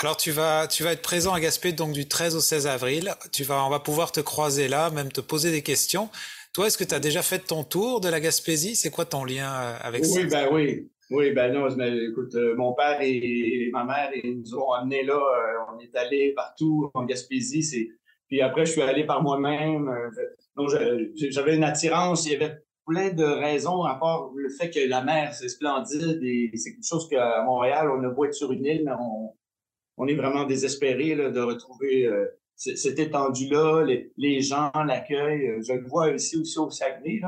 Alors 0.02 0.18
tu 0.18 0.32
vas, 0.32 0.68
tu 0.68 0.84
vas 0.84 0.92
être 0.92 1.02
présent 1.02 1.34
à 1.34 1.40
Gaspé 1.40 1.72
donc 1.72 1.94
du 1.94 2.08
13 2.08 2.36
au 2.36 2.42
16 2.42 2.68
avril. 2.68 3.14
Tu 3.32 3.44
vas, 3.44 3.66
on 3.66 3.70
va 3.70 3.80
pouvoir 3.80 4.12
te 4.12 4.20
croiser 4.20 4.68
là, 4.68 4.90
même 4.90 5.12
te 5.12 5.22
poser 5.22 5.52
des 5.52 5.62
questions. 5.62 6.10
Toi, 6.54 6.68
est-ce 6.68 6.78
que 6.78 6.84
tu 6.84 6.94
as 6.94 7.00
déjà 7.00 7.22
fait 7.22 7.40
ton 7.40 7.64
tour 7.64 8.02
de 8.02 8.10
la 8.10 8.20
Gaspésie? 8.20 8.76
C'est 8.76 8.90
quoi 8.90 9.06
ton 9.06 9.24
lien 9.24 9.54
euh, 9.54 9.78
avec 9.82 10.06
ça? 10.06 10.20
Oui, 10.20 10.28
ben 10.28 10.50
oui. 10.52 10.90
Oui, 11.12 11.32
ben 11.32 11.54
non, 11.54 11.68
mais 11.76 11.96
écoute, 12.06 12.34
euh, 12.36 12.56
mon 12.56 12.74
père 12.74 13.00
et, 13.02 13.70
ma 13.72 13.84
mère 13.84 14.10
ils 14.16 14.40
nous 14.40 14.56
ont 14.56 14.72
amenés 14.72 15.04
là. 15.04 15.14
Euh, 15.14 15.74
on 15.74 15.80
est 15.80 15.96
allé 15.96 16.34
partout 16.34 16.90
en 16.94 17.06
Gaspésie. 17.06 17.64
C'est... 17.64 17.90
Puis 18.28 18.42
après, 18.42 18.66
je 18.66 18.72
suis 18.72 18.82
allé 18.82 19.04
par 19.06 19.22
moi-même. 19.22 19.88
Euh, 19.88 20.10
donc, 20.56 20.70
j'avais 20.70 21.56
une 21.56 21.64
attirance. 21.64 22.26
Il 22.26 22.34
y 22.34 22.36
avait 22.36 22.58
plein 22.86 23.12
de 23.12 23.24
raisons, 23.24 23.84
à 23.84 23.96
part 23.96 24.32
le 24.36 24.50
fait 24.50 24.70
que 24.70 24.88
la 24.88 25.04
mer, 25.04 25.34
c'est 25.34 25.50
splendide 25.50 26.20
et 26.22 26.52
c'est 26.56 26.74
quelque 26.74 26.88
chose 26.88 27.08
qu'à 27.10 27.44
Montréal, 27.44 27.90
on 27.90 28.04
a 28.04 28.10
beau 28.10 28.26
être 28.26 28.34
sur 28.34 28.52
une 28.52 28.66
île, 28.66 28.84
mais 28.86 28.94
on, 29.00 29.34
on 29.98 30.08
est 30.08 30.16
vraiment 30.16 30.46
désespéré 30.46 31.16
de 31.16 31.40
retrouver 31.40 32.10
cette 32.56 33.00
étendue-là, 33.00 33.86
les, 34.18 34.42
gens, 34.42 34.72
l'accueil. 34.86 35.62
Je 35.68 35.74
le 35.74 35.88
vois 35.88 36.12
ici 36.12 36.38
aussi 36.38 36.60
au 36.60 36.70
Saguenay. 36.70 37.22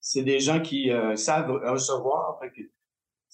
C'est 0.00 0.22
des 0.22 0.40
gens 0.40 0.60
qui 0.60 0.90
savent 1.16 1.50
recevoir. 1.50 2.40
Que, 2.40 2.62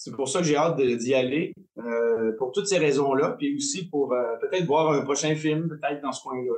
c'est 0.01 0.17
pour 0.17 0.31
ça 0.31 0.39
que 0.39 0.47
j'ai 0.47 0.57
hâte 0.57 0.81
d'y 0.81 1.15
aller, 1.15 1.53
euh, 1.77 2.33
pour 2.39 2.53
toutes 2.53 2.67
ces 2.67 2.79
raisons-là, 2.79 3.37
puis 3.39 3.55
aussi 3.55 3.87
pour 3.91 4.15
euh, 4.15 4.37
peut-être 4.41 4.65
voir 4.65 4.93
un 4.93 5.03
prochain 5.03 5.35
film, 5.35 5.69
peut-être 5.69 6.01
dans 6.01 6.11
ce 6.11 6.23
coin-là. 6.23 6.55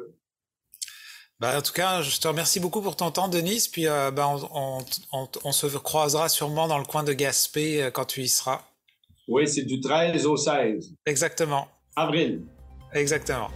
Ben, 1.42 1.58
en 1.58 1.60
tout 1.60 1.72
cas, 1.72 2.02
je 2.02 2.20
te 2.20 2.28
remercie 2.28 2.60
beaucoup 2.60 2.80
pour 2.80 2.94
ton 2.94 3.10
temps, 3.10 3.26
Denise. 3.26 3.66
Puis 3.66 3.88
euh, 3.88 4.12
ben, 4.12 4.38
on, 4.52 5.52
se 5.52 5.66
croisera 5.76 6.28
sûrement 6.28 6.68
dans 6.68 6.78
le 6.78 6.84
coin 6.84 7.02
de 7.02 7.12
Gaspé 7.12 7.90
quand 7.92 8.04
tu 8.04 8.20
y 8.20 8.28
seras. 8.28 8.60
Oui, 9.26 9.48
c'est 9.48 9.64
du 9.64 9.80
13 9.80 10.24
au 10.24 10.36
16. 10.36 10.94
Exactement. 11.04 11.66
Avril. 11.96 12.42
Exactement. 12.92 13.48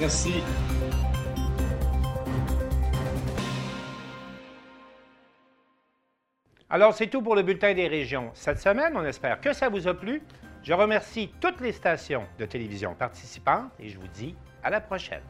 Merci. 0.00 0.32
Alors, 6.68 6.92
c'est 6.92 7.06
tout 7.06 7.22
pour 7.22 7.36
le 7.36 7.42
bulletin 7.42 7.72
des 7.72 7.86
régions. 7.86 8.32
Cette 8.34 8.58
semaine, 8.58 8.94
on 8.96 9.04
espère 9.04 9.40
que 9.40 9.52
ça 9.52 9.68
vous 9.68 9.86
a 9.86 9.94
plu. 9.94 10.22
Je 10.64 10.72
remercie 10.72 11.30
toutes 11.40 11.60
les 11.60 11.72
stations 11.72 12.24
de 12.36 12.46
télévision 12.46 12.96
participantes 12.96 13.70
et 13.78 13.88
je 13.90 13.96
vous 13.96 14.08
dis 14.08 14.34
à 14.64 14.70
la 14.70 14.80
prochaine. 14.80 15.22